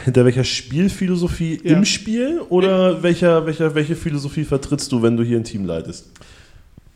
Hinter 0.04 0.26
welcher 0.26 0.44
Spielphilosophie 0.44 1.62
Ja. 1.63 1.78
im 1.78 1.86
Spiel 1.86 2.42
oder 2.50 3.02
welcher, 3.02 3.46
welcher, 3.46 3.74
welche 3.74 3.96
Philosophie 3.96 4.44
vertrittst 4.44 4.92
du, 4.92 5.02
wenn 5.02 5.16
du 5.16 5.24
hier 5.24 5.38
ein 5.38 5.46
Team 5.46 5.63
leitest? 5.63 6.12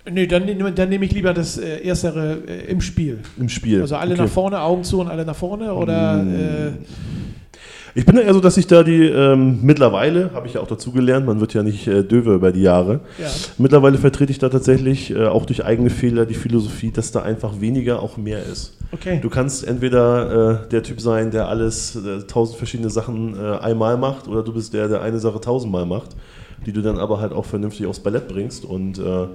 Nö, 0.10 0.28
dann, 0.28 0.76
dann 0.76 0.90
nehme 0.90 1.06
ich 1.06 1.12
lieber 1.14 1.34
das 1.34 1.58
äh, 1.58 1.82
Erstere 1.86 2.42
äh, 2.48 2.72
im 2.72 2.82
Spiel. 2.82 3.20
Im 3.38 3.48
Spiel. 3.48 3.82
Also 3.82 3.96
alle 3.96 4.12
Okay. 4.14 4.22
Mm. 4.22 4.26
nach 4.26 4.32
vorne, 4.32 4.60
Augen 4.62 4.84
zu 4.84 5.00
und 5.00 5.08
alle 5.08 5.26
nach 5.26 5.36
vorne 5.36 5.74
oder 5.74 6.22
äh, 6.22 6.72
Ich 7.98 8.06
bin 8.06 8.16
da 8.16 8.22
eher 8.22 8.36
so, 8.36 8.40
dass 8.40 8.58
ich 8.58 8.68
da 8.68 8.84
die 8.84 9.06
ähm, 9.06 9.58
mittlerweile, 9.64 10.32
habe 10.36 10.46
ich 10.46 10.54
ja 10.54 10.62
auch 10.62 10.68
dazu 10.68 10.92
gelernt, 10.92 11.26
man 11.26 11.40
wird 11.40 11.56
ja 11.56 11.64
nicht 11.64 11.88
äh, 11.88 12.04
döver 12.04 12.36
über 12.36 12.52
die 12.52 12.62
Jahre. 12.62 13.00
ja. 13.18 13.26
Mittlerweile 13.58 13.98
vertrete 13.98 14.32
ich 14.32 14.38
da 14.38 14.50
tatsächlich 14.50 15.10
äh, 15.10 15.26
auch 15.26 15.48
durch 15.48 15.66
eigene 15.66 15.90
Fehler 15.90 16.28
die 16.28 16.36
Philosophie, 16.36 16.92
dass 16.92 17.12
da 17.12 17.24
einfach 17.24 17.60
weniger 17.60 18.04
auch 18.04 18.18
mehr 18.18 18.44
ist. 18.44 18.78
Okay. 18.92 19.18
Du 19.20 19.32
kannst 19.32 19.68
entweder 19.68 20.66
äh, 20.66 20.70
der 20.70 20.84
Typ 20.84 21.02
sein, 21.02 21.32
der 21.32 21.48
alles, 21.48 21.96
äh, 21.96 22.20
tausend 22.28 22.60
verschiedene 22.60 22.92
Sachen 22.92 23.36
äh, 23.36 23.58
einmal 23.58 23.98
macht, 23.98 24.28
oder 24.28 24.44
du 24.44 24.54
bist 24.54 24.76
der, 24.76 24.90
der 24.90 25.02
eine 25.02 25.18
Sache 25.18 25.42
tausendmal 25.42 25.88
macht, 25.88 26.16
die 26.68 26.74
du 26.74 26.84
dann 26.84 27.00
aber 27.00 27.20
halt 27.20 27.34
auch 27.34 27.46
vernünftig 27.46 27.88
aufs 27.88 28.02
Ballett 28.02 28.28
bringst 28.28 28.64
und 28.64 29.00
äh, 29.00 29.26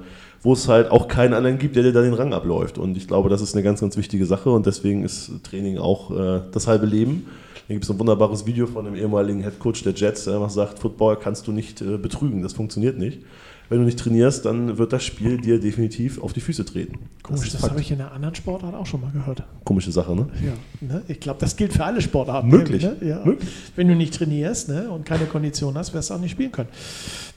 wo 0.40 0.52
es 0.52 0.68
halt 0.68 0.88
auch 0.92 1.08
keinen 1.08 1.34
anderen 1.34 1.58
gibt, 1.58 1.74
der 1.74 1.82
dir 1.82 1.92
da 1.92 2.00
den 2.00 2.14
Rang 2.14 2.32
abläuft. 2.32 2.78
Und 2.78 2.96
ich 2.96 3.08
glaube, 3.08 3.28
das 3.28 3.42
ist 3.42 3.56
eine 3.56 3.64
ganz, 3.64 3.80
ganz 3.80 3.96
wichtige 3.96 4.24
Sache 4.24 4.50
und 4.50 4.66
deswegen 4.66 5.02
ist 5.02 5.32
Training 5.42 5.78
auch 5.78 6.10
das 6.50 6.66
halbe 6.66 6.84
Leben. 6.84 7.26
Hier 7.66 7.74
gibt 7.76 7.84
es 7.84 7.90
ein 7.90 7.98
wunderbares 7.98 8.44
Video 8.46 8.66
von 8.66 8.86
einem 8.86 8.96
ehemaligen 8.96 9.42
Headcoach 9.42 9.82
der 9.84 9.92
Jets, 9.94 10.24
der 10.24 10.34
einfach 10.34 10.50
sagt, 10.50 10.78
Football 10.78 11.16
kannst 11.16 11.46
du 11.46 11.52
nicht 11.52 11.80
äh, 11.80 11.96
betrügen, 11.96 12.42
das 12.42 12.52
funktioniert 12.52 12.98
nicht. 12.98 13.20
Wenn 13.68 13.78
du 13.78 13.84
nicht 13.86 13.98
trainierst, 13.98 14.44
dann 14.44 14.76
wird 14.76 14.92
das 14.92 15.02
Spiel 15.02 15.38
dir 15.40 15.58
definitiv 15.58 16.22
auf 16.22 16.34
die 16.34 16.42
Füße 16.42 16.64
treten. 16.66 16.98
Komisch, 17.22 17.50
das 17.50 17.60
Fakt. 17.62 17.70
habe 17.70 17.80
ich 17.80 17.90
in 17.90 18.00
einer 18.02 18.12
anderen 18.12 18.34
Sportart 18.34 18.74
auch 18.74 18.84
schon 18.84 19.00
mal 19.00 19.10
gehört. 19.12 19.44
Komische 19.64 19.90
Sache, 19.92 20.14
ne? 20.14 20.26
Ja, 20.44 20.86
ne? 20.86 21.02
Ich 21.08 21.20
glaube, 21.20 21.40
das 21.40 21.56
gilt 21.56 21.72
für 21.72 21.84
alle 21.84 22.02
Sportarten. 22.02 22.48
Möglich. 22.48 22.82
Ne? 22.82 22.96
Ja. 23.00 23.24
Möglich. 23.24 23.48
Wenn 23.74 23.88
du 23.88 23.94
nicht 23.94 24.12
trainierst 24.12 24.68
ne? 24.68 24.90
und 24.90 25.06
keine 25.06 25.24
Kondition 25.24 25.74
hast, 25.78 25.94
wirst 25.94 26.10
du 26.10 26.14
auch 26.14 26.20
nicht 26.20 26.32
spielen 26.32 26.52
können. 26.52 26.68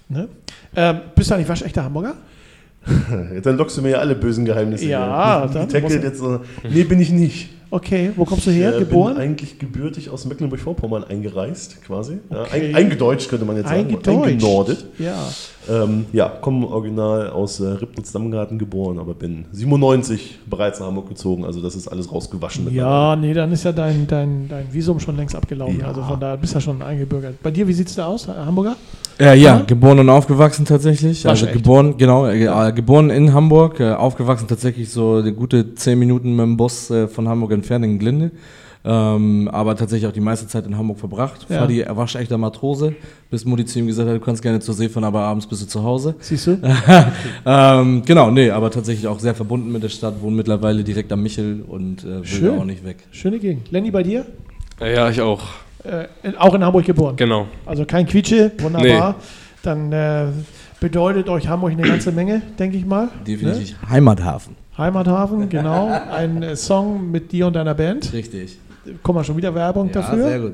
Ne? 0.09 0.27
Ähm, 0.75 1.01
bist 1.15 1.29
du 1.29 1.35
eigentlich 1.35 1.47
waschechter 1.47 1.85
Hamburger? 1.85 2.15
Dann 3.43 3.55
lockst 3.55 3.77
du 3.77 3.81
mir 3.81 3.91
ja 3.91 3.97
alle 3.99 4.15
bösen 4.15 4.43
Geheimnisse. 4.43 4.85
Ja, 4.87 5.47
hier. 5.49 5.67
dann 5.67 5.81
muss- 5.83 5.93
jetzt 5.93 6.19
so. 6.19 6.41
Nee, 6.69 6.83
bin 6.83 6.99
ich 6.99 7.11
nicht. 7.11 7.49
Okay, 7.71 8.11
wo 8.15 8.25
kommst 8.25 8.45
du 8.47 8.51
her? 8.51 8.69
Ich 8.71 8.75
äh, 8.77 8.79
Geboren? 8.85 9.15
bin 9.15 9.23
eigentlich 9.23 9.59
gebürtig 9.59 10.09
aus 10.09 10.25
Mecklenburg-Vorpommern 10.25 11.03
eingereist, 11.03 11.83
quasi. 11.83 12.19
Ja, 12.29 12.43
Okay. 12.43 12.69
ein, 12.69 12.75
eingedeutscht 12.75 13.29
könnte 13.29 13.45
man 13.45 13.57
jetzt 13.57 13.69
sagen. 13.69 13.97
Eingenordet. 14.05 14.85
Ja. 14.99 15.27
Ähm, 15.69 16.05
ja, 16.13 16.29
komme 16.29 16.67
original 16.67 17.29
aus 17.29 17.59
äh, 17.59 17.65
Ribnitz-Dammgarten 17.65 18.57
geboren, 18.59 18.99
aber 18.99 19.13
bin 19.13 19.45
97 19.51 20.39
bereits 20.49 20.79
nach 20.79 20.87
Hamburg 20.87 21.09
gezogen. 21.09 21.45
Also 21.45 21.61
das 21.61 21.75
ist 21.75 21.87
alles 21.87 22.11
rausgewaschen. 22.11 22.73
Ja, 22.73 23.15
nee, 23.15 23.33
dann 23.33 23.51
ist 23.51 23.63
ja 23.63 23.71
dein, 23.71 24.07
dein, 24.07 24.47
dein 24.47 24.71
Visum 24.71 24.99
schon 24.99 25.17
längst 25.17 25.35
abgelaufen. 25.35 25.79
Ja. 25.79 25.87
Also 25.87 26.03
von 26.03 26.19
da 26.19 26.35
bist 26.35 26.53
du 26.53 26.57
ja 26.57 26.61
schon 26.61 26.81
eingebürgert. 26.81 27.41
Bei 27.41 27.51
dir, 27.51 27.67
wie 27.67 27.73
sieht 27.73 27.87
es 27.87 27.95
da 27.95 28.05
aus, 28.05 28.27
Hamburger? 28.27 28.75
Äh, 29.19 29.37
ja, 29.39 29.57
Ja? 29.57 29.61
geboren 29.61 29.99
und 29.99 30.09
aufgewachsen 30.09 30.65
tatsächlich. 30.65 31.27
Also 31.27 31.47
geboren, 31.47 31.95
genau, 31.97 32.27
äh, 32.27 32.71
geboren 32.73 33.09
in 33.09 33.33
Hamburg, 33.33 33.79
äh, 33.79 33.93
aufgewachsen 33.93 34.47
tatsächlich 34.47 34.89
so 34.89 35.15
eine 35.15 35.33
gute 35.33 35.75
zehn 35.75 35.97
Minuten 35.97 36.35
mit 36.35 36.43
dem 36.45 36.57
Bus 36.57 36.89
äh, 36.89 37.07
von 37.07 37.27
Hamburg 37.27 37.51
entfernt 37.51 37.85
in 37.85 37.97
Glinde. 37.99 38.31
Ähm, 38.87 39.49
aber 39.51 39.75
tatsächlich 39.75 40.07
auch 40.07 40.13
die 40.13 40.21
meiste 40.21 40.47
Zeit 40.47 40.67
in 40.67 40.77
Hamburg 40.77 40.99
verbracht. 40.99 41.47
Ja. 41.49 41.61
Fadi 41.61 41.81
er 41.81 41.97
waschechter 41.97 42.37
Matrose, 42.37 42.93
bis 43.31 43.43
Mutti 43.43 43.65
zu 43.65 43.79
ihm 43.79 43.87
gesagt 43.87 44.07
hat, 44.07 44.15
du 44.15 44.19
kannst 44.19 44.43
gerne 44.43 44.59
zur 44.59 44.75
See 44.75 44.89
fahren, 44.89 45.05
aber 45.05 45.21
abends 45.21 45.47
bist 45.47 45.63
du 45.63 45.65
zu 45.65 45.83
Hause. 45.83 46.13
Siehst 46.19 46.45
du? 46.45 46.59
ähm, 47.45 48.03
genau, 48.05 48.29
nee, 48.29 48.51
aber 48.51 48.69
tatsächlich 48.69 49.07
auch 49.07 49.17
sehr 49.17 49.33
verbunden 49.33 49.71
mit 49.71 49.81
der 49.81 49.89
Stadt, 49.89 50.21
wohnt 50.21 50.35
mittlerweile 50.35 50.83
direkt 50.83 51.11
am 51.11 51.23
Michel 51.23 51.63
und 51.67 52.03
äh, 52.03 52.17
will 52.17 52.25
Schön. 52.25 52.59
auch 52.59 52.65
nicht 52.65 52.85
weg. 52.85 52.97
Schöne 53.09 53.39
Gegend. 53.39 53.71
Lenny, 53.71 53.89
bei 53.89 54.03
dir? 54.03 54.27
Ja, 54.79 55.09
ich 55.09 55.19
auch. 55.19 55.41
Äh, 55.83 56.05
in, 56.21 56.37
auch 56.37 56.53
in 56.53 56.63
Hamburg 56.63 56.85
geboren. 56.85 57.15
Genau. 57.15 57.47
Also 57.65 57.85
kein 57.85 58.05
Quietsche, 58.05 58.51
wunderbar. 58.59 59.15
Dann 59.63 59.91
äh, 59.91 60.27
bedeutet 60.79 61.27
euch 61.27 61.47
Hamburg 61.47 61.71
eine 61.71 61.81
ganze 61.81 62.11
Menge, 62.11 62.43
denke 62.59 62.77
ich 62.77 62.85
mal. 62.85 63.09
Definitiv 63.25 63.75
Heimathafen. 63.89 64.53
Ne? 64.53 64.77
Heimathafen, 64.77 65.49
genau. 65.49 65.87
Ein 65.87 66.43
äh, 66.43 66.55
Song 66.55 67.09
mit 67.09 67.31
dir 67.31 67.47
und 67.47 67.53
deiner 67.53 67.73
Band. 67.73 68.13
Richtig. 68.13 68.59
Guck 69.01 69.15
mal, 69.15 69.23
schon 69.23 69.37
wieder 69.37 69.53
Werbung 69.53 69.87
Ja, 69.87 69.93
dafür. 69.93 70.23
sehr 70.27 70.39
gut. 70.39 70.53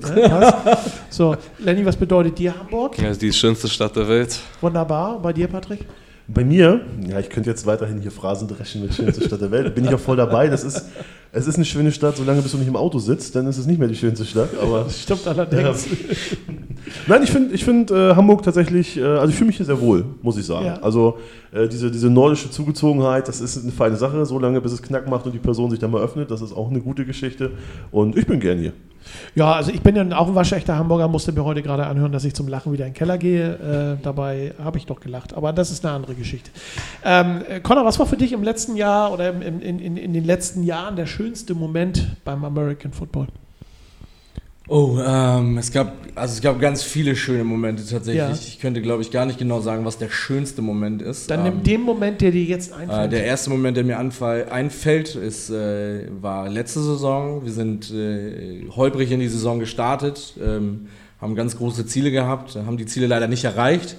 So, 1.09 1.35
Lenny, 1.59 1.85
was 1.85 1.95
bedeutet 1.97 2.37
dir 2.37 2.53
Hamburg? 2.57 2.97
Ja, 3.01 3.09
ist 3.09 3.21
die 3.21 3.33
schönste 3.33 3.67
Stadt 3.67 3.95
der 3.95 4.07
Welt. 4.07 4.39
Wunderbar. 4.61 5.19
Bei 5.19 5.33
dir, 5.33 5.47
Patrick? 5.47 5.85
Bei 6.27 6.45
mir, 6.45 6.81
ja, 7.09 7.19
ich 7.19 7.29
könnte 7.29 7.49
jetzt 7.49 7.65
weiterhin 7.65 7.99
hier 7.99 8.11
Phrasen 8.11 8.47
dreschen 8.47 8.83
mit 8.83 8.93
schönste 8.93 9.25
Stadt 9.25 9.41
der 9.41 9.51
Welt. 9.51 9.75
Bin 9.75 9.83
ich 9.83 9.93
auch 9.93 9.99
voll 9.99 10.15
dabei. 10.15 10.47
Das 10.47 10.63
ist, 10.63 10.85
es 11.33 11.47
ist 11.47 11.55
eine 11.55 11.65
schöne 11.65 11.91
Stadt, 11.91 12.17
solange 12.17 12.41
bis 12.41 12.51
du 12.51 12.57
nicht 12.57 12.67
im 12.67 12.75
Auto 12.75 12.99
sitzt, 12.99 13.35
dann 13.35 13.47
ist 13.47 13.57
es 13.57 13.65
nicht 13.65 13.79
mehr 13.79 13.87
die 13.87 13.95
schönste 13.95 14.25
Stadt. 14.25 14.49
Aber 14.61 14.89
Stimmt 14.89 15.25
allerdings. 15.27 15.87
Nein, 17.07 17.23
ich 17.23 17.31
finde 17.31 17.55
ich 17.55 17.63
find, 17.63 17.89
äh, 17.89 18.15
Hamburg 18.15 18.43
tatsächlich, 18.43 18.97
äh, 18.97 19.03
also 19.03 19.29
ich 19.29 19.35
fühle 19.35 19.47
mich 19.47 19.57
hier 19.57 19.65
sehr 19.65 19.79
wohl, 19.79 20.03
muss 20.21 20.37
ich 20.37 20.45
sagen. 20.45 20.65
Ja. 20.65 20.81
Also 20.81 21.19
äh, 21.53 21.69
diese, 21.69 21.89
diese 21.89 22.09
nordische 22.09 22.49
Zugezogenheit, 22.51 23.29
das 23.29 23.39
ist 23.39 23.61
eine 23.63 23.71
feine 23.71 23.95
Sache, 23.95 24.25
solange 24.25 24.59
bis 24.59 24.73
es 24.73 24.81
Knack 24.81 25.07
macht 25.09 25.25
und 25.25 25.31
die 25.31 25.39
Person 25.39 25.69
sich 25.71 25.79
dann 25.79 25.91
mal 25.91 26.01
öffnet, 26.01 26.29
das 26.31 26.41
ist 26.41 26.51
auch 26.51 26.69
eine 26.69 26.81
gute 26.81 27.05
Geschichte. 27.05 27.51
Und 27.91 28.17
ich 28.17 28.27
bin 28.27 28.39
gern 28.39 28.59
hier. 28.59 28.73
Ja, 29.33 29.53
also 29.53 29.71
ich 29.71 29.81
bin 29.81 29.95
ja 29.95 30.17
auch 30.17 30.27
ein 30.27 30.35
waschechter 30.35 30.77
Hamburger, 30.77 31.07
musste 31.07 31.31
mir 31.31 31.43
heute 31.43 31.61
gerade 31.61 31.87
anhören, 31.87 32.11
dass 32.11 32.23
ich 32.23 32.35
zum 32.35 32.47
Lachen 32.47 32.71
wieder 32.71 32.85
in 32.85 32.91
den 32.91 32.97
Keller 32.97 33.17
gehe. 33.17 33.97
Äh, 33.99 34.03
dabei 34.03 34.53
habe 34.63 34.77
ich 34.77 34.85
doch 34.85 34.99
gelacht, 34.99 35.33
aber 35.33 35.53
das 35.53 35.71
ist 35.71 35.85
eine 35.85 35.95
andere 35.95 36.13
Geschichte. 36.13 36.51
Ähm, 37.03 37.41
äh, 37.47 37.59
Connor, 37.61 37.85
was 37.85 37.97
war 37.99 38.05
für 38.05 38.17
dich 38.17 38.31
im 38.31 38.43
letzten 38.43 38.75
Jahr 38.75 39.11
oder 39.11 39.29
im, 39.29 39.41
in, 39.41 39.79
in, 39.79 39.97
in 39.97 40.13
den 40.13 40.23
letzten 40.23 40.63
Jahren 40.63 40.95
der 40.95 41.05
schönste 41.05 41.20
Moment 41.53 42.17
beim 42.23 42.43
American 42.45 42.91
Football? 42.91 43.27
Oh, 44.67 44.97
ähm, 45.05 45.57
es 45.57 45.69
gab, 45.69 45.93
also 46.15 46.33
es 46.33 46.41
gab 46.41 46.57
ganz 46.61 46.81
viele 46.81 47.15
schöne 47.17 47.43
Momente 47.43 47.83
tatsächlich. 47.85 48.15
Ja. 48.15 48.31
Ich 48.31 48.59
könnte, 48.59 48.81
glaube 48.81 49.01
ich, 49.01 49.11
gar 49.11 49.25
nicht 49.25 49.37
genau 49.37 49.59
sagen, 49.59 49.83
was 49.83 49.97
der 49.97 50.09
schönste 50.09 50.61
Moment 50.61 51.01
ist. 51.01 51.29
Dann 51.29 51.45
ähm, 51.45 51.55
nimm 51.55 51.63
den 51.63 51.81
Moment, 51.81 52.21
der 52.21 52.31
dir 52.31 52.45
jetzt 52.45 52.71
äh, 52.71 52.75
einfällt. 52.75 53.11
der 53.11 53.25
erste 53.25 53.49
Moment, 53.49 53.75
der 53.75 53.83
mir 53.83 53.97
anfall, 53.97 54.47
einfällt, 54.49 55.15
ist, 55.15 55.49
äh, 55.49 56.07
war 56.21 56.47
letzte 56.47 56.81
Saison. 56.81 57.43
Wir 57.43 57.51
sind 57.51 57.91
äh, 57.91 58.65
holprig 58.69 59.11
in 59.11 59.19
die 59.19 59.27
Saison 59.27 59.59
gestartet, 59.59 60.35
ähm, 60.41 60.87
haben 61.19 61.35
ganz 61.35 61.57
große 61.57 61.85
Ziele 61.85 62.09
gehabt, 62.09 62.55
haben 62.55 62.77
die 62.77 62.85
Ziele 62.85 63.07
leider 63.07 63.27
nicht 63.27 63.43
erreicht. 63.43 63.97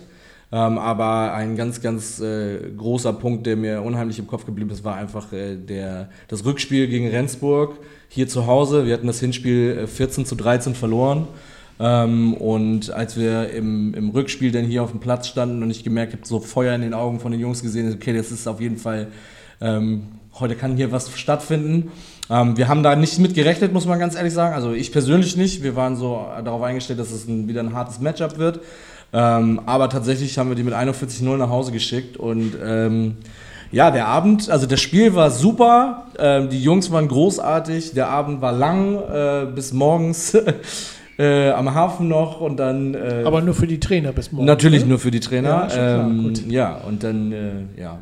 Ähm, 0.54 0.76
aber 0.76 1.32
ein 1.32 1.56
ganz, 1.56 1.80
ganz 1.80 2.20
äh, 2.20 2.58
großer 2.76 3.14
Punkt, 3.14 3.46
der 3.46 3.56
mir 3.56 3.80
unheimlich 3.80 4.18
im 4.18 4.26
Kopf 4.26 4.44
geblieben 4.44 4.68
ist, 4.70 4.84
war 4.84 4.96
einfach 4.96 5.32
äh, 5.32 5.56
der, 5.56 6.10
das 6.28 6.44
Rückspiel 6.44 6.88
gegen 6.88 7.08
Rendsburg 7.08 7.78
hier 8.08 8.28
zu 8.28 8.46
Hause. 8.46 8.84
Wir 8.84 8.92
hatten 8.92 9.06
das 9.06 9.18
Hinspiel 9.18 9.86
14 9.86 10.24
äh, 10.24 10.26
zu 10.26 10.34
13 10.34 10.74
verloren. 10.74 11.26
Ähm, 11.80 12.34
und 12.34 12.92
als 12.92 13.16
wir 13.16 13.48
im, 13.50 13.94
im 13.94 14.10
Rückspiel 14.10 14.52
dann 14.52 14.66
hier 14.66 14.82
auf 14.82 14.90
dem 14.90 15.00
Platz 15.00 15.26
standen 15.26 15.62
und 15.62 15.70
ich 15.70 15.84
gemerkt 15.84 16.12
habe, 16.12 16.26
so 16.26 16.38
Feuer 16.38 16.74
in 16.74 16.82
den 16.82 16.92
Augen 16.92 17.18
von 17.18 17.32
den 17.32 17.40
Jungs 17.40 17.62
gesehen, 17.62 17.90
okay, 17.94 18.14
das 18.14 18.30
ist 18.30 18.46
auf 18.46 18.60
jeden 18.60 18.76
Fall, 18.76 19.08
ähm, 19.62 20.02
heute 20.38 20.54
kann 20.54 20.76
hier 20.76 20.92
was 20.92 21.18
stattfinden. 21.18 21.90
Ähm, 22.28 22.58
wir 22.58 22.68
haben 22.68 22.82
da 22.82 22.94
nicht 22.94 23.18
mit 23.18 23.34
gerechnet, 23.34 23.72
muss 23.72 23.86
man 23.86 23.98
ganz 23.98 24.16
ehrlich 24.16 24.34
sagen. 24.34 24.54
Also 24.54 24.72
ich 24.72 24.92
persönlich 24.92 25.38
nicht. 25.38 25.62
Wir 25.62 25.76
waren 25.76 25.96
so 25.96 26.26
darauf 26.44 26.60
eingestellt, 26.60 26.98
dass 26.98 27.10
es 27.10 27.26
ein, 27.26 27.48
wieder 27.48 27.60
ein 27.60 27.72
hartes 27.72 28.00
Matchup 28.00 28.36
wird. 28.36 28.60
Ähm, 29.12 29.60
aber 29.66 29.88
tatsächlich 29.90 30.38
haben 30.38 30.48
wir 30.48 30.56
die 30.56 30.62
mit 30.62 30.74
41-0 30.74 31.36
nach 31.36 31.50
Hause 31.50 31.72
geschickt 31.72 32.16
und 32.16 32.56
ähm, 32.64 33.16
ja, 33.72 33.90
der 33.90 34.06
Abend, 34.06 34.50
also 34.50 34.66
das 34.66 34.80
Spiel 34.80 35.14
war 35.14 35.30
super, 35.30 36.06
ähm, 36.18 36.50
die 36.50 36.62
Jungs 36.62 36.90
waren 36.90 37.08
großartig, 37.08 37.94
der 37.94 38.08
Abend 38.08 38.42
war 38.42 38.52
lang 38.52 38.96
äh, 38.96 39.46
bis 39.46 39.72
morgens 39.72 40.36
äh, 41.18 41.50
am 41.50 41.74
Hafen 41.74 42.08
noch 42.08 42.40
und 42.40 42.58
dann. 42.58 42.94
Äh, 42.94 43.22
aber 43.24 43.40
nur 43.40 43.54
für 43.54 43.66
die 43.66 43.80
Trainer 43.80 44.12
bis 44.12 44.30
morgens. 44.30 44.46
Natürlich 44.46 44.82
ne? 44.82 44.90
nur 44.90 44.98
für 44.98 45.10
die 45.10 45.20
Trainer. 45.20 45.68
Ja, 45.74 46.00
ähm, 46.00 46.34
ja 46.48 46.74
und 46.86 47.02
dann 47.02 47.32
äh, 47.32 47.80
ja, 47.80 47.98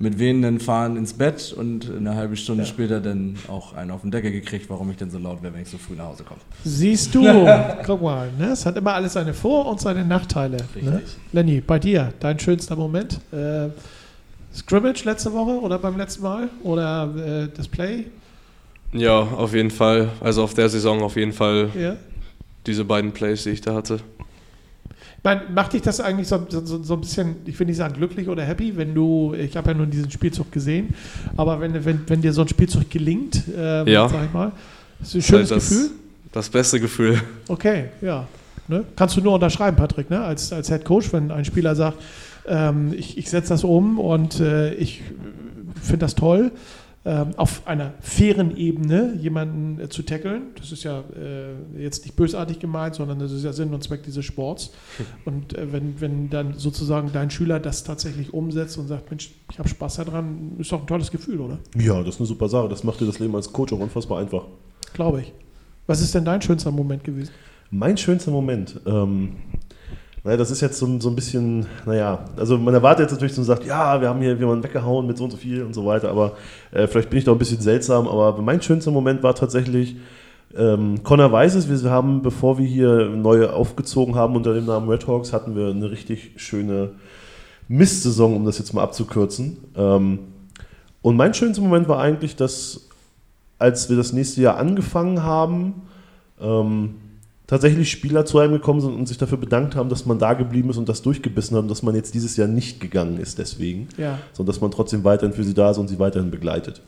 mit 0.00 0.18
wehenden 0.18 0.60
fahren 0.60 0.96
ins 0.96 1.12
Bett 1.12 1.52
und 1.56 1.90
eine 1.90 2.14
halbe 2.14 2.36
Stunde 2.36 2.62
ja. 2.62 2.68
später 2.68 3.00
dann 3.00 3.36
auch 3.48 3.74
einen 3.74 3.90
auf 3.90 4.02
den 4.02 4.10
Deckel 4.12 4.30
gekriegt, 4.30 4.70
warum 4.70 4.90
ich 4.90 4.96
denn 4.96 5.10
so 5.10 5.18
laut 5.18 5.42
wäre, 5.42 5.52
wenn 5.54 5.62
ich 5.62 5.68
so 5.68 5.78
früh 5.78 5.94
nach 5.94 6.06
Hause 6.06 6.22
komme. 6.22 6.40
Siehst 6.64 7.14
du, 7.14 7.24
guck 7.84 8.00
mal, 8.00 8.30
ne? 8.38 8.50
es 8.52 8.64
hat 8.64 8.76
immer 8.76 8.94
alles 8.94 9.14
seine 9.14 9.34
Vor- 9.34 9.66
und 9.66 9.80
seine 9.80 10.04
Nachteile. 10.04 10.58
Ne? 10.80 11.02
Lenny, 11.32 11.60
bei 11.60 11.80
dir, 11.80 12.12
dein 12.20 12.38
schönster 12.38 12.76
Moment? 12.76 13.20
Äh, 13.32 13.70
Scrimmage 14.54 15.04
letzte 15.04 15.32
Woche 15.32 15.60
oder 15.60 15.78
beim 15.78 15.96
letzten 15.96 16.22
Mal? 16.22 16.48
Oder 16.62 17.44
äh, 17.44 17.48
das 17.56 17.66
Play? 17.66 18.06
Ja, 18.92 19.20
auf 19.20 19.52
jeden 19.54 19.70
Fall. 19.70 20.10
Also 20.20 20.44
auf 20.44 20.54
der 20.54 20.68
Saison 20.68 21.02
auf 21.02 21.16
jeden 21.16 21.32
Fall 21.32 21.70
ja. 21.78 21.96
diese 22.66 22.84
beiden 22.84 23.12
Plays, 23.12 23.42
die 23.42 23.50
ich 23.50 23.60
da 23.60 23.74
hatte. 23.74 24.00
Meine, 25.22 25.42
macht 25.52 25.72
dich 25.72 25.82
das 25.82 26.00
eigentlich 26.00 26.28
so, 26.28 26.46
so, 26.48 26.82
so, 26.82 26.94
ein 26.94 27.00
bisschen, 27.00 27.36
ich 27.44 27.58
will 27.58 27.66
nicht 27.66 27.76
sagen 27.76 27.94
glücklich 27.94 28.28
oder 28.28 28.44
happy, 28.44 28.76
wenn 28.76 28.94
du, 28.94 29.34
ich 29.34 29.56
habe 29.56 29.70
ja 29.70 29.76
nur 29.76 29.86
diesen 29.86 30.10
Spielzug 30.10 30.52
gesehen, 30.52 30.94
aber 31.36 31.60
wenn, 31.60 31.84
wenn, 31.84 32.00
wenn 32.06 32.22
dir 32.22 32.32
so 32.32 32.42
ein 32.42 32.48
Spielzug 32.48 32.88
gelingt, 32.88 33.42
äh, 33.48 33.90
ja. 33.90 34.08
sag 34.08 34.24
ich 34.24 34.32
mal, 34.32 34.52
ist 35.02 35.14
ein 35.16 35.22
schönes 35.22 35.48
das, 35.48 35.68
Gefühl? 35.68 35.90
Das 36.32 36.48
beste 36.48 36.80
Gefühl. 36.80 37.20
Okay, 37.48 37.86
ja. 38.00 38.28
Ne? 38.68 38.84
Kannst 38.94 39.16
du 39.16 39.20
nur 39.20 39.34
unterschreiben, 39.34 39.76
Patrick, 39.76 40.08
ne? 40.08 40.20
als, 40.20 40.52
als 40.52 40.68
Head 40.68 40.84
Coach, 40.84 41.12
wenn 41.12 41.30
ein 41.30 41.44
Spieler 41.44 41.74
sagt, 41.74 41.98
ähm, 42.46 42.94
ich, 42.96 43.18
ich 43.18 43.28
setze 43.28 43.50
das 43.50 43.64
um 43.64 43.98
und 43.98 44.38
äh, 44.40 44.74
ich 44.74 45.02
finde 45.82 46.04
das 46.04 46.14
toll 46.14 46.52
auf 47.36 47.66
einer 47.66 47.94
fairen 48.00 48.56
Ebene 48.56 49.14
jemanden 49.18 49.80
äh, 49.80 49.88
zu 49.88 50.02
tackeln. 50.02 50.48
Das 50.56 50.72
ist 50.72 50.84
ja 50.84 51.04
äh, 51.16 51.82
jetzt 51.82 52.04
nicht 52.04 52.16
bösartig 52.16 52.58
gemeint, 52.58 52.96
sondern 52.96 53.18
das 53.18 53.32
ist 53.32 53.44
ja 53.44 53.52
Sinn 53.52 53.72
und 53.72 53.82
Zweck 53.82 54.02
dieses 54.02 54.24
Sports. 54.24 54.72
Und 55.24 55.56
äh, 55.56 55.72
wenn, 55.72 56.00
wenn 56.00 56.30
dann 56.30 56.54
sozusagen 56.54 57.10
dein 57.12 57.30
Schüler 57.30 57.60
das 57.60 57.84
tatsächlich 57.84 58.34
umsetzt 58.34 58.78
und 58.78 58.88
sagt, 58.88 59.10
Mensch, 59.10 59.30
ich 59.50 59.58
habe 59.58 59.68
Spaß 59.68 59.96
daran, 59.96 60.52
ist 60.58 60.70
doch 60.72 60.80
ein 60.80 60.86
tolles 60.86 61.10
Gefühl, 61.10 61.40
oder? 61.40 61.58
Ja, 61.76 62.02
das 62.02 62.16
ist 62.16 62.20
eine 62.20 62.26
super 62.26 62.48
Sache. 62.48 62.68
Das 62.68 62.84
macht 62.84 63.00
dir 63.00 63.06
das 63.06 63.18
Leben 63.18 63.34
als 63.34 63.52
Coach 63.52 63.72
auch 63.72 63.80
unfassbar 63.80 64.20
einfach. 64.20 64.44
Glaube 64.92 65.22
ich. 65.22 65.32
Was 65.86 66.00
ist 66.00 66.14
denn 66.14 66.24
dein 66.24 66.42
schönster 66.42 66.70
Moment 66.70 67.04
gewesen? 67.04 67.30
Mein 67.70 67.96
schönster 67.96 68.30
Moment. 68.30 68.80
Ähm, 68.86 69.36
naja, 70.24 70.36
das 70.36 70.50
ist 70.50 70.60
jetzt 70.60 70.78
so, 70.78 71.00
so 71.00 71.08
ein 71.08 71.14
bisschen, 71.14 71.66
naja, 71.86 72.24
also 72.36 72.58
man 72.58 72.74
erwartet 72.74 73.04
jetzt 73.04 73.12
natürlich 73.12 73.34
so 73.34 73.40
und 73.40 73.46
sagt, 73.46 73.64
ja, 73.64 74.00
wir 74.00 74.08
haben 74.08 74.20
hier 74.20 74.34
jemanden 74.34 74.64
weggehauen 74.64 75.06
mit 75.06 75.16
so 75.16 75.24
und 75.24 75.30
so 75.30 75.36
viel 75.36 75.62
und 75.62 75.74
so 75.74 75.86
weiter, 75.86 76.10
aber 76.10 76.36
äh, 76.72 76.86
vielleicht 76.86 77.10
bin 77.10 77.18
ich 77.18 77.24
da 77.24 77.32
ein 77.32 77.38
bisschen 77.38 77.60
seltsam, 77.60 78.08
aber 78.08 78.40
mein 78.42 78.60
schönster 78.60 78.90
Moment 78.90 79.22
war 79.22 79.34
tatsächlich, 79.34 79.96
ähm, 80.56 81.02
Connor 81.02 81.30
weiß 81.30 81.54
es, 81.54 81.68
wir 81.68 81.90
haben, 81.90 82.22
bevor 82.22 82.58
wir 82.58 82.66
hier 82.66 83.08
neu 83.08 83.48
aufgezogen 83.48 84.14
haben 84.14 84.34
unter 84.34 84.54
dem 84.54 84.66
Namen 84.66 84.88
Red 84.88 85.06
Hawks, 85.06 85.32
hatten 85.32 85.54
wir 85.54 85.68
eine 85.68 85.90
richtig 85.90 86.32
schöne 86.36 86.92
Mistsaison, 87.68 88.34
um 88.34 88.44
das 88.44 88.58
jetzt 88.58 88.72
mal 88.72 88.82
abzukürzen. 88.82 89.58
Ähm, 89.76 90.20
und 91.02 91.16
mein 91.16 91.34
schönster 91.34 91.62
Moment 91.62 91.88
war 91.88 92.00
eigentlich, 92.00 92.34
dass 92.34 92.88
als 93.58 93.88
wir 93.90 93.96
das 93.96 94.12
nächste 94.12 94.40
Jahr 94.40 94.56
angefangen 94.56 95.22
haben, 95.22 95.82
ähm, 96.40 96.94
tatsächlich 97.48 97.90
Spieler 97.90 98.26
zu 98.26 98.38
einem 98.38 98.52
gekommen 98.52 98.80
sind 98.80 98.94
und 98.94 99.08
sich 99.08 99.18
dafür 99.18 99.38
bedankt 99.38 99.74
haben, 99.74 99.88
dass 99.88 100.06
man 100.06 100.20
da 100.20 100.34
geblieben 100.34 100.70
ist 100.70 100.76
und 100.76 100.88
das 100.88 101.02
durchgebissen 101.02 101.56
hat 101.56 101.62
und 101.64 101.70
dass 101.70 101.82
man 101.82 101.96
jetzt 101.96 102.14
dieses 102.14 102.36
Jahr 102.36 102.46
nicht 102.46 102.78
gegangen 102.78 103.18
ist 103.18 103.38
deswegen, 103.38 103.88
ja. 103.96 104.18
sondern 104.32 104.52
dass 104.52 104.60
man 104.60 104.70
trotzdem 104.70 105.02
weiterhin 105.02 105.34
für 105.34 105.42
sie 105.42 105.54
da 105.54 105.72
ist 105.72 105.78
und 105.78 105.88
sie 105.88 105.98
weiterhin 105.98 106.30
begleitet. 106.30 106.82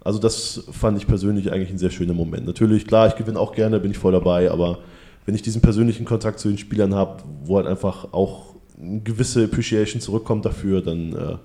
Also 0.00 0.20
das 0.20 0.64
fand 0.70 0.96
ich 0.96 1.06
persönlich 1.08 1.52
eigentlich 1.52 1.70
ein 1.70 1.78
sehr 1.78 1.90
schöner 1.90 2.14
Moment. 2.14 2.46
Natürlich, 2.46 2.86
klar, 2.86 3.08
ich 3.08 3.16
gewinne 3.16 3.38
auch 3.38 3.52
gerne, 3.52 3.80
bin 3.80 3.90
ich 3.90 3.98
voll 3.98 4.12
dabei, 4.12 4.50
aber 4.50 4.78
wenn 5.26 5.34
ich 5.34 5.42
diesen 5.42 5.60
persönlichen 5.60 6.06
Kontakt 6.06 6.38
zu 6.38 6.48
den 6.48 6.58
Spielern 6.58 6.94
habe, 6.94 7.24
wo 7.44 7.56
halt 7.56 7.66
einfach 7.66 8.12
auch 8.12 8.54
eine 8.80 9.00
gewisse 9.00 9.44
Appreciation 9.44 10.00
zurückkommt 10.00 10.44
dafür, 10.44 10.80
dann 10.80 11.12
äh, 11.12 11.36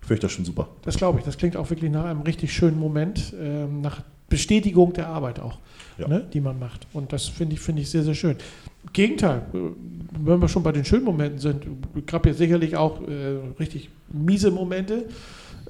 finde 0.00 0.14
ich 0.14 0.20
das 0.20 0.32
schon 0.32 0.46
super. 0.46 0.68
Das 0.82 0.96
glaube 0.96 1.18
ich, 1.18 1.26
das 1.26 1.36
klingt 1.36 1.58
auch 1.58 1.68
wirklich 1.68 1.92
nach 1.92 2.06
einem 2.06 2.22
richtig 2.22 2.54
schönen 2.54 2.78
Moment, 2.78 3.34
ähm, 3.38 3.82
nach 3.82 4.00
Bestätigung 4.30 4.94
der 4.94 5.08
Arbeit 5.08 5.40
auch 5.40 5.58
ja. 5.98 6.08
ne, 6.08 6.24
die 6.32 6.40
man 6.40 6.58
macht. 6.58 6.86
Und 6.92 7.12
das 7.12 7.26
finde 7.26 7.54
ich, 7.54 7.60
find 7.60 7.78
ich 7.78 7.90
sehr, 7.90 8.02
sehr 8.02 8.14
schön. 8.14 8.36
Gegenteil, 8.92 9.42
äh, 9.52 9.58
wenn 10.24 10.40
wir 10.40 10.48
schon 10.48 10.62
bei 10.62 10.72
den 10.72 10.84
schönen 10.84 11.04
Momenten 11.04 11.38
sind, 11.38 11.64
gab 12.06 12.26
ja 12.26 12.32
sicherlich 12.32 12.76
auch 12.76 13.00
äh, 13.02 13.38
richtig 13.58 13.90
miese 14.12 14.50
Momente. 14.50 15.04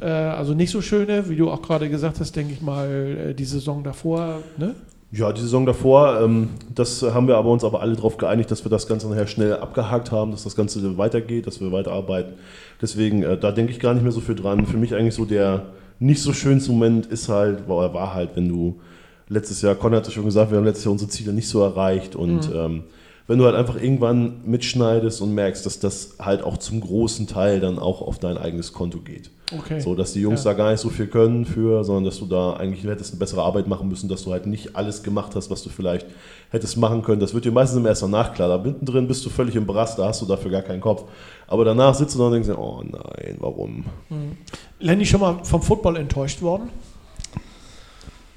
Äh, 0.01 0.07
also 0.07 0.55
nicht 0.55 0.71
so 0.71 0.81
schöne, 0.81 1.29
wie 1.29 1.37
du 1.37 1.51
auch 1.51 1.63
gerade 1.63 1.89
gesagt 1.89 2.21
hast, 2.21 2.37
denke 2.37 2.53
ich 2.53 2.61
mal, 2.61 2.89
äh, 3.31 3.35
die 3.35 3.45
Saison 3.45 3.83
davor. 3.83 4.43
Ne? 4.57 4.75
Ja, 5.11 5.33
die 5.33 5.41
Saison 5.41 5.65
davor, 5.65 6.21
ähm, 6.21 6.51
das 6.75 7.03
haben 7.03 7.29
wir 7.29 7.37
aber 7.37 7.51
uns 7.51 7.65
aber 7.65 7.81
alle 7.81 7.97
darauf 7.97 8.19
geeinigt, 8.19 8.51
dass 8.51 8.65
wir 8.65 8.71
das 8.71 8.87
Ganze 8.87 9.09
nachher 9.09 9.27
schnell 9.27 9.55
abgehakt 9.55 10.13
haben, 10.13 10.33
dass 10.33 10.45
das 10.45 10.55
Ganze 10.55 10.99
weitergeht, 10.99 11.47
dass 11.47 11.61
wir 11.61 11.73
weiterarbeiten. 11.73 12.35
Deswegen, 12.83 13.23
äh, 13.23 13.39
da 13.39 13.51
denke 13.51 13.73
ich 13.73 13.81
gar 13.81 13.95
nicht 13.95 14.03
mehr 14.03 14.13
so 14.13 14.21
viel 14.21 14.35
dran. 14.35 14.67
Für 14.67 14.77
mich 14.77 14.95
eigentlich 14.95 15.15
so 15.15 15.25
der 15.25 15.67
nicht 15.99 16.23
so 16.23 16.33
schönste 16.33 16.71
Moment 16.71 17.07
ist 17.07 17.29
halt, 17.29 17.69
war 17.69 18.15
halt, 18.15 18.31
wenn 18.37 18.49
du 18.49 18.81
letztes 19.29 19.63
Jahr, 19.63 19.75
Con 19.75 19.95
hatte 19.95 20.11
schon 20.11 20.25
gesagt, 20.25 20.51
wir 20.51 20.59
haben 20.59 20.65
letztes 20.65 20.85
Jahr 20.85 20.93
unsere 20.93 21.11
Ziele 21.11 21.33
nicht 21.33 21.49
so 21.49 21.63
erreicht 21.63 22.17
und 22.17 22.49
mhm. 22.51 22.57
ähm, 22.57 22.83
wenn 23.29 23.39
du 23.39 23.45
halt 23.45 23.57
einfach 23.57 23.77
irgendwann 23.77 24.41
mitschneidest 24.47 25.21
und 25.21 25.35
merkst, 25.35 25.65
dass 25.67 25.79
das 25.79 26.15
halt 26.19 26.43
auch 26.43 26.57
zum 26.57 26.81
großen 26.81 27.27
Teil 27.27 27.61
dann 27.61 27.79
auch 27.79 28.01
auf 28.01 28.19
dein 28.19 28.39
eigenes 28.39 28.73
Konto 28.73 29.01
geht. 29.01 29.31
Okay. 29.55 29.81
So, 29.81 29.95
dass 29.95 30.15
die 30.15 30.21
Jungs 30.21 30.45
ja. 30.45 30.53
da 30.53 30.57
gar 30.57 30.71
nicht 30.71 30.81
so 30.81 30.89
viel 30.89 31.09
können 31.09 31.45
für, 31.45 31.85
sondern 31.85 32.05
dass 32.05 32.19
du 32.19 32.27
da 32.27 32.55
eigentlich 32.55 32.85
hättest 32.85 33.13
eine 33.13 33.19
bessere 33.19 33.43
Arbeit 33.43 33.69
machen 33.69 33.89
müssen, 33.89 34.09
dass 34.09 34.25
du 34.25 34.33
halt 34.33 34.47
nicht 34.47 34.77
alles 34.77 35.03
gemacht 35.03 35.35
hast, 35.35 35.51
was 35.51 35.63
du 35.63 35.69
vielleicht 35.69 36.07
hättest 36.51 36.79
machen 36.79 37.03
können. 37.03 37.21
Das 37.21 37.35
wird 37.35 37.45
dir 37.45 37.53
meistens 37.53 37.79
im 37.79 37.85
ersten 37.85 38.11
Nach 38.11 38.33
klar. 38.33 38.49
Da 38.49 38.57
mittendrin 38.57 39.07
bist 39.07 39.25
du 39.27 39.31
völlig 39.31 39.57
im 39.57 39.67
Brass, 39.67 39.95
da 39.95 40.09
hast 40.09 40.23
du 40.23 40.27
dafür 40.27 40.51
gar 40.51 40.63
keinen 40.63 40.81
Kopf. 40.81 41.05
Aber 41.47 41.67
danach 41.67 41.95
sitzt 41.95 42.15
du 42.15 42.21
da 42.21 42.27
und 42.27 42.33
denkst 42.33 42.49
dir, 42.49 42.59
oh 42.59 42.83
nein, 42.83 43.37
warum? 43.41 43.85
Mhm. 44.09 44.39
Lenny, 44.81 45.05
schon 45.05 45.21
mal 45.21 45.39
vom 45.43 45.61
Football 45.61 45.97
enttäuscht 45.97 46.41
worden? 46.41 46.71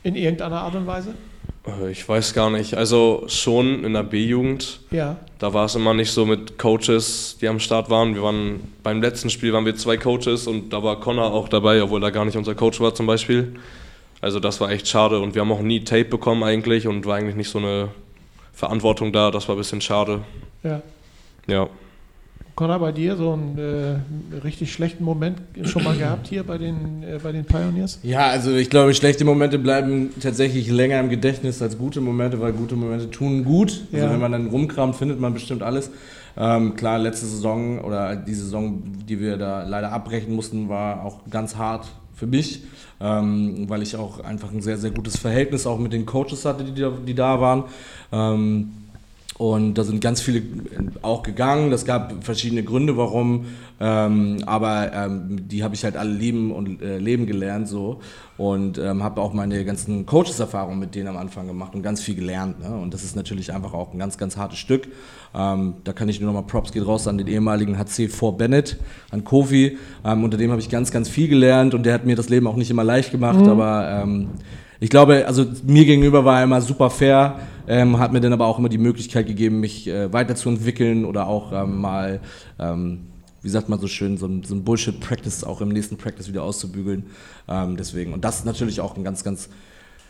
In 0.03 0.15
irgendeiner 0.15 0.61
Art 0.61 0.75
und 0.75 0.87
Weise? 0.87 1.13
Äh, 1.67 1.91
ich 1.91 2.07
weiß 2.07 2.33
gar 2.33 2.49
nicht. 2.49 2.75
Also 2.75 3.23
schon 3.27 3.83
in 3.83 3.93
der 3.93 4.03
B-Jugend. 4.03 4.79
Ja. 4.91 5.17
Da 5.39 5.53
war 5.53 5.65
es 5.65 5.75
immer 5.75 5.93
nicht 5.93 6.11
so 6.11 6.25
mit 6.25 6.57
Coaches, 6.57 7.37
die 7.41 7.47
am 7.47 7.59
Start 7.59 7.89
waren. 7.89 8.15
Wir 8.15 8.23
waren 8.23 8.61
beim 8.83 9.01
letzten 9.01 9.29
Spiel 9.29 9.53
waren 9.53 9.65
wir 9.65 9.75
zwei 9.75 9.97
Coaches 9.97 10.47
und 10.47 10.71
da 10.71 10.83
war 10.83 10.99
Connor 10.99 11.33
auch 11.33 11.49
dabei, 11.49 11.81
obwohl 11.83 12.03
er 12.03 12.11
gar 12.11 12.25
nicht 12.25 12.37
unser 12.37 12.55
Coach 12.55 12.79
war 12.79 12.93
zum 12.93 13.07
Beispiel. 13.07 13.55
Also 14.21 14.39
das 14.39 14.61
war 14.61 14.69
echt 14.69 14.87
schade 14.87 15.19
und 15.19 15.33
wir 15.33 15.41
haben 15.41 15.51
auch 15.51 15.61
nie 15.61 15.83
Tape 15.83 16.05
bekommen 16.05 16.43
eigentlich 16.43 16.87
und 16.87 17.05
war 17.05 17.15
eigentlich 17.15 17.35
nicht 17.35 17.49
so 17.49 17.57
eine 17.57 17.89
Verantwortung 18.53 19.11
da. 19.11 19.31
Das 19.31 19.47
war 19.47 19.55
ein 19.55 19.57
bisschen 19.57 19.81
schade. 19.81 20.21
Ja. 20.63 20.81
Ja. 21.47 21.67
Connor, 22.55 22.79
bei 22.79 22.91
dir 22.91 23.15
so 23.15 23.33
einen 23.33 23.57
äh, 23.57 24.37
richtig 24.43 24.73
schlechten 24.73 25.03
Moment 25.03 25.39
schon 25.63 25.83
mal 25.83 25.97
gehabt 25.97 26.27
hier 26.27 26.43
bei 26.43 26.57
den, 26.57 27.03
äh, 27.03 27.19
bei 27.21 27.31
den 27.31 27.45
Pioneers? 27.45 27.99
Ja, 28.03 28.27
also 28.27 28.55
ich 28.55 28.69
glaube, 28.69 28.93
schlechte 28.93 29.25
Momente 29.25 29.57
bleiben 29.57 30.09
tatsächlich 30.19 30.69
länger 30.69 30.99
im 30.99 31.09
Gedächtnis 31.09 31.61
als 31.61 31.77
gute 31.77 32.01
Momente, 32.01 32.39
weil 32.39 32.53
gute 32.53 32.75
Momente 32.75 33.09
tun 33.09 33.43
gut. 33.43 33.85
Also 33.91 34.05
ja. 34.05 34.11
wenn 34.11 34.19
man 34.19 34.31
dann 34.31 34.47
rumkramt, 34.47 34.95
findet 34.95 35.19
man 35.19 35.33
bestimmt 35.33 35.63
alles. 35.63 35.91
Ähm, 36.37 36.75
klar, 36.75 36.99
letzte 36.99 37.25
Saison 37.25 37.79
oder 37.79 38.15
die 38.15 38.33
Saison, 38.33 38.81
die 39.07 39.19
wir 39.19 39.37
da 39.37 39.63
leider 39.63 39.91
abbrechen 39.91 40.33
mussten, 40.33 40.69
war 40.69 41.03
auch 41.03 41.19
ganz 41.29 41.55
hart 41.55 41.87
für 42.15 42.27
mich, 42.27 42.63
ähm, 42.99 43.65
weil 43.67 43.81
ich 43.81 43.95
auch 43.95 44.23
einfach 44.23 44.51
ein 44.51 44.61
sehr, 44.61 44.77
sehr 44.77 44.91
gutes 44.91 45.17
Verhältnis 45.17 45.65
auch 45.65 45.79
mit 45.79 45.91
den 45.91 46.05
Coaches 46.05 46.45
hatte, 46.45 46.63
die, 46.63 46.85
die 47.05 47.15
da 47.15 47.41
waren. 47.41 47.63
Ähm, 48.11 48.71
Und 49.41 49.73
da 49.73 49.83
sind 49.83 50.01
ganz 50.01 50.21
viele 50.21 50.43
auch 51.01 51.23
gegangen. 51.23 51.71
Das 51.71 51.83
gab 51.83 52.23
verschiedene 52.23 52.61
Gründe, 52.61 52.95
warum. 52.95 53.45
Ähm, 53.79 54.43
aber 54.45 54.93
ähm, 54.93 55.47
die 55.47 55.63
habe 55.63 55.73
ich 55.73 55.83
halt 55.83 55.97
alle 55.97 56.11
lieben 56.11 56.51
und 56.51 56.79
äh, 56.83 56.99
leben 56.99 57.25
gelernt 57.25 57.67
so. 57.67 58.01
Und 58.37 58.77
ähm, 58.77 59.01
habe 59.01 59.19
auch 59.19 59.33
meine 59.33 59.65
ganzen 59.65 60.05
Coaches-Erfahrungen 60.05 60.77
mit 60.77 60.93
denen 60.93 61.07
am 61.07 61.17
Anfang 61.17 61.47
gemacht 61.47 61.73
und 61.73 61.81
ganz 61.81 62.03
viel 62.03 62.13
gelernt. 62.13 62.59
Ne? 62.59 62.69
Und 62.69 62.93
das 62.93 63.03
ist 63.03 63.15
natürlich 63.15 63.51
einfach 63.51 63.73
auch 63.73 63.91
ein 63.93 63.97
ganz, 63.97 64.19
ganz 64.19 64.37
hartes 64.37 64.59
Stück. 64.59 64.89
Ähm, 65.33 65.73
da 65.85 65.93
kann 65.93 66.07
ich 66.07 66.21
nur 66.21 66.31
nochmal 66.31 66.45
Props 66.45 66.71
geht 66.71 66.85
raus 66.85 67.07
an 67.07 67.17
den 67.17 67.25
ehemaligen 67.25 67.77
HC4 67.77 68.37
Bennett, 68.37 68.77
an 69.09 69.23
Kofi. 69.23 69.79
Ähm, 70.05 70.23
unter 70.23 70.37
dem 70.37 70.51
habe 70.51 70.61
ich 70.61 70.69
ganz, 70.69 70.91
ganz 70.91 71.09
viel 71.09 71.27
gelernt 71.27 71.73
und 71.73 71.83
der 71.87 71.95
hat 71.95 72.05
mir 72.05 72.15
das 72.15 72.29
Leben 72.29 72.45
auch 72.45 72.57
nicht 72.57 72.69
immer 72.69 72.83
leicht 72.83 73.09
gemacht. 73.09 73.39
Mhm. 73.39 73.49
Aber 73.49 74.03
ähm, 74.03 74.29
ich 74.79 74.91
glaube, 74.91 75.25
also 75.25 75.47
mir 75.65 75.85
gegenüber 75.85 76.25
war 76.25 76.37
er 76.37 76.43
immer 76.43 76.61
super 76.61 76.91
fair 76.91 77.39
ähm, 77.67 77.99
hat 77.99 78.13
mir 78.13 78.21
dann 78.21 78.33
aber 78.33 78.47
auch 78.47 78.59
immer 78.59 78.69
die 78.69 78.77
Möglichkeit 78.77 79.27
gegeben, 79.27 79.59
mich 79.59 79.87
äh, 79.87 80.11
weiterzuentwickeln 80.11 81.05
oder 81.05 81.27
auch 81.27 81.51
ähm, 81.51 81.79
mal, 81.79 82.19
ähm, 82.59 83.07
wie 83.41 83.49
sagt 83.49 83.69
man 83.69 83.79
so 83.79 83.87
schön, 83.87 84.17
so 84.17 84.29
so 84.43 84.55
ein 84.55 84.63
Bullshit-Practice 84.63 85.43
auch 85.43 85.61
im 85.61 85.69
nächsten 85.69 85.97
Practice 85.97 86.27
wieder 86.27 86.43
auszubügeln. 86.43 87.05
Ähm, 87.47 87.77
deswegen, 87.77 88.13
und 88.13 88.23
das 88.23 88.39
ist 88.39 88.45
natürlich 88.45 88.81
auch 88.81 88.95
ein 88.97 89.03
ganz, 89.03 89.23
ganz, 89.23 89.49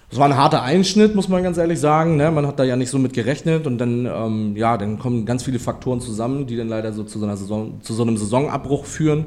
das 0.10 0.20
war 0.20 0.28
ein 0.28 0.36
harter 0.36 0.64
Einschnitt, 0.64 1.16
muss 1.16 1.30
man 1.30 1.42
ganz 1.44 1.58
ehrlich 1.58 1.80
sagen. 1.80 2.18
Ne? 2.18 2.32
Man 2.32 2.46
hat 2.46 2.60
da 2.60 2.64
ja 2.64 2.76
nicht 2.76 2.90
so 2.90 3.00
mit 3.00 3.14
gerechnet 3.14 3.68
und 3.68 3.78
dann, 3.78 4.06
ähm, 4.06 4.58
ja, 4.58 4.78
dann 4.78 5.00
kommen 5.00 5.26
ganz 5.26 5.44
viele 5.44 5.60
Faktoren 5.60 6.02
zusammen, 6.02 6.48
die 6.48 6.58
dann 6.58 6.68
leider 6.68 6.92
so 6.94 7.04
zu 7.04 7.20
so, 7.20 7.26
einer 7.26 7.38
Saison, 7.38 7.82
zu 7.82 7.94
so 7.94 8.04
einem 8.04 8.18
Saisonabbruch 8.18 8.86
führen. 8.86 9.26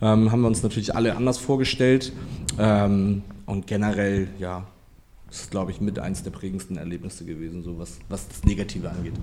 Ähm, 0.00 0.30
haben 0.30 0.42
wir 0.42 0.48
uns 0.48 0.62
natürlich 0.62 0.94
alle 0.94 1.16
anders 1.16 1.38
vorgestellt. 1.38 2.12
und 2.58 3.66
generell, 3.66 4.28
ja, 4.40 4.64
das 5.28 5.40
ist, 5.40 5.50
glaube 5.50 5.70
ich, 5.70 5.80
mit 5.80 5.98
eins 5.98 6.22
der 6.22 6.30
prägendsten 6.30 6.76
Erlebnisse 6.76 7.24
gewesen, 7.24 7.62
so 7.62 7.78
was, 7.78 7.98
was 8.08 8.28
das 8.28 8.44
Negative 8.44 8.90
angeht. 8.90 9.14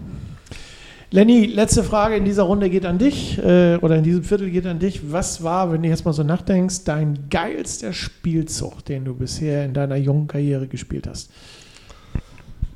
Lenny, 1.11 1.45
letzte 1.45 1.83
Frage 1.83 2.15
in 2.15 2.25
dieser 2.25 2.43
Runde 2.43 2.69
geht 2.69 2.85
an 2.85 2.97
dich 2.97 3.37
äh, 3.37 3.77
oder 3.77 3.95
in 3.95 4.03
diesem 4.03 4.23
Viertel 4.23 4.49
geht 4.49 4.65
an 4.65 4.79
dich. 4.79 5.11
Was 5.11 5.43
war, 5.43 5.71
wenn 5.71 5.83
du 5.83 5.89
jetzt 5.89 6.03
mal 6.03 6.13
so 6.13 6.23
nachdenkst, 6.23 6.83
dein 6.83 7.29
geilster 7.29 7.93
Spielzug, 7.93 8.83
den 8.85 9.05
du 9.05 9.13
bisher 9.13 9.65
in 9.65 9.73
deiner 9.73 9.95
jungen 9.95 10.27
Karriere 10.27 10.67
gespielt 10.67 11.07
hast? 11.07 11.31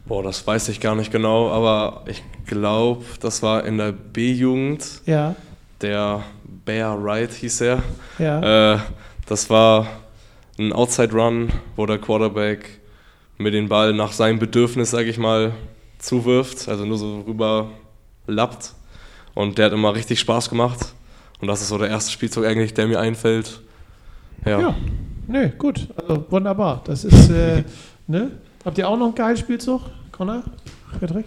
Boah, 0.05 0.23
das 0.23 0.45
weiß 0.45 0.69
ich 0.69 0.79
gar 0.79 0.95
nicht 0.95 1.11
genau, 1.11 1.51
aber 1.51 2.03
ich 2.07 2.23
glaube, 2.45 3.03
das 3.19 3.43
war 3.43 3.65
in 3.65 3.77
der 3.77 3.91
B-Jugend. 3.91 5.01
Ja. 5.05 5.35
Der 5.81 6.23
Bear 6.65 7.03
Wright 7.03 7.31
hieß 7.31 7.61
er. 7.61 7.83
Ja. 8.17 8.75
Äh, 8.75 8.79
das 9.27 9.49
war 9.49 9.87
ein 10.57 10.73
Outside 10.73 11.13
Run, 11.13 11.49
wo 11.75 11.85
der 11.85 11.99
Quarterback 11.99 12.78
mir 13.39 13.51
den 13.51 13.69
Ball 13.69 13.93
nach 13.93 14.11
seinem 14.11 14.37
Bedürfnis, 14.37 14.91
sage 14.91 15.09
ich 15.09 15.17
mal, 15.17 15.53
zuwirft, 15.97 16.67
also 16.67 16.85
nur 16.85 16.97
so 16.97 17.21
rüber 17.21 17.71
lappt. 18.27 18.73
Und 19.33 19.57
der 19.57 19.67
hat 19.67 19.73
immer 19.73 19.95
richtig 19.95 20.19
Spaß 20.19 20.49
gemacht. 20.49 20.93
Und 21.41 21.47
das 21.47 21.61
ist 21.61 21.69
so 21.69 21.77
der 21.77 21.87
erste 21.87 22.11
Spielzug 22.11 22.45
eigentlich, 22.45 22.73
der 22.73 22.87
mir 22.87 22.99
einfällt. 22.99 23.61
Ja. 24.45 24.59
ja. 24.59 24.75
Nee, 25.27 25.53
gut. 25.57 25.87
Also 25.95 26.25
wunderbar. 26.29 26.81
Das 26.83 27.05
ist, 27.05 27.29
äh, 27.29 27.63
ne? 28.07 28.31
Habt 28.65 28.77
ihr 28.77 28.89
auch 28.89 28.97
noch 28.97 29.05
einen 29.05 29.15
geilen 29.15 29.37
Spielzug, 29.37 29.81
Connor? 30.11 30.43
Patrick? 30.99 31.25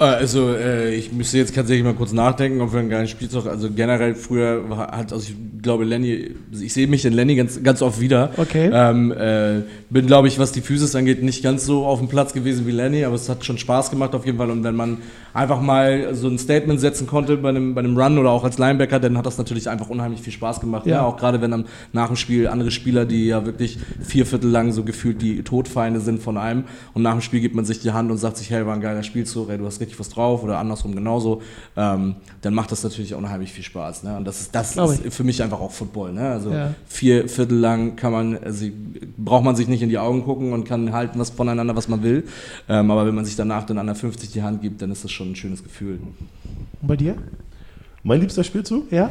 Äh, 0.00 0.04
also 0.04 0.54
äh, 0.54 0.94
ich 0.94 1.12
müsste 1.12 1.38
jetzt 1.38 1.54
tatsächlich 1.54 1.84
mal 1.84 1.94
kurz 1.94 2.12
nachdenken, 2.12 2.60
ob 2.60 2.72
wir 2.72 2.80
einen 2.80 2.88
geilen 2.88 3.06
Spielzug, 3.06 3.46
also 3.46 3.70
generell 3.70 4.14
früher 4.14 4.64
hat, 4.76 5.12
also 5.12 5.28
ich 5.28 5.62
glaube 5.62 5.84
Lenny, 5.84 6.30
ich 6.58 6.72
sehe 6.72 6.86
mich 6.86 7.04
in 7.04 7.12
Lenny 7.12 7.36
ganz, 7.36 7.62
ganz 7.62 7.82
oft 7.82 8.00
wieder. 8.00 8.32
Okay. 8.36 8.70
Ähm, 8.72 9.12
äh, 9.12 9.62
bin 9.90 10.06
glaube 10.06 10.28
ich, 10.28 10.38
was 10.38 10.52
die 10.52 10.62
Physis 10.62 10.94
angeht, 10.96 11.22
nicht 11.22 11.42
ganz 11.42 11.66
so 11.66 11.84
auf 11.84 11.98
dem 11.98 12.08
Platz 12.08 12.32
gewesen 12.32 12.66
wie 12.66 12.72
Lenny, 12.72 13.04
aber 13.04 13.14
es 13.14 13.28
hat 13.28 13.44
schon 13.44 13.58
Spaß 13.58 13.90
gemacht 13.90 14.14
auf 14.14 14.24
jeden 14.24 14.38
Fall 14.38 14.50
und 14.50 14.64
wenn 14.64 14.74
man 14.74 14.98
einfach 15.32 15.60
mal 15.60 16.14
so 16.14 16.28
ein 16.28 16.38
Statement 16.38 16.80
setzen 16.80 17.06
konnte 17.06 17.36
bei 17.36 17.50
einem, 17.50 17.74
bei 17.74 17.80
einem 17.80 17.96
Run 17.96 18.18
oder 18.18 18.30
auch 18.30 18.44
als 18.44 18.58
Linebacker, 18.58 19.00
dann 19.00 19.16
hat 19.16 19.26
das 19.26 19.38
natürlich 19.38 19.68
einfach 19.68 19.88
unheimlich 19.88 20.20
viel 20.22 20.32
Spaß 20.32 20.60
gemacht. 20.60 20.86
Ja. 20.86 20.96
ja 20.96 21.02
auch 21.04 21.16
gerade 21.16 21.40
wenn 21.40 21.50
dann 21.50 21.66
nach 21.92 22.08
dem 22.08 22.16
Spiel 22.16 22.48
andere 22.48 22.70
Spieler, 22.70 23.04
die 23.04 23.26
ja 23.26 23.46
wirklich 23.46 23.78
vier 24.00 24.26
Viertel 24.26 24.50
lang 24.50 24.72
so 24.72 24.84
gefühlt 24.84 25.22
die 25.22 25.42
Todfeinde 25.42 26.00
sind 26.00 26.22
von 26.22 26.36
einem 26.36 26.64
und 26.94 27.02
nach 27.02 27.12
dem 27.12 27.20
Spiel 27.20 27.40
gibt 27.40 27.54
man 27.54 27.64
sich 27.64 27.80
die 27.80 27.92
Hand 27.92 28.10
und 28.10 28.18
sagt 28.18 28.36
sich, 28.36 28.50
hey, 28.50 28.66
war 28.66 28.74
ein 28.74 28.80
geiler 28.80 29.02
Spielzug, 29.02 29.50
ey, 29.50 29.58
du 29.58 29.66
hast 29.66 29.80
richtig 29.80 29.98
was 29.98 30.08
drauf 30.08 30.42
oder 30.42 30.58
andersrum 30.58 30.94
genauso, 30.94 31.42
ähm, 31.76 32.16
dann 32.42 32.54
macht 32.54 32.72
das 32.72 32.82
natürlich 32.82 33.14
unheimlich 33.14 33.52
viel 33.52 33.64
Spaß. 33.64 34.02
Ne? 34.04 34.16
Und 34.16 34.24
das 34.24 34.40
ist, 34.40 34.54
das 34.54 34.76
ist 34.76 35.14
für 35.14 35.24
mich 35.24 35.42
einfach 35.42 35.60
auch 35.60 35.70
Football. 35.70 36.12
Ne? 36.12 36.30
Also 36.30 36.50
ja. 36.50 36.74
vier 36.86 37.28
Viertel 37.28 37.58
lang 37.58 37.96
kann 37.96 38.12
man, 38.12 38.38
also 38.38 38.66
braucht 39.16 39.44
man 39.44 39.56
sich 39.56 39.68
nicht 39.68 39.82
in 39.82 39.88
die 39.88 39.98
Augen 39.98 40.24
gucken 40.24 40.52
und 40.52 40.64
kann 40.64 40.92
halten 40.92 41.18
was 41.18 41.30
voneinander, 41.30 41.76
was 41.76 41.88
man 41.88 42.02
will. 42.02 42.24
Ähm, 42.68 42.90
aber 42.90 43.06
wenn 43.06 43.14
man 43.14 43.24
sich 43.24 43.36
danach 43.36 43.64
dann 43.64 43.78
an 43.78 43.86
der 43.86 43.94
50 43.94 44.30
die 44.30 44.42
Hand 44.42 44.62
gibt, 44.62 44.82
dann 44.82 44.90
ist 44.90 45.04
das 45.04 45.10
schon 45.10 45.19
ein 45.24 45.36
schönes 45.36 45.62
Gefühl. 45.62 45.98
Und 46.80 46.88
bei 46.88 46.96
dir? 46.96 47.16
Mein 48.02 48.20
liebster 48.20 48.44
Spielzug? 48.44 48.90
Ja. 48.90 49.10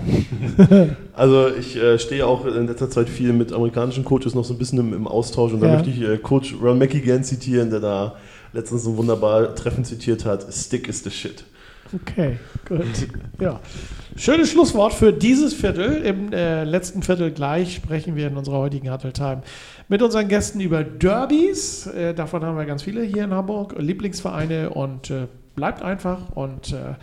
also 1.14 1.48
ich 1.50 1.76
äh, 1.76 2.00
stehe 2.00 2.26
auch 2.26 2.46
in 2.46 2.66
letzter 2.66 2.90
Zeit 2.90 3.08
viel 3.08 3.34
mit 3.34 3.54
amerikanischen 3.54 4.04
Coaches 4.04 4.34
noch 4.34 4.44
so 4.44 4.56
ein 4.56 4.58
bisschen 4.58 4.80
im, 4.80 4.94
im 4.94 5.08
Austausch 5.08 5.54
und 5.54 5.62
da 5.62 5.68
möchte 5.68 5.92
ich 5.92 6.02
äh, 6.02 6.18
Coach 6.18 6.56
Ron 6.60 6.80
Mackey 6.80 7.00
gern 7.02 7.24
zitieren, 7.24 7.70
der 7.70 7.82
da 7.82 8.16
letztens 8.52 8.84
so 8.84 8.98
wunderbar 8.98 9.54
treffend 9.54 9.86
zitiert 9.86 10.26
hat, 10.26 10.52
Stick 10.52 10.88
is 10.88 11.04
the 11.04 11.12
shit. 11.12 11.44
Okay, 11.94 12.38
gut. 12.68 12.86
Ja. 13.40 13.60
Schönes 14.16 14.52
Schlusswort 14.52 14.94
für 14.94 15.12
dieses 15.12 15.54
Viertel. 15.54 16.04
Im 16.04 16.32
äh, 16.32 16.64
letzten 16.64 17.02
Viertel 17.02 17.32
gleich 17.32 17.76
sprechen 17.76 18.16
wir 18.16 18.28
in 18.28 18.38
unserer 18.38 18.58
heutigen 18.58 18.92
Huddle 18.92 19.14
Time 19.14 19.42
mit 19.88 20.04
unseren 20.04 20.28
Gästen 20.28 20.60
über 20.60 20.84
Derbys. 20.84 21.88
Äh, 21.88 22.14
davon 22.14 22.44
haben 22.44 22.58
wir 22.58 22.66
ganz 22.66 22.84
viele 22.84 23.02
hier 23.04 23.24
in 23.24 23.34
Hamburg, 23.34 23.76
Lieblingsvereine 23.80 24.70
und 24.70 25.10
äh, 25.10 25.28
bleibt 25.60 25.82
einfach 25.82 26.20
und 26.36 26.72
äh, 26.72 26.96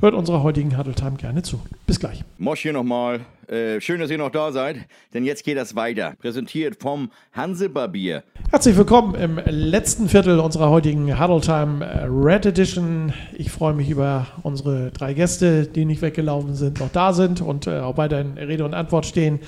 hört 0.00 0.14
unserer 0.14 0.44
heutigen 0.44 0.78
Huddle 0.78 0.94
Time 0.94 1.16
gerne 1.16 1.42
zu. 1.42 1.60
Bis 1.84 1.98
gleich. 1.98 2.22
Mosch 2.38 2.60
hier 2.60 2.72
nochmal. 2.72 3.22
Äh, 3.48 3.80
schön, 3.80 3.98
dass 3.98 4.08
ihr 4.08 4.18
noch 4.18 4.30
da 4.30 4.52
seid, 4.52 4.76
denn 5.12 5.24
jetzt 5.24 5.42
geht 5.42 5.58
das 5.58 5.74
weiter. 5.74 6.14
Präsentiert 6.20 6.80
vom 6.80 7.10
Hansebarbier. 7.32 8.22
Herzlich 8.52 8.76
willkommen 8.76 9.16
im 9.16 9.40
letzten 9.44 10.08
Viertel 10.08 10.38
unserer 10.38 10.70
heutigen 10.70 11.20
Huddle 11.20 11.40
Time 11.40 11.84
äh, 11.84 12.04
Red 12.04 12.46
Edition. 12.46 13.12
Ich 13.36 13.50
freue 13.50 13.74
mich 13.74 13.90
über 13.90 14.28
unsere 14.44 14.92
drei 14.92 15.12
Gäste, 15.12 15.66
die 15.66 15.84
nicht 15.84 16.00
weggelaufen 16.00 16.54
sind, 16.54 16.78
noch 16.78 16.92
da 16.92 17.12
sind 17.12 17.40
und 17.40 17.66
äh, 17.66 17.80
auch 17.80 17.96
weiterhin 17.96 18.38
Rede 18.38 18.64
und 18.64 18.74
Antwort 18.74 19.06
stehen. 19.06 19.40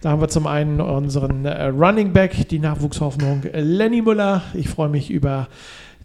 Da 0.00 0.10
haben 0.10 0.20
wir 0.20 0.28
zum 0.28 0.46
einen 0.46 0.80
unseren 0.80 1.44
äh, 1.44 1.64
Running 1.64 2.12
Back, 2.12 2.48
die 2.50 2.60
Nachwuchshoffnung 2.60 3.42
Lenny 3.52 4.00
Müller. 4.00 4.42
Ich 4.54 4.68
freue 4.68 4.90
mich 4.90 5.10
über 5.10 5.48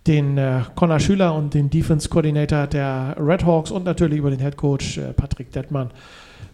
den 0.08 0.38
äh, 0.38 0.62
Connor 0.76 1.00
Schüler 1.00 1.36
und 1.36 1.54
den 1.54 1.70
Defense 1.70 2.10
Coordinator 2.10 2.68
der 2.68 3.16
Red 3.20 3.46
Hawks 3.46 3.72
und 3.72 3.86
natürlich 3.86 4.18
über 4.18 4.32
den 4.32 4.40
Head 4.40 4.58
Coach 4.58 4.98
äh, 4.98 5.14
Patrick 5.14 5.52
Dettmann 5.52 5.92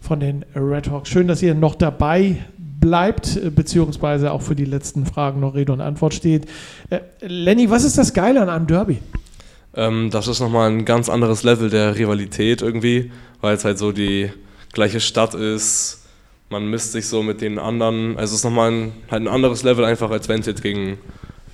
von 0.01 0.19
den 0.19 0.43
Red 0.55 0.89
Hawks. 0.89 1.09
Schön, 1.09 1.27
dass 1.27 1.41
ihr 1.41 1.55
noch 1.55 1.75
dabei 1.75 2.37
bleibt, 2.57 3.37
äh, 3.37 3.49
beziehungsweise 3.49 4.31
auch 4.31 4.41
für 4.41 4.55
die 4.55 4.65
letzten 4.65 5.05
Fragen 5.05 5.39
noch 5.39 5.55
Rede 5.55 5.71
und 5.71 5.81
Antwort 5.81 6.13
steht. 6.13 6.45
Äh, 6.89 6.99
Lenny, 7.21 7.69
was 7.69 7.83
ist 7.83 7.97
das 7.97 8.13
Geile 8.13 8.41
an 8.41 8.49
einem 8.49 8.67
Derby? 8.67 8.99
Ähm, 9.75 10.09
das 10.11 10.27
ist 10.27 10.39
nochmal 10.39 10.69
ein 10.69 10.85
ganz 10.85 11.07
anderes 11.07 11.43
Level 11.43 11.69
der 11.69 11.97
Rivalität 11.97 12.61
irgendwie, 12.61 13.11
weil 13.41 13.55
es 13.55 13.63
halt 13.63 13.77
so 13.77 13.91
die 13.91 14.29
gleiche 14.73 14.99
Stadt 14.99 15.33
ist. 15.33 16.03
Man 16.49 16.69
misst 16.69 16.93
sich 16.93 17.07
so 17.07 17.23
mit 17.23 17.41
den 17.41 17.59
anderen. 17.59 18.17
Also 18.17 18.33
es 18.33 18.39
ist 18.39 18.43
nochmal 18.43 18.71
ein, 18.71 18.91
halt 19.11 19.23
ein 19.23 19.27
anderes 19.27 19.63
Level 19.63 19.85
einfach, 19.85 20.09
als 20.11 20.29
wenn 20.29 20.39
es 20.39 20.45
jetzt 20.45 20.63
gegen 20.63 20.97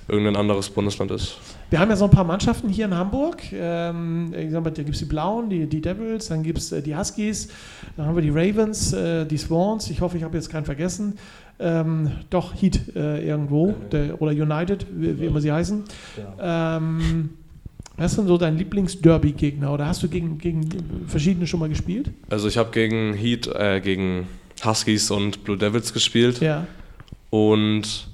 irgendein 0.08 0.36
anderes 0.36 0.68
Bundesland 0.68 1.10
ist. 1.10 1.38
Wir 1.70 1.78
haben 1.78 1.90
ja 1.90 1.96
so 1.96 2.04
ein 2.04 2.10
paar 2.10 2.24
Mannschaften 2.24 2.68
hier 2.68 2.84
in 2.84 2.94
Hamburg. 2.94 3.42
Ähm, 3.52 4.32
da 4.32 4.60
gibt 4.70 4.90
es 4.90 4.98
die 4.98 5.04
Blauen, 5.06 5.48
die, 5.48 5.66
die 5.66 5.80
Devils, 5.80 6.28
dann 6.28 6.42
gibt 6.42 6.58
es 6.58 6.72
äh, 6.72 6.82
die 6.82 6.96
Huskies, 6.96 7.48
dann 7.96 8.06
haben 8.06 8.14
wir 8.14 8.22
die 8.22 8.30
Ravens, 8.30 8.92
äh, 8.92 9.24
die 9.24 9.38
Swans. 9.38 9.88
Ich 9.90 10.00
hoffe, 10.00 10.16
ich 10.16 10.22
habe 10.22 10.36
jetzt 10.36 10.50
keinen 10.50 10.64
vergessen. 10.64 11.18
Ähm, 11.58 12.10
doch, 12.30 12.52
Heat 12.60 12.94
äh, 12.96 13.26
irgendwo 13.26 13.74
der, 13.92 14.20
oder 14.20 14.32
United, 14.32 14.86
wie, 14.90 15.20
wie, 15.20 15.26
immer 15.26 15.40
sie 15.40 15.52
heißen. 15.52 15.84
Ja. 16.16 16.76
Ähm, 16.76 17.30
was 17.96 18.12
ist 18.12 18.18
denn 18.18 18.26
so 18.26 18.36
dein 18.36 18.58
Lieblings-Derby-Gegner 18.58 19.72
oder 19.72 19.86
hast 19.86 20.02
du 20.02 20.08
gegen, 20.08 20.38
gegen 20.38 20.68
verschiedene 21.06 21.46
schon 21.46 21.60
mal 21.60 21.68
gespielt? 21.68 22.10
Also 22.28 22.48
ich 22.48 22.58
habe 22.58 22.70
gegen 22.72 23.14
Heat, 23.14 23.46
äh, 23.46 23.80
gegen 23.80 24.26
Huskies 24.64 25.10
und 25.12 25.44
Blue 25.44 25.56
Devils 25.56 25.92
gespielt. 25.92 26.40
Ja. 26.40 26.66
Und 27.30 28.08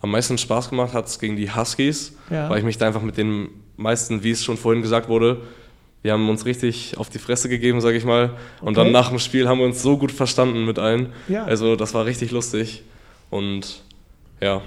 am 0.00 0.10
meisten 0.10 0.38
Spaß 0.38 0.70
gemacht 0.70 0.94
hat 0.94 1.06
es 1.06 1.18
gegen 1.18 1.36
die 1.36 1.54
Huskies, 1.54 2.16
ja. 2.30 2.48
weil 2.48 2.58
ich 2.58 2.64
mich 2.64 2.78
da 2.78 2.86
einfach 2.86 3.02
mit 3.02 3.16
den 3.16 3.48
meisten, 3.76 4.22
wie 4.22 4.30
es 4.30 4.44
schon 4.44 4.56
vorhin 4.56 4.82
gesagt 4.82 5.08
wurde, 5.08 5.42
wir 6.02 6.12
haben 6.12 6.28
uns 6.28 6.46
richtig 6.46 6.96
auf 6.96 7.08
die 7.08 7.18
Fresse 7.18 7.48
gegeben, 7.48 7.80
sage 7.80 7.96
ich 7.96 8.04
mal. 8.04 8.30
Und 8.60 8.78
okay. 8.78 8.84
dann 8.84 8.92
nach 8.92 9.08
dem 9.08 9.18
Spiel 9.18 9.48
haben 9.48 9.58
wir 9.58 9.66
uns 9.66 9.82
so 9.82 9.98
gut 9.98 10.12
verstanden 10.12 10.64
mit 10.64 10.78
allen. 10.78 11.08
Ja. 11.26 11.44
Also 11.44 11.74
das 11.74 11.92
war 11.92 12.06
richtig 12.06 12.30
lustig. 12.30 12.82
Und 13.30 13.82
ja. 14.40 14.62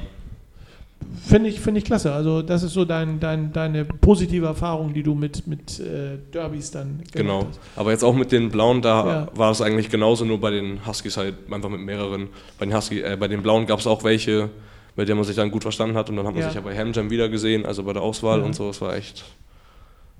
Finde 1.26 1.50
ich, 1.50 1.60
find 1.62 1.78
ich 1.78 1.86
klasse. 1.86 2.14
Also 2.14 2.42
das 2.42 2.64
ist 2.64 2.74
so 2.74 2.86
dein, 2.86 3.20
dein, 3.20 3.54
deine 3.54 3.86
positive 3.86 4.46
Erfahrung, 4.46 4.94
die 4.94 5.04
du 5.04 5.16
mit, 5.16 5.48
mit 5.48 5.80
äh, 5.80 6.18
Derbys 6.34 6.72
dann 6.72 7.02
Genau. 7.14 7.48
Hast. 7.48 7.60
Aber 7.76 7.92
jetzt 7.92 8.04
auch 8.04 8.14
mit 8.14 8.32
den 8.32 8.50
Blauen, 8.50 8.82
da 8.82 9.06
ja. 9.06 9.28
war 9.34 9.52
es 9.52 9.62
eigentlich 9.62 9.90
genauso, 9.90 10.26
nur 10.26 10.40
bei 10.40 10.52
den 10.52 10.86
Huskies 10.86 11.18
halt 11.18 11.36
einfach 11.50 11.70
mit 11.70 11.82
mehreren. 11.82 12.28
Bei 12.60 12.66
den, 12.66 12.76
Husky, 12.76 13.02
äh, 13.02 13.18
bei 13.18 13.30
den 13.30 13.42
Blauen 13.42 13.66
gab 13.66 13.80
es 13.80 13.88
auch 13.88 14.04
welche, 14.04 14.50
bei 14.96 15.06
der 15.06 15.16
man 15.16 15.24
sich 15.24 15.36
dann 15.36 15.52
gut 15.52 15.64
verstanden 15.64 15.96
hat. 15.96 16.10
Und 16.10 16.18
dann 16.18 16.26
hat 16.26 16.34
man 16.34 16.42
ja. 16.42 16.48
sich 16.50 16.56
ja 16.56 16.62
bei 16.62 16.78
Hamjam 16.78 17.10
wieder 17.10 17.30
gesehen, 17.30 17.66
also 17.66 17.84
bei 17.84 17.94
der 17.94 18.02
Auswahl 18.02 18.40
ja. 18.40 18.46
und 18.46 18.54
so. 18.54 18.70
Es 18.70 18.82
war 18.82 18.96
echt 18.96 19.24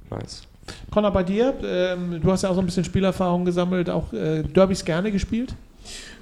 nice. 0.10 0.44
Connor, 0.92 1.12
bei 1.12 1.24
dir, 1.24 1.54
ähm, 1.64 2.20
du 2.22 2.32
hast 2.32 2.44
ja 2.44 2.50
auch 2.50 2.56
so 2.56 2.62
ein 2.62 2.66
bisschen 2.66 2.84
Spielerfahrung 2.84 3.46
gesammelt, 3.46 3.90
auch 3.90 4.14
äh, 4.14 4.44
Derbys 4.44 4.86
gerne 4.86 5.12
gespielt? 5.12 5.56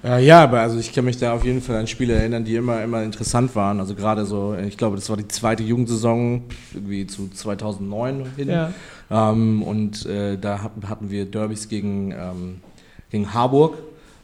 Äh, 0.03 0.25
ja, 0.25 0.43
aber 0.43 0.61
also 0.61 0.79
ich 0.79 0.93
kann 0.93 1.05
mich 1.05 1.17
da 1.17 1.33
auf 1.33 1.43
jeden 1.43 1.61
Fall 1.61 1.75
an 1.75 1.87
Spiele 1.87 2.13
erinnern, 2.13 2.45
die 2.45 2.55
immer, 2.55 2.81
immer 2.83 3.03
interessant 3.03 3.53
waren. 3.55 3.79
Also 3.79 3.95
gerade 3.95 4.25
so, 4.25 4.55
ich 4.55 4.77
glaube, 4.77 4.95
das 4.95 5.09
war 5.09 5.17
die 5.17 5.27
zweite 5.27 5.63
Jugendsaison, 5.63 6.43
irgendwie 6.73 7.05
zu 7.05 7.29
2009 7.29 8.25
hin. 8.37 8.49
Ja. 8.49 8.73
Ähm, 9.11 9.61
und 9.61 10.05
äh, 10.05 10.37
da 10.37 10.63
hatten, 10.63 10.87
hatten 10.87 11.09
wir 11.09 11.25
Derbys 11.25 11.67
gegen, 11.67 12.11
ähm, 12.11 12.61
gegen 13.11 13.33
Harburg. 13.33 13.77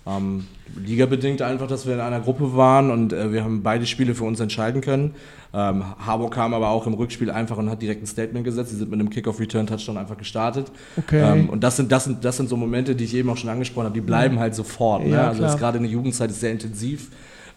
Ähm, 0.08 0.46
Liga-bedingt 0.76 1.42
einfach, 1.42 1.68
dass 1.68 1.86
wir 1.86 1.94
in 1.94 2.00
einer 2.00 2.20
Gruppe 2.20 2.56
waren 2.56 2.92
und 2.92 3.14
äh, 3.14 3.32
wir 3.32 3.44
haben 3.44 3.62
beide 3.64 3.86
Spiele 3.86 4.16
für 4.16 4.24
uns 4.24 4.40
entscheiden 4.40 4.82
können. 4.82 5.16
Ähm, 5.54 5.84
Harburg 6.06 6.34
kam 6.34 6.54
aber 6.54 6.70
auch 6.70 6.86
im 6.86 6.96
Rückspiel 6.96 7.32
einfach 7.32 7.58
und 7.58 7.70
hat 7.70 7.82
direkt 7.82 8.04
ein 8.04 8.08
Statement 8.08 8.44
gesetzt. 8.44 8.72
Sie 8.72 8.76
sind 8.78 8.90
mit 8.92 9.00
einem 9.00 9.10
Kick-Off-Return-Touchdown 9.10 9.98
einfach 9.98 10.18
gestartet. 10.18 10.72
Okay. 10.98 11.22
Ähm, 11.22 11.50
und 11.50 11.64
das 11.64 11.78
sind, 11.78 11.92
das, 11.92 12.06
sind, 12.06 12.26
das 12.26 12.38
sind 12.38 12.50
so 12.50 12.58
Momente, 12.58 12.96
die 12.96 13.06
ich 13.06 13.16
eben 13.16 13.30
auch 13.30 13.38
schon 13.38 13.50
angesprochen 13.50 13.86
habe, 13.86 13.94
die 13.94 14.02
bleiben 14.02 14.40
halt 14.40 14.54
sofort. 14.56 15.04
Ne? 15.06 15.12
Ja, 15.12 15.28
Also 15.28 15.44
klar. 15.44 15.58
gerade 15.58 15.78
in 15.78 15.84
der 15.84 15.92
Jugendzeit 15.94 16.30
ist 16.30 16.42
sehr 16.42 16.52
intensiv. 16.52 17.10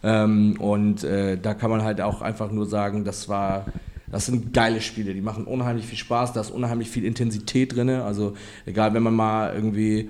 Ähm, 0.05 0.57
und 0.61 1.03
äh, 1.03 1.37
da 1.39 1.55
kann 1.55 1.71
man 1.71 1.83
halt 1.83 2.01
auch 2.01 2.23
einfach 2.23 2.53
nur 2.53 2.67
sagen, 2.67 3.05
das 3.05 3.29
war. 3.29 3.65
Das 4.11 4.25
sind 4.25 4.55
geile 4.55 4.81
Spiele, 4.81 5.13
die 5.13 5.21
machen 5.21 5.45
unheimlich 5.45 5.85
viel 5.85 5.99
Spaß, 5.99 6.33
da 6.33 6.41
ist 6.41 6.51
unheimlich 6.51 6.89
viel 6.89 7.05
Intensität 7.05 7.77
drin. 7.77 7.91
Also 7.91 8.33
egal, 8.65 8.95
wenn 8.95 9.03
man 9.03 9.13
mal 9.13 9.53
irgendwie 9.55 10.09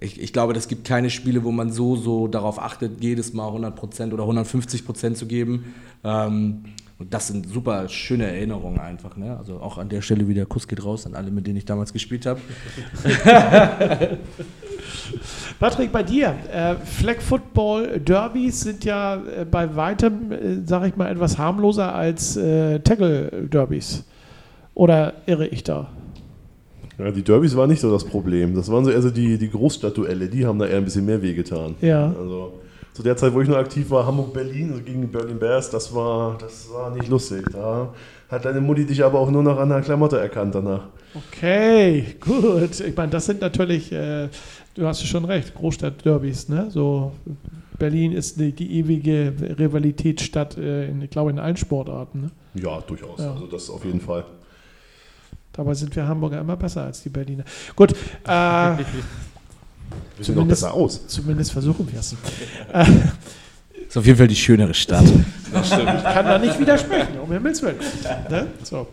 ich, 0.00 0.20
ich 0.20 0.32
glaube, 0.32 0.52
es 0.54 0.68
gibt 0.68 0.86
keine 0.86 1.10
Spiele, 1.10 1.44
wo 1.44 1.52
man 1.52 1.72
so, 1.72 1.96
so 1.96 2.28
darauf 2.28 2.58
achtet, 2.60 3.02
jedes 3.02 3.32
Mal 3.32 3.48
100% 3.48 4.12
oder 4.12 4.24
150% 4.24 5.14
zu 5.14 5.26
geben. 5.26 5.74
Ähm, 6.04 6.64
und 6.98 7.12
das 7.12 7.26
sind 7.28 7.48
super 7.48 7.88
schöne 7.88 8.26
Erinnerungen 8.26 8.80
einfach. 8.80 9.16
Ne? 9.16 9.36
Also 9.36 9.60
auch 9.60 9.76
an 9.76 9.88
der 9.88 10.00
Stelle 10.00 10.28
wieder 10.28 10.46
Kuss 10.46 10.66
geht 10.66 10.82
raus 10.82 11.06
an 11.06 11.14
alle, 11.14 11.30
mit 11.30 11.46
denen 11.46 11.58
ich 11.58 11.66
damals 11.66 11.92
gespielt 11.92 12.24
habe. 12.24 12.40
Patrick, 15.60 15.92
bei 15.92 16.02
dir, 16.02 16.34
äh, 16.52 16.74
Flag 16.76 17.20
Football 17.20 18.00
Derbys 18.00 18.60
sind 18.60 18.84
ja 18.84 19.16
äh, 19.16 19.44
bei 19.44 19.76
weitem, 19.76 20.32
äh, 20.32 20.64
sag 20.64 20.86
ich 20.86 20.96
mal, 20.96 21.10
etwas 21.10 21.36
harmloser 21.36 21.94
als 21.94 22.36
äh, 22.36 22.80
Tackle 22.80 23.48
Derbys. 23.48 24.04
Oder 24.74 25.14
irre 25.26 25.46
ich 25.46 25.64
da? 25.64 25.88
Ja, 26.98 27.10
die 27.10 27.22
Derbys 27.22 27.56
waren 27.56 27.68
nicht 27.68 27.80
so 27.80 27.90
das 27.90 28.04
Problem. 28.04 28.54
Das 28.54 28.70
waren 28.70 28.84
so 28.84 28.90
eher 28.90 29.02
so 29.02 29.10
die, 29.10 29.36
die 29.38 29.50
Großstadtduelle, 29.50 30.28
die 30.28 30.46
haben 30.46 30.58
da 30.58 30.66
eher 30.66 30.78
ein 30.78 30.84
bisschen 30.84 31.04
mehr 31.04 31.20
wehgetan. 31.20 31.74
Ja. 31.80 32.14
Also 32.18 32.60
zu 32.94 33.02
der 33.02 33.16
Zeit, 33.16 33.34
wo 33.34 33.42
ich 33.42 33.48
noch 33.48 33.58
aktiv 33.58 33.90
war, 33.90 34.06
Hamburg-Berlin, 34.06 34.70
also 34.70 34.82
gegen 34.82 35.02
die 35.02 35.06
Berlin 35.06 35.38
Bears, 35.38 35.68
das 35.68 35.94
war, 35.94 36.38
das 36.38 36.68
war 36.72 36.94
nicht 36.94 37.08
lustig. 37.08 37.44
Da 37.52 37.92
hat 38.30 38.44
deine 38.46 38.62
Mutti 38.62 38.86
dich 38.86 39.04
aber 39.04 39.18
auch 39.18 39.30
nur 39.30 39.42
noch 39.42 39.58
an 39.58 39.68
der 39.68 39.82
Klamotte 39.82 40.18
erkannt 40.18 40.54
danach. 40.54 40.86
Okay, 41.14 42.16
gut. 42.20 42.80
Ich 42.80 42.96
meine, 42.96 43.10
das 43.10 43.26
sind 43.26 43.42
natürlich, 43.42 43.92
äh, 43.92 44.28
du 44.74 44.86
hast 44.86 45.06
schon 45.06 45.26
recht, 45.26 45.54
Großstadt-Derbys, 45.54 46.48
ne? 46.48 46.70
So, 46.70 47.12
Berlin 47.78 48.12
ist 48.12 48.40
die, 48.40 48.52
die 48.52 48.78
ewige 48.78 49.32
Rivalitätsstadt, 49.58 50.56
äh, 50.56 50.88
in, 50.88 51.02
ich 51.02 51.10
glaube, 51.10 51.30
in 51.30 51.38
allen 51.38 51.56
Sportarten. 51.56 52.22
Ne? 52.22 52.30
Ja, 52.62 52.80
durchaus. 52.80 53.20
Ja. 53.20 53.32
Also 53.32 53.46
das 53.46 53.68
auf 53.68 53.84
jeden 53.84 54.00
Fall. 54.00 54.24
Dabei 55.56 55.74
sind 55.74 55.94
wir 55.96 56.06
Hamburger 56.06 56.40
immer 56.40 56.56
besser 56.56 56.84
als 56.84 57.02
die 57.02 57.08
Berliner. 57.08 57.44
Gut, 57.74 57.92
äh, 57.92 57.96
Wir 58.26 58.76
sehen 58.78 58.84
noch 60.18 60.24
Zumindest- 60.24 60.48
besser 60.62 60.74
aus. 60.74 61.06
zumindest 61.06 61.52
versuchen 61.52 61.90
wir 61.90 62.00
es. 62.00 62.14
Ist 63.88 63.96
auf 63.96 64.04
jeden 64.04 64.18
Fall 64.18 64.26
die 64.28 64.34
schönere 64.36 64.74
Stadt. 64.74 65.04
Ich 65.62 65.70
kann 65.70 66.24
da 66.26 66.38
nicht 66.38 66.58
widersprechen, 66.58 67.18
um 67.22 67.30
Himmels 67.30 67.62
Willen. 67.62 67.76
Ne? 68.28 68.48
So. 68.64 68.88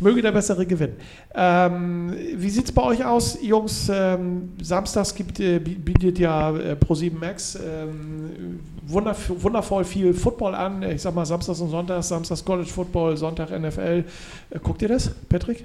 Möge 0.00 0.22
der 0.22 0.30
Bessere 0.32 0.64
gewinnen. 0.64 0.94
Ähm, 1.34 2.14
wie 2.36 2.48
sieht 2.48 2.64
es 2.66 2.72
bei 2.72 2.82
euch 2.82 3.04
aus, 3.04 3.36
Jungs? 3.42 3.90
Ähm, 3.92 4.50
samstags 4.62 5.12
gibt, 5.14 5.38
äh, 5.40 5.58
bi- 5.58 5.74
bietet 5.74 6.18
ja 6.20 6.56
äh, 6.56 6.76
Pro7 6.76 7.12
Max 7.18 7.56
ähm, 7.56 8.60
wunderv 8.86 9.18
wundervoll 9.42 9.84
viel 9.84 10.14
Football 10.14 10.54
an. 10.54 10.82
Ich 10.84 11.02
sag 11.02 11.14
mal 11.16 11.26
Samstags 11.26 11.58
und 11.60 11.70
Sonntags, 11.70 12.08
Samstags 12.08 12.44
College 12.44 12.70
Football, 12.70 13.16
Sonntag 13.16 13.50
NFL. 13.50 14.04
Äh, 14.50 14.58
guckt 14.62 14.80
ihr 14.82 14.88
das, 14.88 15.10
Patrick? 15.28 15.64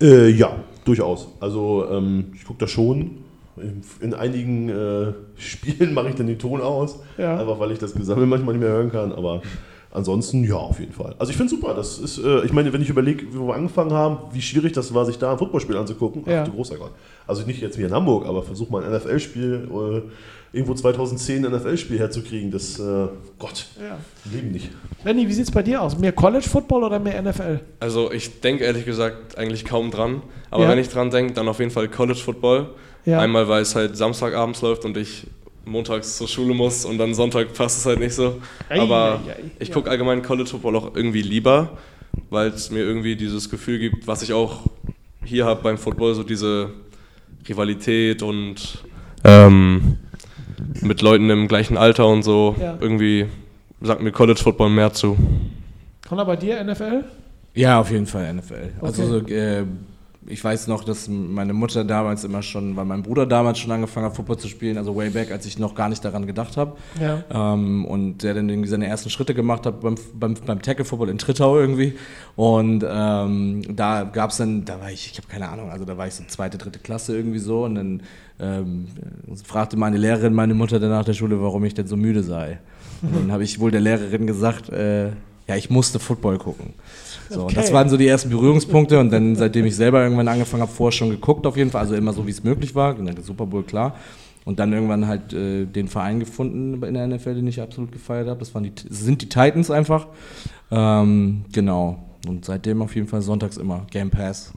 Äh, 0.00 0.28
ja, 0.30 0.52
durchaus. 0.84 1.28
Also 1.40 1.86
ähm, 1.90 2.26
ich 2.34 2.44
gucke 2.44 2.60
das 2.60 2.70
schon. 2.70 3.18
In, 3.56 3.82
in 4.00 4.14
einigen 4.14 4.68
äh, 4.68 5.12
Spielen 5.36 5.92
mache 5.94 6.10
ich 6.10 6.14
dann 6.14 6.26
den 6.28 6.38
Ton 6.38 6.60
aus, 6.60 7.00
Ja. 7.16 7.36
einfach 7.38 7.58
weil 7.58 7.72
ich 7.72 7.78
das 7.78 7.94
Gesammel 7.94 8.26
manchmal 8.26 8.54
nicht 8.54 8.62
mehr 8.62 8.70
hören 8.72 8.92
kann. 8.92 9.12
Aber 9.12 9.42
ansonsten 9.90 10.44
ja, 10.44 10.54
auf 10.54 10.78
jeden 10.78 10.92
Fall. 10.92 11.16
Also 11.18 11.30
ich 11.30 11.36
finde 11.36 11.50
super. 11.50 11.74
Das 11.74 11.98
ist, 11.98 12.18
äh, 12.18 12.44
ich 12.44 12.52
meine, 12.52 12.72
wenn 12.72 12.82
ich 12.82 12.88
überlege, 12.88 13.26
wo 13.32 13.48
wir 13.48 13.54
angefangen 13.54 13.92
haben, 13.92 14.18
wie 14.32 14.42
schwierig 14.42 14.72
das 14.74 14.94
war, 14.94 15.04
sich 15.06 15.18
da 15.18 15.32
ein 15.32 15.38
Footballspiel 15.38 15.76
anzugucken. 15.76 16.22
Ja. 16.26 16.42
Ach 16.42 16.46
du 16.46 16.52
großer 16.52 16.76
Gott. 16.76 16.92
Also 17.26 17.44
nicht 17.44 17.60
jetzt 17.60 17.76
wie 17.78 17.82
in 17.82 17.92
Hamburg, 17.92 18.26
aber 18.26 18.42
versuch 18.44 18.70
mal 18.70 18.84
ein 18.84 18.92
NFL-Spiel 18.92 19.68
äh, 19.72 20.02
irgendwo 20.52 20.74
2010 20.74 21.44
ein 21.46 21.52
NFL-Spiel 21.52 21.98
herzukriegen. 21.98 22.50
Das 22.50 22.78
äh, 22.78 23.08
Gott, 23.38 23.66
Ja. 23.80 23.98
Leben 24.32 24.50
nicht. 24.52 24.70
Lenny, 25.04 25.28
wie 25.28 25.32
sieht 25.32 25.44
es 25.44 25.50
bei 25.50 25.62
dir 25.62 25.82
aus? 25.82 25.98
Mehr 25.98 26.12
College 26.12 26.48
Football 26.48 26.84
oder 26.84 26.98
mehr 26.98 27.20
NFL? 27.22 27.60
Also 27.80 28.10
ich 28.12 28.40
denke 28.40 28.64
ehrlich 28.64 28.84
gesagt 28.84 29.36
eigentlich 29.38 29.64
kaum 29.64 29.90
dran. 29.90 30.22
Aber 30.50 30.64
Ja. 30.64 30.70
wenn 30.70 30.78
ich 30.78 30.88
dran 30.88 31.10
denke, 31.10 31.34
dann 31.34 31.48
auf 31.48 31.58
jeden 31.58 31.70
Fall 31.70 31.88
College 31.88 32.18
Football. 32.18 32.70
Ja. 33.04 33.20
Einmal, 33.20 33.48
weil 33.48 33.62
es 33.62 33.74
halt 33.74 33.96
Samstagabends 33.96 34.60
läuft 34.62 34.84
und 34.84 34.96
ich 34.96 35.26
montags 35.64 36.16
zur 36.16 36.28
Schule 36.28 36.54
muss 36.54 36.84
und 36.86 36.96
dann 36.98 37.12
Sonntag 37.14 37.52
passt 37.52 37.78
es 37.80 37.86
halt 37.86 38.00
nicht 38.00 38.14
so. 38.14 38.38
Ei, 38.70 38.80
Aber 38.80 39.20
ei, 39.26 39.32
ei. 39.32 39.36
ich 39.58 39.68
Ja. 39.68 39.74
gucke 39.74 39.90
allgemein 39.90 40.22
College 40.22 40.48
Football 40.48 40.76
auch 40.76 40.94
irgendwie 40.96 41.20
lieber, 41.22 41.76
weil 42.30 42.48
es 42.48 42.70
mir 42.70 42.80
irgendwie 42.80 43.16
dieses 43.16 43.50
Gefühl 43.50 43.78
gibt, 43.78 44.06
was 44.06 44.22
ich 44.22 44.32
auch 44.32 44.62
hier 45.24 45.44
habe 45.44 45.62
beim 45.62 45.76
Football, 45.76 46.14
so 46.14 46.22
diese 46.22 46.70
Rivalität 47.48 48.22
und 48.22 48.78
ähm, 49.24 49.98
mit 50.80 51.02
Leuten 51.02 51.30
im 51.30 51.48
gleichen 51.48 51.76
Alter 51.76 52.06
und 52.06 52.22
so. 52.22 52.56
Ja. 52.60 52.76
Irgendwie 52.80 53.26
sagt 53.80 54.02
mir 54.02 54.12
College 54.12 54.40
Football 54.42 54.70
mehr 54.70 54.92
zu. 54.92 55.16
Connor, 56.08 56.24
bei 56.24 56.36
dir 56.36 56.62
NFL? 56.62 57.04
Ja, 57.54 57.80
auf 57.80 57.90
jeden 57.90 58.06
Fall 58.06 58.32
NFL. 58.34 58.72
Also 58.80 59.16
Okay. 59.16 59.26
so, 59.28 59.34
äh, 59.34 59.64
ich 60.28 60.42
weiß 60.42 60.66
noch, 60.66 60.84
dass 60.84 61.08
meine 61.08 61.52
Mutter 61.52 61.84
damals 61.84 62.24
immer 62.24 62.42
schon, 62.42 62.76
weil 62.76 62.84
mein 62.84 63.02
Bruder 63.02 63.26
damals 63.26 63.58
schon 63.58 63.72
angefangen 63.72 64.06
hat, 64.06 64.16
Football 64.16 64.38
zu 64.38 64.48
spielen, 64.48 64.78
also 64.78 64.94
way 64.94 65.10
back, 65.10 65.30
als 65.30 65.46
ich 65.46 65.58
noch 65.58 65.74
gar 65.74 65.88
nicht 65.88 66.04
daran 66.04 66.26
gedacht 66.26 66.56
habe. 66.56 66.76
Ja. 67.00 67.24
Ähm, 67.30 67.84
und 67.84 68.22
der 68.22 68.34
dann 68.34 68.48
irgendwie 68.48 68.68
seine 68.68 68.86
ersten 68.86 69.10
Schritte 69.10 69.34
gemacht 69.34 69.66
hat 69.66 69.80
beim, 69.80 69.96
beim, 70.14 70.34
beim 70.34 70.62
Tackle-Football 70.62 71.08
in 71.08 71.18
Trittau 71.18 71.58
irgendwie. 71.58 71.94
Und 72.36 72.84
ähm, 72.88 73.62
da 73.74 74.04
gab 74.04 74.30
es 74.30 74.36
dann, 74.36 74.64
da 74.64 74.80
war 74.80 74.90
ich, 74.90 75.10
ich 75.12 75.18
habe 75.18 75.28
keine 75.28 75.48
Ahnung, 75.48 75.70
also 75.70 75.84
da 75.84 75.96
war 75.96 76.06
ich 76.06 76.14
so 76.14 76.24
zweite, 76.26 76.58
dritte 76.58 76.78
Klasse 76.78 77.16
irgendwie 77.16 77.38
so. 77.38 77.64
Und 77.64 77.74
dann 77.74 78.02
ähm, 78.40 78.88
fragte 79.44 79.76
meine 79.76 79.96
Lehrerin 79.96 80.34
meine 80.34 80.54
Mutter 80.54 80.78
dann 80.78 80.90
nach 80.90 81.04
der 81.04 81.14
Schule, 81.14 81.40
warum 81.42 81.64
ich 81.64 81.74
denn 81.74 81.86
so 81.86 81.96
müde 81.96 82.22
sei. 82.22 82.58
Und 83.02 83.14
dann 83.14 83.32
habe 83.32 83.44
ich 83.44 83.60
wohl 83.60 83.70
der 83.70 83.80
Lehrerin 83.80 84.26
gesagt, 84.26 84.70
äh, 84.70 85.10
ja, 85.48 85.56
ich 85.56 85.70
musste 85.70 85.98
Football 85.98 86.38
gucken. 86.38 86.74
So, 87.30 87.46
und 87.46 87.56
das 87.56 87.66
Okay. 87.66 87.74
waren 87.74 87.88
so 87.88 87.96
die 87.96 88.06
ersten 88.06 88.30
Berührungspunkte 88.30 88.98
und 89.00 89.10
dann, 89.10 89.34
seitdem 89.34 89.66
ich 89.66 89.76
selber 89.76 90.02
irgendwann 90.02 90.28
angefangen 90.28 90.62
habe, 90.62 90.72
vorher 90.72 90.92
schon 90.92 91.10
geguckt 91.10 91.46
auf 91.46 91.56
jeden 91.56 91.70
Fall, 91.70 91.80
also 91.80 91.94
immer 91.94 92.12
so, 92.12 92.26
wie 92.26 92.30
es 92.30 92.44
möglich 92.44 92.74
war, 92.74 92.96
Super 93.22 93.46
Bowl, 93.46 93.62
klar. 93.62 93.96
Und 94.44 94.58
dann 94.58 94.72
irgendwann 94.72 95.06
halt 95.06 95.32
äh, 95.34 95.66
den 95.66 95.88
Verein 95.88 96.20
gefunden 96.20 96.82
in 96.82 96.94
der 96.94 97.06
NFL, 97.06 97.34
den 97.34 97.46
ich 97.46 97.60
absolut 97.60 97.92
gefeiert 97.92 98.28
habe. 98.28 98.38
Das 98.38 98.54
waren 98.54 98.64
die, 98.64 98.72
sind 98.88 99.20
die 99.20 99.28
Titans 99.28 99.70
einfach. 99.70 100.06
Ähm, 100.70 101.44
genau. 101.52 101.98
Und 102.26 102.46
seitdem 102.46 102.80
auf 102.80 102.94
jeden 102.94 103.08
Fall 103.08 103.20
sonntags 103.20 103.58
immer 103.58 103.86
Game 103.90 104.10
Pass. 104.10 104.52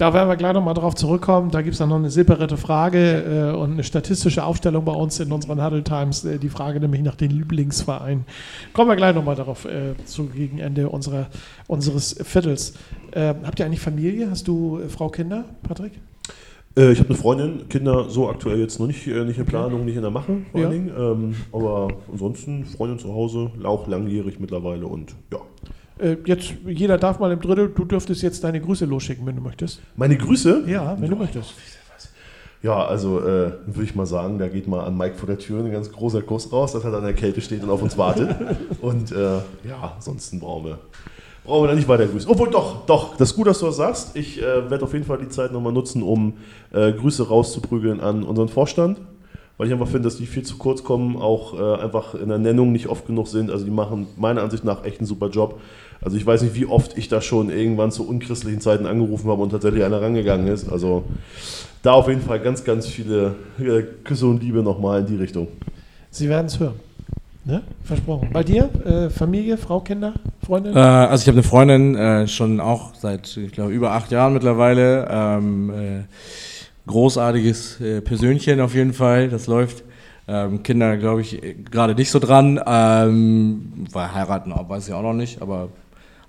Da 0.00 0.14
werden 0.14 0.30
wir 0.30 0.36
gleich 0.36 0.54
nochmal 0.54 0.72
drauf 0.72 0.94
zurückkommen. 0.94 1.50
Da 1.50 1.60
gibt 1.60 1.74
es 1.74 1.78
dann 1.78 1.90
noch 1.90 1.96
eine 1.96 2.08
separate 2.08 2.56
Frage 2.56 3.52
äh, 3.52 3.54
und 3.54 3.72
eine 3.72 3.84
statistische 3.84 4.42
Aufstellung 4.42 4.82
bei 4.86 4.94
uns 4.94 5.20
in 5.20 5.30
unseren 5.30 5.62
Huddle 5.62 5.84
Times. 5.84 6.24
Äh, 6.24 6.38
die 6.38 6.48
Frage 6.48 6.80
nämlich 6.80 7.02
nach 7.02 7.16
den 7.16 7.30
Lieblingsvereinen. 7.30 8.24
Kommen 8.72 8.88
wir 8.88 8.96
gleich 8.96 9.14
nochmal 9.14 9.36
darauf 9.36 9.66
äh, 9.66 9.94
zu 10.06 10.24
gegen 10.28 10.58
Ende 10.58 10.88
unserer, 10.88 11.26
unseres 11.66 12.16
Viertels. 12.22 12.72
Äh, 13.10 13.34
habt 13.44 13.60
ihr 13.60 13.66
eigentlich 13.66 13.80
Familie? 13.80 14.30
Hast 14.30 14.48
du 14.48 14.78
äh, 14.78 14.88
Frau, 14.88 15.10
Kinder, 15.10 15.44
Patrick? 15.64 15.92
Äh, 16.78 16.92
ich 16.92 16.98
habe 17.00 17.10
eine 17.10 17.18
Freundin, 17.18 17.68
Kinder 17.68 18.08
so 18.08 18.30
aktuell 18.30 18.58
jetzt 18.58 18.80
noch 18.80 18.86
nicht, 18.86 19.06
äh, 19.06 19.22
nicht 19.26 19.38
in 19.38 19.44
Planung, 19.44 19.84
nicht 19.84 19.96
in 19.96 20.02
der 20.02 20.10
Mache 20.10 20.38
vor 20.50 20.60
Ja. 20.62 20.68
allen 20.68 20.86
Dingen. 20.86 20.96
Ähm, 20.98 21.36
aber 21.52 21.88
ansonsten 22.10 22.64
Freundin 22.64 22.98
zu 22.98 23.12
Hause, 23.12 23.50
auch 23.64 23.86
langjährig 23.86 24.40
mittlerweile 24.40 24.86
und 24.86 25.14
ja. 25.30 25.40
Äh, 26.00 26.16
jetzt, 26.24 26.54
jeder 26.66 26.98
darf 26.98 27.18
mal 27.18 27.30
im 27.32 27.40
Drittel. 27.40 27.68
Du 27.68 27.84
dürftest 27.84 28.22
jetzt 28.22 28.42
deine 28.44 28.60
Grüße 28.60 28.84
losschicken, 28.84 29.26
wenn 29.26 29.36
du 29.36 29.42
möchtest. 29.42 29.80
Meine 29.96 30.16
Grüße? 30.16 30.64
Ja, 30.66 30.96
wenn 30.98 31.10
du 31.10 31.16
möchtest. 31.16 31.54
Ja, 32.62 32.84
also 32.84 33.20
äh, 33.20 33.52
würde 33.66 33.84
ich 33.84 33.94
mal 33.94 34.04
sagen, 34.04 34.38
da 34.38 34.48
geht 34.48 34.68
mal 34.68 34.84
an 34.84 34.96
Mike 34.96 35.16
vor 35.16 35.26
der 35.26 35.38
Tür 35.38 35.64
ein 35.64 35.72
ganz 35.72 35.90
großer 35.90 36.20
Kuss 36.20 36.52
raus, 36.52 36.72
dass 36.72 36.84
er 36.84 36.92
an 36.92 37.04
der 37.04 37.14
Kälte 37.14 37.40
steht 37.40 37.62
und 37.62 37.70
auf 37.70 37.82
uns 37.82 37.96
wartet. 37.96 38.36
und 38.82 39.12
äh, 39.12 39.38
ja, 39.66 39.92
ansonsten 39.96 40.40
brauchen 40.40 40.66
wir, 40.66 40.78
brauchen 41.44 41.64
wir 41.64 41.68
da 41.68 41.74
nicht 41.74 41.88
weiter 41.88 42.06
grüßen. 42.06 42.30
Obwohl 42.30 42.50
doch, 42.50 42.84
doch, 42.84 43.16
das 43.16 43.30
ist 43.30 43.36
gut, 43.36 43.46
dass 43.46 43.60
du 43.60 43.66
das 43.66 43.76
sagst. 43.76 44.14
Ich 44.14 44.42
äh, 44.42 44.70
werde 44.70 44.84
auf 44.84 44.92
jeden 44.92 45.06
Fall 45.06 45.16
die 45.16 45.30
Zeit 45.30 45.52
nochmal 45.52 45.72
nutzen, 45.72 46.02
um 46.02 46.34
äh, 46.72 46.92
Grüße 46.92 47.28
rauszuprügeln 47.28 48.00
an 48.00 48.24
unseren 48.24 48.48
Vorstand. 48.48 49.00
Weil 49.56 49.66
ich 49.66 49.72
einfach 49.72 49.88
finde, 49.88 50.04
dass 50.04 50.16
die 50.16 50.26
viel 50.26 50.42
zu 50.42 50.56
kurz 50.56 50.84
kommen, 50.84 51.16
auch 51.16 51.58
äh, 51.58 51.82
einfach 51.82 52.14
in 52.14 52.28
der 52.28 52.38
Nennung 52.38 52.72
nicht 52.72 52.88
oft 52.88 53.06
genug 53.06 53.28
sind. 53.28 53.50
Also 53.50 53.64
die 53.64 53.70
machen 53.70 54.06
meiner 54.16 54.42
Ansicht 54.42 54.64
nach 54.64 54.84
echt 54.84 55.00
einen 55.00 55.06
super 55.06 55.28
Job. 55.28 55.60
Also 56.02 56.16
ich 56.16 56.24
weiß 56.24 56.42
nicht, 56.42 56.54
wie 56.54 56.66
oft 56.66 56.96
ich 56.96 57.08
da 57.08 57.20
schon 57.20 57.50
irgendwann 57.50 57.90
zu 57.90 58.08
unchristlichen 58.08 58.60
Zeiten 58.60 58.86
angerufen 58.86 59.30
habe 59.30 59.42
und 59.42 59.50
tatsächlich 59.50 59.84
einer 59.84 60.00
rangegangen 60.00 60.46
ist. 60.46 60.70
Also 60.70 61.04
da 61.82 61.92
auf 61.92 62.08
jeden 62.08 62.22
Fall 62.22 62.40
ganz, 62.40 62.64
ganz 62.64 62.86
viele 62.86 63.36
äh, 63.58 63.82
Küsse 64.04 64.26
und 64.26 64.42
Liebe 64.42 64.62
nochmal 64.62 65.00
in 65.00 65.06
die 65.06 65.16
Richtung. 65.16 65.48
Sie 66.10 66.28
werden 66.28 66.46
es 66.46 66.58
hören. 66.58 66.74
Ne? 67.44 67.62
Versprochen. 67.84 68.28
Bei 68.32 68.42
dir? 68.42 68.68
Äh, 68.84 69.10
Familie, 69.10 69.56
Frau, 69.56 69.80
Kinder, 69.80 70.14
Freundin? 70.44 70.76
Äh, 70.76 70.78
also 70.78 71.22
ich 71.22 71.28
habe 71.28 71.38
eine 71.38 71.42
Freundin, 71.42 71.94
äh, 71.96 72.28
schon 72.28 72.60
auch 72.60 72.94
seit, 72.94 73.36
ich 73.36 73.52
glaube, 73.52 73.72
über 73.72 73.92
acht 73.92 74.10
Jahren 74.10 74.34
mittlerweile. 74.34 75.08
Ähm, 75.10 75.70
äh, 75.70 76.02
großartiges 76.86 77.80
äh, 77.80 78.00
Persönchen 78.00 78.60
auf 78.60 78.74
jeden 78.74 78.92
Fall, 78.92 79.28
das 79.28 79.46
läuft. 79.46 79.84
Ähm, 80.28 80.62
Kinder, 80.62 80.96
glaube 80.96 81.22
ich, 81.22 81.40
gerade 81.70 81.94
nicht 81.94 82.10
so 82.10 82.18
dran. 82.18 82.60
Ähm, 82.66 83.86
weil 83.90 84.14
heiraten 84.14 84.52
weiß 84.52 84.88
ich 84.88 84.94
auch 84.94 85.02
noch 85.02 85.14
nicht, 85.14 85.40
aber 85.40 85.70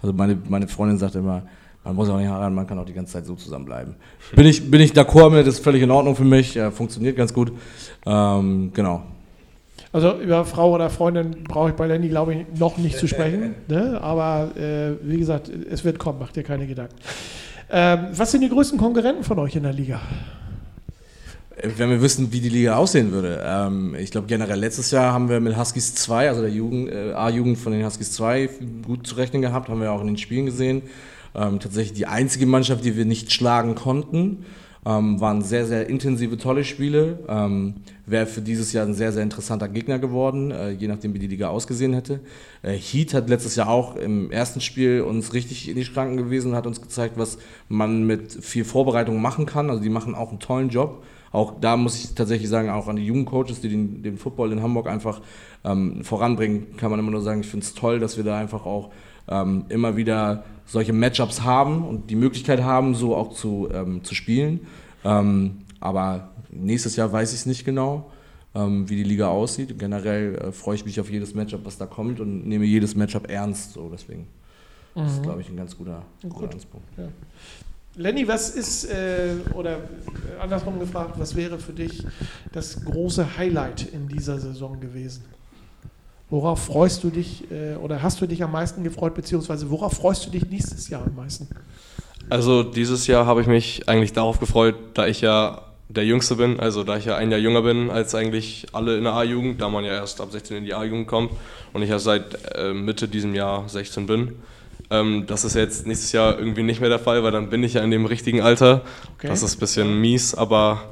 also 0.01 0.13
meine, 0.13 0.37
meine 0.49 0.67
Freundin 0.67 0.97
sagt 0.97 1.15
immer, 1.15 1.43
man 1.83 1.95
muss 1.95 2.09
auch 2.09 2.17
nicht 2.17 2.29
heiraten, 2.29 2.53
man 2.53 2.67
kann 2.67 2.77
auch 2.77 2.85
die 2.85 2.93
ganze 2.93 3.13
Zeit 3.13 3.25
so 3.25 3.35
zusammenbleiben. 3.35 3.95
Bin 4.35 4.45
ich, 4.45 4.69
bin 4.69 4.81
ich 4.81 4.91
d'accord 4.91 5.31
mit, 5.31 5.47
das 5.47 5.55
ist 5.55 5.63
völlig 5.63 5.81
in 5.81 5.91
Ordnung 5.91 6.15
für 6.15 6.23
mich, 6.23 6.55
äh, 6.55 6.69
funktioniert 6.71 7.17
ganz 7.17 7.33
gut. 7.33 7.51
Ähm, 8.05 8.71
genau. 8.73 9.03
Also 9.93 10.19
über 10.21 10.45
Frau 10.45 10.71
oder 10.73 10.89
Freundin 10.89 11.43
brauche 11.43 11.69
ich 11.69 11.75
bei 11.75 11.85
Lenny, 11.85 12.07
glaube 12.07 12.33
ich, 12.33 12.59
noch 12.59 12.77
nicht 12.77 12.97
zu 12.97 13.07
sprechen. 13.07 13.55
Ne? 13.67 13.99
Aber 14.01 14.51
äh, 14.55 14.93
wie 15.01 15.17
gesagt, 15.17 15.49
es 15.49 15.83
wird 15.83 15.99
kommen, 15.99 16.19
macht 16.19 16.35
dir 16.35 16.43
keine 16.43 16.67
Gedanken. 16.67 16.95
Ähm, 17.69 18.07
was 18.13 18.31
sind 18.31 18.41
die 18.41 18.49
größten 18.49 18.77
Konkurrenten 18.77 19.23
von 19.23 19.39
euch 19.39 19.55
in 19.55 19.63
der 19.63 19.73
Liga? 19.73 20.01
Wenn 21.57 21.89
wir 21.89 22.01
wissen, 22.01 22.31
wie 22.31 22.39
die 22.39 22.49
Liga 22.49 22.77
aussehen 22.77 23.11
würde. 23.11 23.43
Ähm, 23.45 23.93
ich 23.95 24.11
glaube 24.11 24.27
generell 24.27 24.57
letztes 24.57 24.91
Jahr 24.91 25.11
haben 25.11 25.27
wir 25.27 25.41
mit 25.41 25.57
Huskies 25.57 25.93
2, 25.95 26.29
also 26.29 26.41
der 26.41 26.49
Jugend, 26.49 26.89
äh, 26.89 27.11
A-Jugend 27.11 27.57
von 27.57 27.73
den 27.73 27.85
Huskies 27.85 28.13
2, 28.13 28.49
gut 28.85 29.05
zu 29.05 29.15
rechnen 29.15 29.41
gehabt, 29.41 29.67
haben 29.67 29.81
wir 29.81 29.91
auch 29.91 30.01
in 30.01 30.07
den 30.07 30.17
Spielen 30.17 30.45
gesehen. 30.45 30.83
Ähm, 31.35 31.59
tatsächlich 31.59 31.93
die 31.93 32.07
einzige 32.07 32.45
Mannschaft, 32.45 32.85
die 32.85 32.95
wir 32.95 33.05
nicht 33.05 33.31
schlagen 33.31 33.75
konnten. 33.75 34.45
Ähm, 34.83 35.21
waren 35.21 35.43
sehr, 35.43 35.67
sehr 35.67 35.87
intensive, 35.89 36.37
tolle 36.37 36.63
Spiele. 36.63 37.19
Ähm, 37.27 37.75
Wäre 38.07 38.25
für 38.25 38.41
dieses 38.41 38.73
Jahr 38.73 38.85
ein 38.85 38.95
sehr, 38.95 39.11
sehr 39.11 39.21
interessanter 39.21 39.67
Gegner 39.67 39.99
geworden, 39.99 40.49
äh, 40.49 40.71
je 40.71 40.87
nachdem, 40.87 41.13
wie 41.13 41.19
die 41.19 41.27
Liga 41.27 41.49
ausgesehen 41.49 41.93
hätte. 41.93 42.19
Äh, 42.63 42.73
Heat 42.73 43.13
hat 43.13 43.29
letztes 43.29 43.55
Jahr 43.55 43.69
auch 43.69 43.95
im 43.95 44.31
ersten 44.31 44.59
Spiel 44.59 45.01
uns 45.01 45.33
richtig 45.33 45.69
in 45.69 45.75
die 45.75 45.85
Schranken 45.85 46.17
gewesen 46.17 46.51
und 46.51 46.57
hat 46.57 46.65
uns 46.65 46.81
gezeigt, 46.81 47.17
was 47.17 47.37
man 47.69 48.07
mit 48.07 48.43
viel 48.43 48.65
Vorbereitung 48.65 49.21
machen 49.21 49.45
kann. 49.45 49.69
Also 49.69 49.83
die 49.83 49.89
machen 49.89 50.15
auch 50.15 50.29
einen 50.29 50.39
tollen 50.39 50.69
Job. 50.69 51.03
Auch 51.31 51.59
da 51.59 51.77
muss 51.77 52.03
ich 52.03 52.13
tatsächlich 52.13 52.49
sagen, 52.49 52.69
auch 52.69 52.87
an 52.87 52.97
die 52.97 53.05
jungen 53.05 53.25
Coaches, 53.25 53.61
die 53.61 53.69
den, 53.69 54.03
den 54.03 54.17
Football 54.17 54.51
in 54.51 54.61
Hamburg 54.61 54.87
einfach 54.87 55.21
ähm, 55.63 56.03
voranbringen, 56.03 56.75
kann 56.77 56.91
man 56.91 56.99
immer 56.99 57.11
nur 57.11 57.21
sagen, 57.21 57.41
ich 57.41 57.47
finde 57.47 57.65
es 57.65 57.73
toll, 57.73 57.99
dass 57.99 58.17
wir 58.17 58.23
da 58.23 58.37
einfach 58.37 58.65
auch 58.65 58.91
ähm, 59.29 59.65
immer 59.69 59.95
wieder 59.95 60.43
solche 60.65 60.93
Matchups 60.93 61.43
haben 61.43 61.85
und 61.85 62.09
die 62.09 62.15
Möglichkeit 62.15 62.61
haben, 62.63 62.95
so 62.95 63.15
auch 63.15 63.33
zu, 63.33 63.69
ähm, 63.73 64.03
zu 64.03 64.13
spielen. 64.15 64.61
Ähm, 65.03 65.59
aber 65.79 66.29
nächstes 66.49 66.95
Jahr 66.95 67.11
weiß 67.11 67.31
ich 67.33 67.39
es 67.39 67.45
nicht 67.45 67.65
genau, 67.65 68.11
ähm, 68.53 68.89
wie 68.89 68.95
die 68.97 69.03
Liga 69.03 69.29
aussieht. 69.29 69.79
Generell 69.79 70.35
äh, 70.35 70.51
freue 70.51 70.75
ich 70.75 70.85
mich 70.85 70.99
auf 70.99 71.09
jedes 71.09 71.33
Matchup, 71.33 71.61
was 71.63 71.77
da 71.77 71.85
kommt 71.85 72.19
und 72.19 72.47
nehme 72.47 72.65
jedes 72.65 72.95
Matchup 72.95 73.29
ernst. 73.29 73.73
So, 73.73 73.89
deswegen 73.89 74.27
mhm. 74.95 75.05
ist, 75.05 75.23
glaube 75.23 75.41
ich, 75.41 75.49
ein 75.49 75.57
ganz 75.57 75.77
guter, 75.77 76.03
guter 76.21 76.35
Gut. 76.35 76.53
Anspruch. 76.53 76.81
Ja. 76.97 77.07
Lenny, 77.95 78.27
was 78.27 78.51
ist, 78.51 78.85
äh, 78.85 79.35
oder 79.53 79.79
andersrum 80.39 80.79
gefragt, 80.79 81.15
was 81.17 81.35
wäre 81.35 81.59
für 81.59 81.73
dich 81.73 82.05
das 82.53 82.83
große 82.85 83.37
Highlight 83.37 83.87
in 83.91 84.07
dieser 84.07 84.39
Saison 84.39 84.79
gewesen? 84.79 85.23
Worauf 86.29 86.63
freust 86.63 87.03
du 87.03 87.09
dich 87.09 87.51
äh, 87.51 87.75
oder 87.75 88.01
hast 88.01 88.21
du 88.21 88.27
dich 88.27 88.41
am 88.41 88.53
meisten 88.53 88.85
gefreut, 88.85 89.13
beziehungsweise 89.13 89.69
worauf 89.69 89.93
freust 89.93 90.25
du 90.25 90.29
dich 90.29 90.49
nächstes 90.49 90.87
Jahr 90.87 91.05
am 91.05 91.15
meisten? 91.15 91.49
Also 92.29 92.63
dieses 92.63 93.07
Jahr 93.07 93.25
habe 93.25 93.41
ich 93.41 93.47
mich 93.47 93.89
eigentlich 93.89 94.13
darauf 94.13 94.39
gefreut, 94.39 94.75
da 94.93 95.07
ich 95.07 95.19
ja 95.19 95.61
der 95.89 96.05
Jüngste 96.05 96.37
bin, 96.37 96.61
also 96.61 96.85
da 96.85 96.95
ich 96.95 97.03
ja 97.03 97.17
ein 97.17 97.31
Jahr 97.31 97.39
jünger 97.41 97.63
bin 97.63 97.89
als 97.89 98.15
eigentlich 98.15 98.67
alle 98.71 98.97
in 98.97 99.03
der 99.03 99.13
A-Jugend, 99.13 99.59
da 99.59 99.67
man 99.67 99.83
ja 99.83 99.91
erst 99.91 100.21
ab 100.21 100.31
16 100.31 100.57
in 100.57 100.63
die 100.63 100.73
A-Jugend 100.73 101.07
kommt 101.07 101.31
und 101.73 101.81
ich 101.81 101.89
ja 101.89 101.99
seit 101.99 102.55
äh, 102.55 102.71
Mitte 102.71 103.09
diesem 103.09 103.35
Jahr 103.35 103.67
16 103.67 104.05
bin. 104.05 104.35
Ähm, 104.91 105.25
das 105.25 105.45
ist 105.45 105.55
jetzt 105.55 105.87
nächstes 105.87 106.11
Jahr 106.11 106.37
irgendwie 106.37 106.63
nicht 106.63 106.81
mehr 106.81 106.89
der 106.89 106.99
Fall, 106.99 107.23
weil 107.23 107.31
dann 107.31 107.49
bin 107.49 107.63
ich 107.63 107.75
ja 107.75 107.83
in 107.83 107.91
dem 107.91 108.05
richtigen 108.05 108.41
Alter. 108.41 108.81
Okay. 109.15 109.27
Das 109.27 109.41
ist 109.41 109.55
ein 109.55 109.59
bisschen 109.59 110.01
mies, 110.01 110.35
aber 110.35 110.83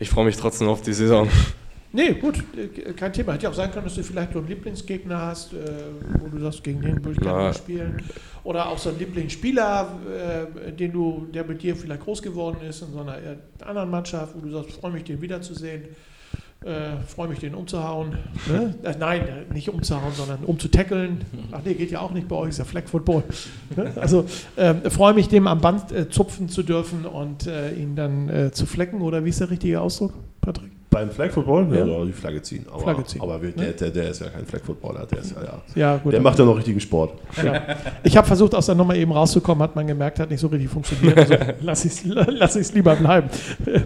ich 0.00 0.10
freue 0.10 0.24
mich 0.24 0.36
trotzdem 0.36 0.68
auf 0.68 0.82
die 0.82 0.92
Saison. 0.92 1.28
Nee, 1.92 2.14
gut, 2.14 2.42
äh, 2.56 2.92
kein 2.92 3.12
Thema. 3.12 3.34
Hätte 3.34 3.44
ja 3.44 3.50
auch 3.50 3.54
sein 3.54 3.70
können, 3.70 3.84
dass 3.84 3.94
du 3.94 4.02
vielleicht 4.02 4.32
so 4.32 4.40
einen 4.40 4.48
Lieblingsgegner 4.48 5.16
hast, 5.16 5.52
äh, 5.52 5.58
wo 6.18 6.26
du 6.26 6.40
sagst, 6.40 6.64
gegen 6.64 6.82
den 6.82 6.96
würde 7.04 7.12
ich 7.12 7.20
gerne 7.20 7.38
mal 7.38 7.54
spielen. 7.54 8.02
Oder 8.42 8.68
auch 8.68 8.78
so 8.78 8.88
einen 8.88 8.98
Lieblingsspieler, 8.98 10.00
äh, 10.66 10.72
den 10.72 10.90
du, 10.90 11.28
der 11.32 11.44
mit 11.44 11.62
dir 11.62 11.76
vielleicht 11.76 12.02
groß 12.02 12.20
geworden 12.20 12.66
ist 12.68 12.82
in 12.82 12.92
so 12.92 12.98
einer 12.98 13.16
anderen 13.64 13.90
Mannschaft, 13.90 14.34
wo 14.34 14.40
du 14.40 14.50
sagst, 14.50 14.72
freue 14.72 14.90
mich, 14.90 15.04
den 15.04 15.22
wiederzusehen. 15.22 15.84
Äh, 16.64 16.96
freue 17.06 17.28
mich, 17.28 17.40
den 17.40 17.54
umzuhauen. 17.54 18.16
Ne? 18.46 18.74
Äh, 18.82 18.94
nein, 18.98 19.20
nicht 19.52 19.68
umzuhauen, 19.68 20.14
sondern 20.14 20.44
um 20.44 20.58
zu 20.58 20.68
tackeln. 20.68 21.20
Ach 21.52 21.60
nee, 21.62 21.74
geht 21.74 21.90
ja 21.90 22.00
auch 22.00 22.12
nicht 22.12 22.26
bei 22.26 22.36
euch, 22.36 22.50
ist 22.50 22.58
ja 22.58 22.64
Flag 22.64 22.84
Football. 22.86 23.22
Ne? 23.76 23.92
Also 23.96 24.24
äh, 24.56 24.74
freue 24.88 25.12
mich, 25.12 25.28
dem 25.28 25.46
am 25.46 25.60
Band 25.60 25.92
äh, 25.92 26.08
zupfen 26.08 26.48
zu 26.48 26.62
dürfen 26.62 27.04
und 27.04 27.46
äh, 27.46 27.74
ihn 27.74 27.96
dann 27.96 28.50
zu 28.52 28.64
flecken. 28.64 29.02
Oder 29.02 29.24
wie 29.24 29.28
ist 29.28 29.40
der 29.40 29.50
richtige 29.50 29.80
Ausdruck, 29.80 30.14
Patrick? 30.40 30.70
Beim 30.94 31.10
Flag 31.10 31.32
Football? 31.32 31.66
Ja, 31.74 31.84
ja 31.84 32.04
die 32.04 32.12
Flagge 32.12 32.40
ziehen. 32.40 32.64
Aber, 32.70 32.80
Flagge 32.80 33.04
ziehen. 33.04 33.20
aber 33.20 33.38
der, 33.38 33.72
der, 33.72 33.90
der, 33.90 34.10
ist 34.10 34.20
ja 34.20 34.28
kein 34.28 34.46
Flag 34.46 34.62
Footballer. 34.62 35.04
Der, 35.06 35.18
ist 35.18 35.34
ja, 35.34 35.62
ja. 35.74 35.96
gut, 35.96 36.12
der 36.12 36.20
macht 36.20 36.38
ja 36.38 36.44
noch 36.44 36.56
richtigen 36.56 36.78
Sport. 36.78 37.18
Ja. 37.44 37.62
Ich 38.04 38.16
habe 38.16 38.26
versucht, 38.26 38.54
aus 38.54 38.66
der 38.66 38.76
Nummer 38.76 38.94
eben 38.94 39.10
rauszukommen, 39.10 39.60
hat 39.62 39.74
man 39.74 39.88
gemerkt, 39.88 40.20
hat 40.20 40.30
nicht 40.30 40.40
so 40.40 40.46
richtig 40.46 40.70
funktioniert. 40.70 41.18
Also 41.18 41.34
lass 41.60 41.84
ich 42.54 42.62
es 42.62 42.72
lieber 42.72 42.94
bleiben. 42.96 43.28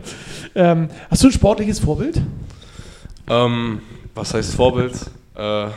Ähm, 0.55 0.89
hast 1.09 1.23
du 1.23 1.29
ein 1.29 1.33
sportliches 1.33 1.79
Vorbild? 1.79 2.21
Ähm, 3.29 3.81
was 4.15 4.35
heißt 4.35 4.55
Vorbild? 4.55 4.95
Äh, 5.35 5.69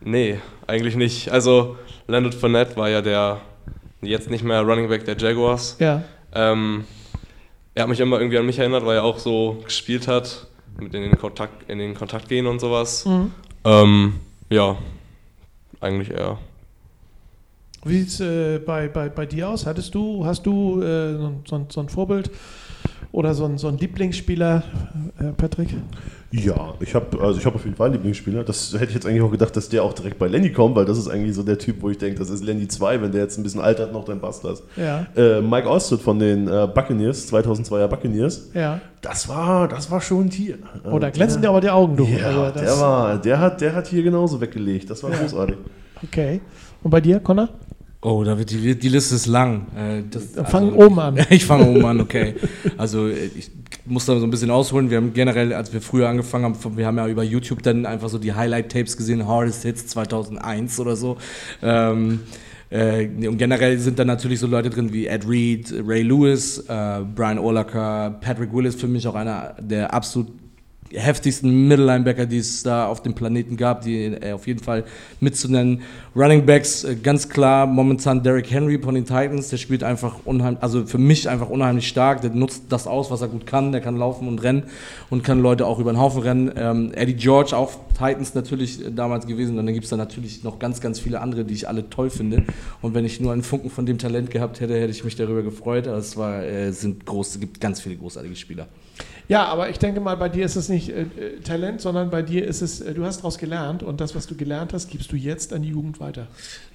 nee, 0.00 0.38
eigentlich 0.66 0.96
nicht. 0.96 1.30
Also 1.30 1.76
Leonard 2.06 2.34
Fournette 2.34 2.76
war 2.76 2.88
ja 2.88 3.02
der 3.02 3.40
jetzt 4.00 4.30
nicht 4.30 4.44
mehr 4.44 4.62
Running 4.62 4.88
Back 4.88 5.04
der 5.04 5.16
Jaguars. 5.16 5.76
Ja. 5.78 6.02
Ähm, 6.34 6.84
er 7.74 7.82
hat 7.82 7.88
mich 7.88 8.00
immer 8.00 8.18
irgendwie 8.18 8.38
an 8.38 8.46
mich 8.46 8.58
erinnert, 8.58 8.84
weil 8.84 8.96
er 8.96 9.04
auch 9.04 9.18
so 9.18 9.62
gespielt 9.64 10.08
hat, 10.08 10.46
mit 10.78 10.94
in 10.94 11.02
den 11.02 11.18
Kontakt, 11.18 11.68
in 11.70 11.78
den 11.78 11.94
Kontakt 11.94 12.28
gehen 12.28 12.46
und 12.46 12.60
sowas. 12.60 13.04
Mhm. 13.06 13.32
Ähm, 13.64 14.14
ja, 14.50 14.76
eigentlich 15.80 16.10
eher. 16.10 16.38
Wie 17.84 17.98
sieht 17.98 18.08
es 18.08 18.20
äh, 18.20 18.58
bei, 18.58 18.88
bei, 18.88 19.08
bei 19.08 19.26
dir 19.26 19.48
aus? 19.48 19.66
Hattest 19.66 19.94
du, 19.94 20.24
hast 20.24 20.44
du 20.46 20.80
äh, 20.82 21.14
so, 21.46 21.66
so, 21.68 21.80
ein 21.80 21.88
Vorbild 21.88 22.30
oder 23.10 23.34
so 23.34 23.44
ein, 23.44 23.58
so 23.58 23.68
ein 23.68 23.78
Lieblingsspieler, 23.78 24.62
äh, 25.18 25.24
Patrick? 25.36 25.74
Ja, 26.30 26.72
ich 26.80 26.94
habe 26.94 27.20
also 27.20 27.44
hab 27.44 27.54
auf 27.54 27.64
jeden 27.64 27.76
Fall 27.76 27.86
einen 27.86 27.96
Lieblingsspieler. 27.96 28.42
Das 28.42 28.72
hätte 28.72 28.86
ich 28.86 28.94
jetzt 28.94 29.06
eigentlich 29.06 29.20
auch 29.20 29.30
gedacht, 29.30 29.54
dass 29.54 29.68
der 29.68 29.84
auch 29.84 29.92
direkt 29.92 30.18
bei 30.18 30.28
Lenny 30.28 30.50
kommt, 30.50 30.74
weil 30.76 30.86
das 30.86 30.96
ist 30.96 31.08
eigentlich 31.08 31.34
so 31.34 31.42
der 31.42 31.58
Typ, 31.58 31.82
wo 31.82 31.90
ich 31.90 31.98
denke, 31.98 32.18
das 32.18 32.30
ist 32.30 32.42
Lenny 32.42 32.68
2, 32.68 33.02
wenn 33.02 33.12
der 33.12 33.22
jetzt 33.22 33.38
ein 33.38 33.42
bisschen 33.42 33.60
altert 33.60 33.92
noch, 33.92 34.06
dann 34.06 34.18
passt 34.18 34.42
das. 34.44 34.62
Ja. 34.76 35.06
Äh, 35.14 35.42
Mike 35.42 35.68
Osted 35.68 36.00
von 36.00 36.18
den 36.18 36.48
äh, 36.48 36.66
Buccaneers, 36.74 37.30
2002er 37.30 37.86
Buccaneers. 37.86 38.48
Ja. 38.54 38.80
Das 39.02 39.28
war, 39.28 39.68
das 39.68 39.90
war 39.90 40.00
schon 40.00 40.26
ein 40.26 40.30
Tier. 40.30 40.56
Oh, 40.90 40.98
da 40.98 41.10
glänzen 41.10 41.42
dir 41.42 41.50
aber 41.50 41.60
die 41.60 41.70
Augen, 41.70 41.96
du. 41.96 42.04
Ja, 42.06 42.28
also 42.28 42.60
der, 42.60 42.80
war, 42.80 43.18
der, 43.18 43.40
hat, 43.40 43.60
der 43.60 43.74
hat 43.74 43.88
hier 43.88 44.02
genauso 44.02 44.40
weggelegt. 44.40 44.88
Das 44.88 45.02
war 45.02 45.10
ja. 45.10 45.18
großartig. 45.18 45.56
Okay. 46.02 46.40
Und 46.82 46.90
bei 46.90 47.00
dir, 47.00 47.20
Connor? 47.20 47.50
Oh, 48.04 48.24
da 48.24 48.36
wird 48.36 48.50
die, 48.50 48.76
die 48.76 48.88
Liste 48.88 49.14
ist 49.14 49.26
lang. 49.26 49.66
Äh, 49.76 50.02
das, 50.10 50.30
Fang 50.50 50.70
also, 50.70 50.86
oben 50.86 50.98
an. 50.98 51.18
ich 51.30 51.44
fange 51.44 51.70
oben 51.70 51.84
an, 51.84 52.00
okay. 52.00 52.34
Also 52.76 53.06
äh, 53.06 53.30
ich 53.36 53.48
muss 53.86 54.06
da 54.06 54.18
so 54.18 54.26
ein 54.26 54.30
bisschen 54.30 54.50
ausholen. 54.50 54.90
Wir 54.90 54.96
haben 54.96 55.12
generell, 55.12 55.52
als 55.52 55.72
wir 55.72 55.80
früher 55.80 56.08
angefangen 56.08 56.44
haben, 56.44 56.76
wir 56.76 56.84
haben 56.84 56.98
ja 56.98 57.06
über 57.06 57.22
YouTube 57.22 57.62
dann 57.62 57.86
einfach 57.86 58.08
so 58.08 58.18
die 58.18 58.32
Highlight-Tapes 58.32 58.96
gesehen, 58.96 59.28
Hardest 59.28 59.62
Hits 59.62 59.86
2001 59.86 60.80
oder 60.80 60.96
so. 60.96 61.16
Ähm, 61.62 62.20
äh, 62.70 63.06
und 63.28 63.38
generell 63.38 63.78
sind 63.78 64.00
da 64.00 64.04
natürlich 64.04 64.40
so 64.40 64.48
Leute 64.48 64.70
drin 64.70 64.92
wie 64.92 65.06
Ed 65.06 65.28
Reed, 65.28 65.72
Ray 65.86 66.02
Lewis, 66.02 66.58
äh, 66.58 67.02
Brian 67.14 67.38
Urlacher, 67.38 68.18
Patrick 68.20 68.52
Willis, 68.52 68.74
für 68.74 68.88
mich 68.88 69.06
auch 69.06 69.14
einer 69.14 69.54
der 69.60 69.94
absolut 69.94 70.41
heftigsten 70.94 71.68
Mittellinebacker, 71.68 72.26
die 72.26 72.38
es 72.38 72.62
da 72.62 72.86
auf 72.86 73.02
dem 73.02 73.14
Planeten 73.14 73.56
gab, 73.56 73.82
die 73.82 74.04
äh, 74.04 74.32
auf 74.32 74.46
jeden 74.46 74.62
Fall 74.62 74.84
mitzunennen. 75.20 75.82
Running 76.14 76.44
Backs, 76.44 76.84
äh, 76.84 76.96
ganz 76.96 77.28
klar, 77.28 77.66
momentan 77.66 78.22
Derrick 78.22 78.50
Henry 78.50 78.78
von 78.78 78.94
den 78.94 79.04
Titans, 79.04 79.48
der 79.50 79.56
spielt 79.56 79.82
einfach 79.82 80.16
unheimlich, 80.24 80.62
also 80.62 80.86
für 80.86 80.98
mich 80.98 81.28
einfach 81.28 81.48
unheimlich 81.48 81.88
stark, 81.88 82.20
der 82.20 82.30
nutzt 82.30 82.64
das 82.68 82.86
aus, 82.86 83.10
was 83.10 83.22
er 83.22 83.28
gut 83.28 83.46
kann, 83.46 83.72
der 83.72 83.80
kann 83.80 83.96
laufen 83.96 84.28
und 84.28 84.42
rennen 84.42 84.64
und 85.10 85.24
kann 85.24 85.40
Leute 85.40 85.66
auch 85.66 85.78
über 85.78 85.92
den 85.92 86.00
Haufen 86.00 86.22
rennen. 86.22 86.52
Ähm, 86.56 86.92
Eddie 86.94 87.14
George, 87.14 87.56
auch 87.56 87.72
Titans 87.92 88.34
natürlich 88.34 88.84
äh, 88.84 88.90
damals 88.90 89.26
gewesen. 89.26 89.58
Und 89.58 89.66
dann 89.66 89.74
gibt 89.74 89.84
es 89.84 89.90
da 89.90 89.96
natürlich 89.96 90.42
noch 90.42 90.58
ganz, 90.58 90.80
ganz 90.80 90.98
viele 90.98 91.20
andere, 91.20 91.44
die 91.44 91.54
ich 91.54 91.68
alle 91.68 91.88
toll 91.88 92.10
finde. 92.10 92.44
Und 92.80 92.94
wenn 92.94 93.04
ich 93.04 93.20
nur 93.20 93.32
einen 93.32 93.42
Funken 93.42 93.70
von 93.70 93.86
dem 93.86 93.98
Talent 93.98 94.30
gehabt 94.30 94.60
hätte, 94.60 94.74
hätte 94.74 94.90
ich 94.90 95.04
mich 95.04 95.16
darüber 95.16 95.42
gefreut. 95.42 95.86
Aber 95.86 95.98
es 95.98 96.16
war, 96.16 96.42
äh, 96.42 96.72
sind 96.72 97.06
groß, 97.06 97.34
es 97.34 97.40
gibt 97.40 97.60
ganz 97.60 97.80
viele 97.80 97.96
großartige 97.96 98.36
Spieler. 98.36 98.68
Ja, 99.32 99.46
aber 99.46 99.70
ich 99.70 99.78
denke 99.78 100.00
mal, 100.00 100.16
bei 100.16 100.28
dir 100.28 100.44
ist 100.44 100.56
es 100.56 100.68
nicht 100.68 100.90
äh, 100.90 101.02
äh 101.02 101.40
Talent, 101.42 101.80
sondern 101.80 102.10
bei 102.10 102.22
dir 102.22 102.46
ist 102.46 102.60
es, 102.60 102.80
äh, 102.80 102.92
du 102.94 103.04
hast 103.04 103.18
daraus 103.18 103.38
gelernt 103.38 103.82
und 103.82 104.00
das, 104.00 104.14
was 104.14 104.26
du 104.26 104.34
gelernt 104.36 104.72
hast, 104.72 104.90
gibst 104.90 105.10
du 105.10 105.16
jetzt 105.16 105.52
an 105.52 105.62
die 105.62 105.70
Jugend 105.70 106.00
weiter. 106.00 106.26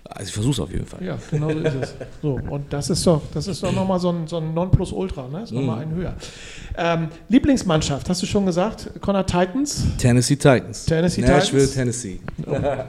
Also 0.09 0.29
ich 0.29 0.33
versuche 0.33 0.53
es 0.53 0.59
auf 0.61 0.71
jeden 0.71 0.85
Fall. 0.85 1.03
Ja, 1.03 1.17
genau 1.29 1.51
so 1.51 1.59
ist 1.59 1.75
es. 1.81 1.93
So, 2.21 2.39
und 2.49 2.71
das 2.71 2.89
ist 2.89 3.05
doch, 3.05 3.21
das 3.33 3.47
ist 3.47 3.61
doch 3.61 3.73
nochmal 3.73 3.99
so 3.99 4.09
ein, 4.09 4.25
so 4.25 4.37
ein 4.37 4.53
Nonplusultra, 4.53 5.27
ne? 5.27 5.39
Das 5.41 5.51
ist 5.51 5.55
nochmal 5.55 5.85
Mhm. 5.85 5.91
ein 5.91 5.95
höher. 5.97 6.13
Ähm, 6.77 7.07
Lieblingsmannschaft, 7.27 8.09
hast 8.09 8.21
du 8.21 8.25
schon 8.25 8.45
gesagt? 8.45 8.89
Connor 9.01 9.25
Titans? 9.25 9.83
Tennessee 9.97 10.35
Titans. 10.37 10.85
Tennessee 10.85 11.21
Nashville, 11.21 11.67
Titans. 11.67 11.73
Tennessee. 12.01 12.19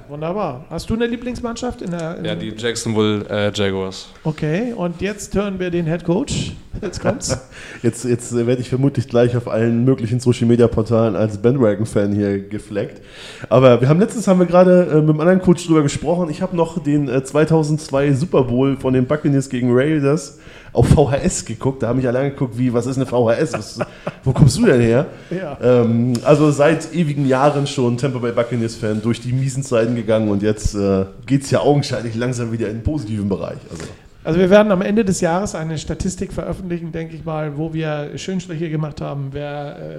Wunderbar. 0.09 0.65
Hast 0.71 0.89
du 0.89 0.95
eine 0.95 1.07
Lieblingsmannschaft 1.07 1.83
in 1.83 1.91
der? 1.91 2.19
In 2.19 2.25
Ja, 2.25 2.35
die 2.37 2.55
Jacksonville 2.57 3.25
äh, 3.29 3.53
Jaguars. 3.53 4.09
Okay, 4.25 4.73
und 4.75 5.01
jetzt 5.01 5.35
hören 5.35 5.59
wir 5.59 5.71
den 5.71 5.87
Head 5.87 6.05
Coach. 6.05 6.53
Jetzt 6.81 7.01
kommt's. 7.01 7.37
Jetzt, 7.83 8.05
jetzt 8.05 8.35
werde 8.35 8.61
ich 8.61 8.69
vermutlich 8.69 9.09
gleich 9.09 9.37
auf 9.37 9.47
allen 9.47 9.85
möglichen 9.85 10.19
Social 10.19 10.49
Media 10.49 10.67
Portalen 10.67 11.15
als 11.15 11.39
Bandwagon-Fan 11.39 12.13
hier 12.13 12.41
gefleckt. 12.41 13.01
Aber 13.49 13.81
wir 13.81 13.89
haben 13.89 14.01
letztens 14.01 14.27
haben 14.27 14.41
wir 14.41 14.47
gerade 14.47 14.89
äh, 14.91 14.95
mit 14.97 15.11
einem 15.11 15.21
anderen 15.21 15.41
Coach 15.41 15.67
drüber 15.67 15.83
gesprochen. 15.83 16.29
Ich 16.29 16.43
habe 16.43 16.57
noch 16.57 16.83
den 16.83 17.09
äh, 17.09 17.23
2002 17.23 18.15
Super 18.15 18.45
Bowl 18.45 18.77
von 18.77 18.95
den 18.95 19.07
Buccaneers 19.07 19.49
gegen 19.49 19.69
Raiders 19.71 20.39
auf 20.73 20.89
VHS 20.89 21.45
geguckt. 21.45 21.83
Da 21.83 21.89
habe 21.89 22.01
ich 22.01 22.07
allein 22.09 22.31
geguckt, 22.31 22.59
wie, 22.59 22.73
was 22.73 22.87
ist 22.87 22.97
eine 22.97 23.07
VHS? 23.07 23.53
Was, 23.53 23.79
wo 24.25 24.33
kommst 24.33 24.59
du 24.59 24.67
denn 24.67 24.81
her? 24.81 25.07
Ja. 25.31 25.59
Ähm, 25.63 26.15
also 26.25 26.51
seit 26.51 26.93
ewigen 26.95 27.27
Jahren 27.27 27.67
schon 27.67 27.97
Tampa 27.97 28.19
Bay 28.19 28.33
Buccaneers-Fan 28.33 29.03
durch 29.03 29.21
die 29.21 29.33
miesen 29.33 29.63
Zeiten 29.63 29.95
gegangen 29.95 30.29
und 30.29 30.43
jetzt 30.43 30.75
äh, 30.75 31.05
geht 31.27 31.45
es 31.45 31.51
ja 31.51 31.61
augenscheinlich 31.61 32.15
langsam 32.15 32.53
wieder 32.53 32.69
in 32.69 32.79
den 32.79 32.83
positiven 32.83 33.29
Bereich. 33.29 33.59
Also. 33.71 33.85
Also 34.25 34.41
wir 34.41 34.51
werden 34.51 34.73
am 34.73 34.83
Ende 34.83 35.05
des 35.05 35.21
Jahres 35.21 35.55
eine 35.55 35.79
Statistik 35.79 36.33
veröffentlichen, 36.33 36.93
denke 36.93 37.15
ich 37.15 37.25
mal, 37.25 37.57
wo 37.57 37.73
wir 37.73 38.11
Schönstriche 38.17 38.69
gemacht 38.69 39.01
haben, 39.01 39.29
wer 39.33 39.79
äh, 39.79 39.97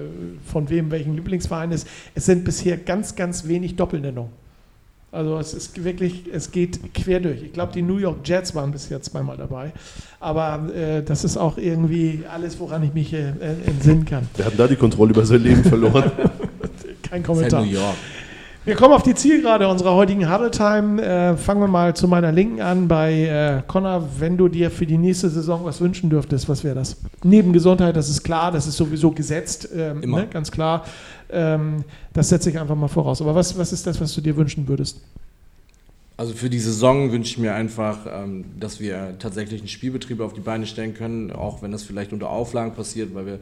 von 0.50 0.68
wem 0.68 0.90
welchen 0.90 1.14
Lieblingsverein 1.14 1.72
ist. 1.72 1.86
Es 2.14 2.26
sind 2.26 2.44
bisher 2.44 2.76
ganz, 2.76 3.16
ganz 3.16 3.48
wenig 3.48 3.76
Doppelnennungen. 3.76 4.30
Also 5.12 5.38
es 5.38 5.54
ist 5.54 5.82
wirklich, 5.82 6.26
es 6.32 6.52
geht 6.52 6.94
quer 6.94 7.18
durch. 7.18 7.42
Ich 7.42 7.52
glaube, 7.52 7.72
die 7.72 7.82
New 7.82 7.96
York 7.96 8.18
Jets 8.24 8.54
waren 8.54 8.70
bis 8.70 8.88
jetzt 8.90 9.10
zweimal 9.10 9.36
dabei. 9.36 9.72
Aber 10.20 10.72
äh, 10.72 11.02
das 11.02 11.24
ist 11.24 11.36
auch 11.36 11.58
irgendwie 11.58 12.20
alles, 12.32 12.60
woran 12.60 12.84
ich 12.84 12.94
mich 12.94 13.12
äh, 13.12 13.32
entsinnen 13.66 14.04
kann. 14.04 14.28
Wir 14.36 14.44
haben 14.44 14.56
da 14.56 14.68
die 14.68 14.76
Kontrolle 14.76 15.10
über 15.10 15.26
sein 15.26 15.42
Leben 15.42 15.64
verloren. 15.64 16.12
Kein 17.02 17.10
Das 17.10 17.14
ist 17.18 17.24
Kommentar. 17.26 17.64
New 17.64 17.72
York. 17.72 17.96
Wir 18.66 18.74
kommen 18.74 18.92
auf 18.92 19.02
die 19.02 19.14
Zielgerade 19.14 19.66
unserer 19.68 19.94
heutigen 19.94 20.30
Huddle 20.30 20.50
Time. 20.50 21.00
Äh, 21.02 21.34
fangen 21.38 21.62
wir 21.62 21.66
mal 21.66 21.96
zu 21.96 22.06
meiner 22.06 22.30
Linken 22.30 22.60
an 22.60 22.88
bei 22.88 23.24
äh, 23.24 23.62
Connor. 23.66 24.06
Wenn 24.18 24.36
du 24.36 24.48
dir 24.48 24.70
für 24.70 24.84
die 24.84 24.98
nächste 24.98 25.30
Saison 25.30 25.64
was 25.64 25.80
wünschen 25.80 26.10
dürftest, 26.10 26.46
was 26.46 26.62
wäre 26.62 26.74
das? 26.74 26.98
Neben 27.24 27.54
Gesundheit, 27.54 27.96
das 27.96 28.10
ist 28.10 28.22
klar, 28.22 28.52
das 28.52 28.66
ist 28.66 28.76
sowieso 28.76 29.12
gesetzt, 29.12 29.70
ähm, 29.74 30.00
ne, 30.00 30.28
ganz 30.30 30.50
klar. 30.50 30.84
Ähm, 31.30 31.84
das 32.12 32.28
setze 32.28 32.50
ich 32.50 32.58
einfach 32.58 32.74
mal 32.74 32.88
voraus. 32.88 33.22
Aber 33.22 33.34
was, 33.34 33.56
was 33.56 33.72
ist 33.72 33.86
das, 33.86 33.98
was 33.98 34.14
du 34.14 34.20
dir 34.20 34.36
wünschen 34.36 34.68
würdest? 34.68 35.00
Also 36.18 36.34
für 36.34 36.50
die 36.50 36.60
Saison 36.60 37.10
wünsche 37.12 37.30
ich 37.30 37.38
mir 37.38 37.54
einfach, 37.54 38.00
ähm, 38.12 38.44
dass 38.60 38.78
wir 38.78 39.14
tatsächlich 39.18 39.62
einen 39.62 39.68
Spielbetrieb 39.68 40.20
auf 40.20 40.34
die 40.34 40.40
Beine 40.40 40.66
stellen 40.66 40.92
können, 40.92 41.32
auch 41.32 41.62
wenn 41.62 41.72
das 41.72 41.82
vielleicht 41.82 42.12
unter 42.12 42.28
Auflagen 42.28 42.74
passiert, 42.74 43.14
weil 43.14 43.24
wir 43.24 43.38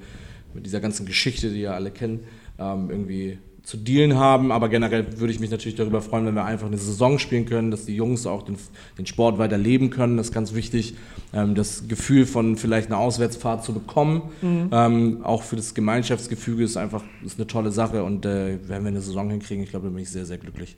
mit 0.55 0.65
dieser 0.65 0.79
ganzen 0.79 1.07
Geschichte, 1.07 1.51
die 1.51 1.63
ja 1.63 1.73
alle 1.73 1.91
kennen, 1.91 2.21
ähm, 2.61 2.89
irgendwie 2.89 3.39
zu 3.69 3.77
dealen 3.77 4.17
haben. 4.17 4.51
Aber 4.51 4.71
generell 4.71 5.21
würde 5.21 5.31
ich 5.31 5.41
mich 5.41 5.51
natürlich 5.51 5.77
darüber 5.77 6.01
freuen, 6.01 6.25
wenn 6.25 6.35
wir 6.35 6.47
einfach 6.47 6.69
eine 6.69 6.79
Saison 6.79 7.19
spielen 7.19 7.45
können, 7.45 7.71
dass 7.71 7.85
die 7.85 7.95
Jungs 7.95 8.27
auch 8.27 8.43
den, 8.43 8.57
den 8.97 9.05
Sport 9.05 9.37
weiter 9.37 9.59
leben 9.59 9.91
können. 9.91 10.17
Das 10.17 10.29
ist 10.29 10.33
ganz 10.33 10.55
wichtig, 10.55 10.95
ähm, 11.35 11.55
das 11.55 11.87
Gefühl 11.87 12.25
von 12.25 12.57
vielleicht 12.57 12.87
einer 12.87 12.97
Auswärtsfahrt 12.97 13.63
zu 13.63 13.75
bekommen. 13.75 14.23
Ähm, 14.43 15.21
auch 15.23 15.43
für 15.43 15.57
das 15.57 15.75
Gemeinschaftsgefüge 15.75 16.65
ist 16.65 16.79
einfach 16.79 17.03
ist 17.23 17.39
eine 17.39 17.47
tolle 17.47 17.71
Sache 17.71 18.05
und 18.05 18.25
äh, 18.25 18.59
wenn 18.69 18.85
wir 18.85 18.89
eine 18.89 19.03
Saison 19.03 19.29
hinkriegen, 19.29 19.63
ich 19.65 19.69
glaube, 19.69 19.85
dann 19.85 19.95
bin 19.95 20.03
ich 20.03 20.11
sehr, 20.11 20.25
sehr 20.25 20.39
glücklich. 20.39 20.75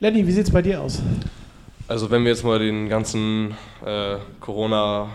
Lenny, 0.00 0.26
wie 0.26 0.32
sieht 0.32 0.46
es 0.46 0.50
bei 0.50 0.62
dir 0.62 0.80
aus? 0.82 1.00
Also 1.86 2.10
wenn 2.10 2.24
wir 2.24 2.32
jetzt 2.32 2.42
mal 2.44 2.58
den 2.58 2.88
ganzen 2.88 3.52
äh, 3.86 4.16
Corona 4.40 5.10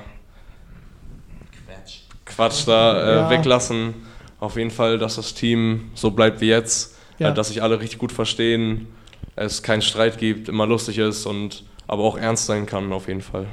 Quatsch 2.25 2.65
da 2.65 3.01
äh, 3.03 3.15
Ja. 3.17 3.29
weglassen, 3.29 3.93
auf 4.43 4.57
jeden 4.57 4.71
Fall, 4.71 4.97
dass 4.97 5.15
das 5.15 5.33
Team 5.33 5.85
so 5.93 6.11
bleibt 6.11 6.41
wie 6.41 6.47
jetzt, 6.49 6.95
Ja. 7.17 7.29
äh, 7.29 7.33
dass 7.33 7.47
sich 7.47 7.63
alle 7.63 7.79
richtig 7.79 7.97
gut 7.99 8.11
verstehen, 8.11 8.87
es 9.35 9.63
keinen 9.63 9.81
Streit 9.81 10.17
gibt, 10.17 10.49
immer 10.49 10.67
lustig 10.67 10.97
ist 10.97 11.25
und 11.25 11.63
aber 11.87 12.03
auch 12.03 12.17
ernst 12.17 12.45
sein 12.45 12.65
kann 12.65 12.91
auf 12.91 13.07
jeden 13.07 13.21
Fall. 13.21 13.45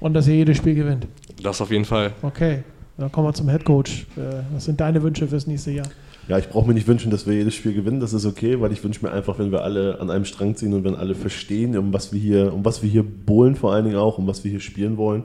Und 0.00 0.14
dass 0.14 0.26
ihr 0.26 0.34
jedes 0.34 0.58
Spiel 0.58 0.74
gewinnt. 0.74 1.06
Das 1.42 1.60
auf 1.60 1.70
jeden 1.70 1.84
Fall. 1.84 2.12
Okay, 2.22 2.62
dann 2.98 3.10
kommen 3.10 3.28
wir 3.28 3.32
zum 3.32 3.48
Head 3.48 3.64
Coach. 3.64 4.06
Äh, 4.16 4.42
was 4.52 4.64
sind 4.64 4.80
deine 4.80 5.02
Wünsche 5.02 5.26
fürs 5.28 5.46
nächste 5.46 5.70
Jahr? 5.70 5.86
Ja, 6.26 6.38
ich 6.38 6.48
brauche 6.48 6.66
mir 6.66 6.74
nicht 6.74 6.86
wünschen, 6.88 7.10
dass 7.10 7.26
wir 7.26 7.34
jedes 7.34 7.54
Spiel 7.54 7.74
gewinnen, 7.74 8.00
das 8.00 8.12
ist 8.14 8.24
okay, 8.24 8.60
weil 8.60 8.72
ich 8.72 8.82
wünsche 8.82 9.04
mir 9.04 9.12
einfach, 9.12 9.38
wenn 9.38 9.52
wir 9.52 9.62
alle 9.62 10.00
an 10.00 10.10
einem 10.10 10.24
Strang 10.24 10.56
ziehen 10.56 10.72
und 10.72 10.82
wenn 10.82 10.94
alle 10.94 11.14
verstehen, 11.14 11.76
um 11.76 11.92
was 11.92 12.12
wir 12.12 12.20
hier, 12.20 12.52
um 12.52 12.64
was 12.64 12.82
wir 12.82 12.88
hier 12.90 13.04
bohlen 13.04 13.56
vor 13.56 13.72
allen 13.74 13.84
Dingen 13.84 13.98
auch, 13.98 14.16
um 14.18 14.26
was 14.26 14.42
wir 14.42 14.50
hier 14.50 14.60
spielen 14.60 14.96
wollen 14.96 15.24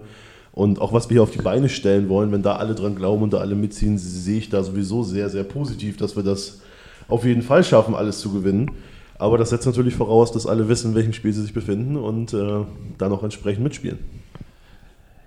und 0.60 0.82
auch 0.82 0.92
was 0.92 1.10
wir 1.10 1.16
hier 1.16 1.24
auf 1.24 1.32
die 1.32 1.42
Beine 1.42 1.70
stellen 1.70 2.10
wollen, 2.10 2.34
wenn 2.34 2.42
da 2.42 2.58
alle 2.58 2.76
dran 2.76 2.94
glauben 2.94 3.24
und 3.24 3.32
da 3.32 3.38
alle 3.38 3.56
mitziehen, 3.56 3.98
sehe 3.98 4.40
ich 4.40 4.50
da 4.50 4.62
sowieso 4.62 5.04
sehr, 5.04 5.30
sehr 5.30 5.46
positiv, 5.46 5.96
dass 5.96 6.18
wir 6.18 6.24
das 6.24 6.60
auf 7.08 7.24
jeden 7.24 7.44
Fall 7.44 7.64
schaffen, 7.64 7.96
alles 7.96 8.20
zu 8.20 8.34
gewinnen. 8.34 8.70
Aber 9.18 9.38
das 9.38 9.52
setzt 9.52 9.66
natürlich 9.66 9.96
voraus, 9.96 10.34
dass 10.34 10.46
alle 10.46 10.68
wissen, 10.68 10.92
in 10.92 10.96
welchem 10.96 11.14
Spiel 11.14 11.32
sie 11.32 11.44
sich 11.44 11.54
befinden 11.54 11.96
und 11.96 12.34
äh, 12.34 12.66
dann 12.98 13.12
auch 13.14 13.24
entsprechend 13.24 13.64
mitspielen. 13.64 14.00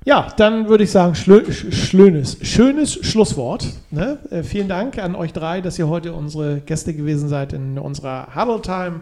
Ja, 0.04 0.28
dann 0.36 0.68
würde 0.68 0.84
ich 0.84 0.90
sagen, 0.90 1.14
schlö 1.14 1.38
sch- 1.48 1.72
schlönes, 1.72 2.36
schönes 2.42 2.92
Schlusswort. 2.92 3.66
Ne? 3.90 4.18
Äh, 4.30 4.42
vielen 4.42 4.68
Dank 4.68 4.98
an 4.98 5.14
euch 5.14 5.32
drei, 5.32 5.62
dass 5.62 5.78
ihr 5.78 5.88
heute 5.88 6.12
unsere 6.12 6.60
Gäste 6.60 6.92
gewesen 6.92 7.30
seid 7.30 7.54
in 7.54 7.78
unserer 7.78 8.28
Huddle 8.34 8.60
Time 8.60 9.00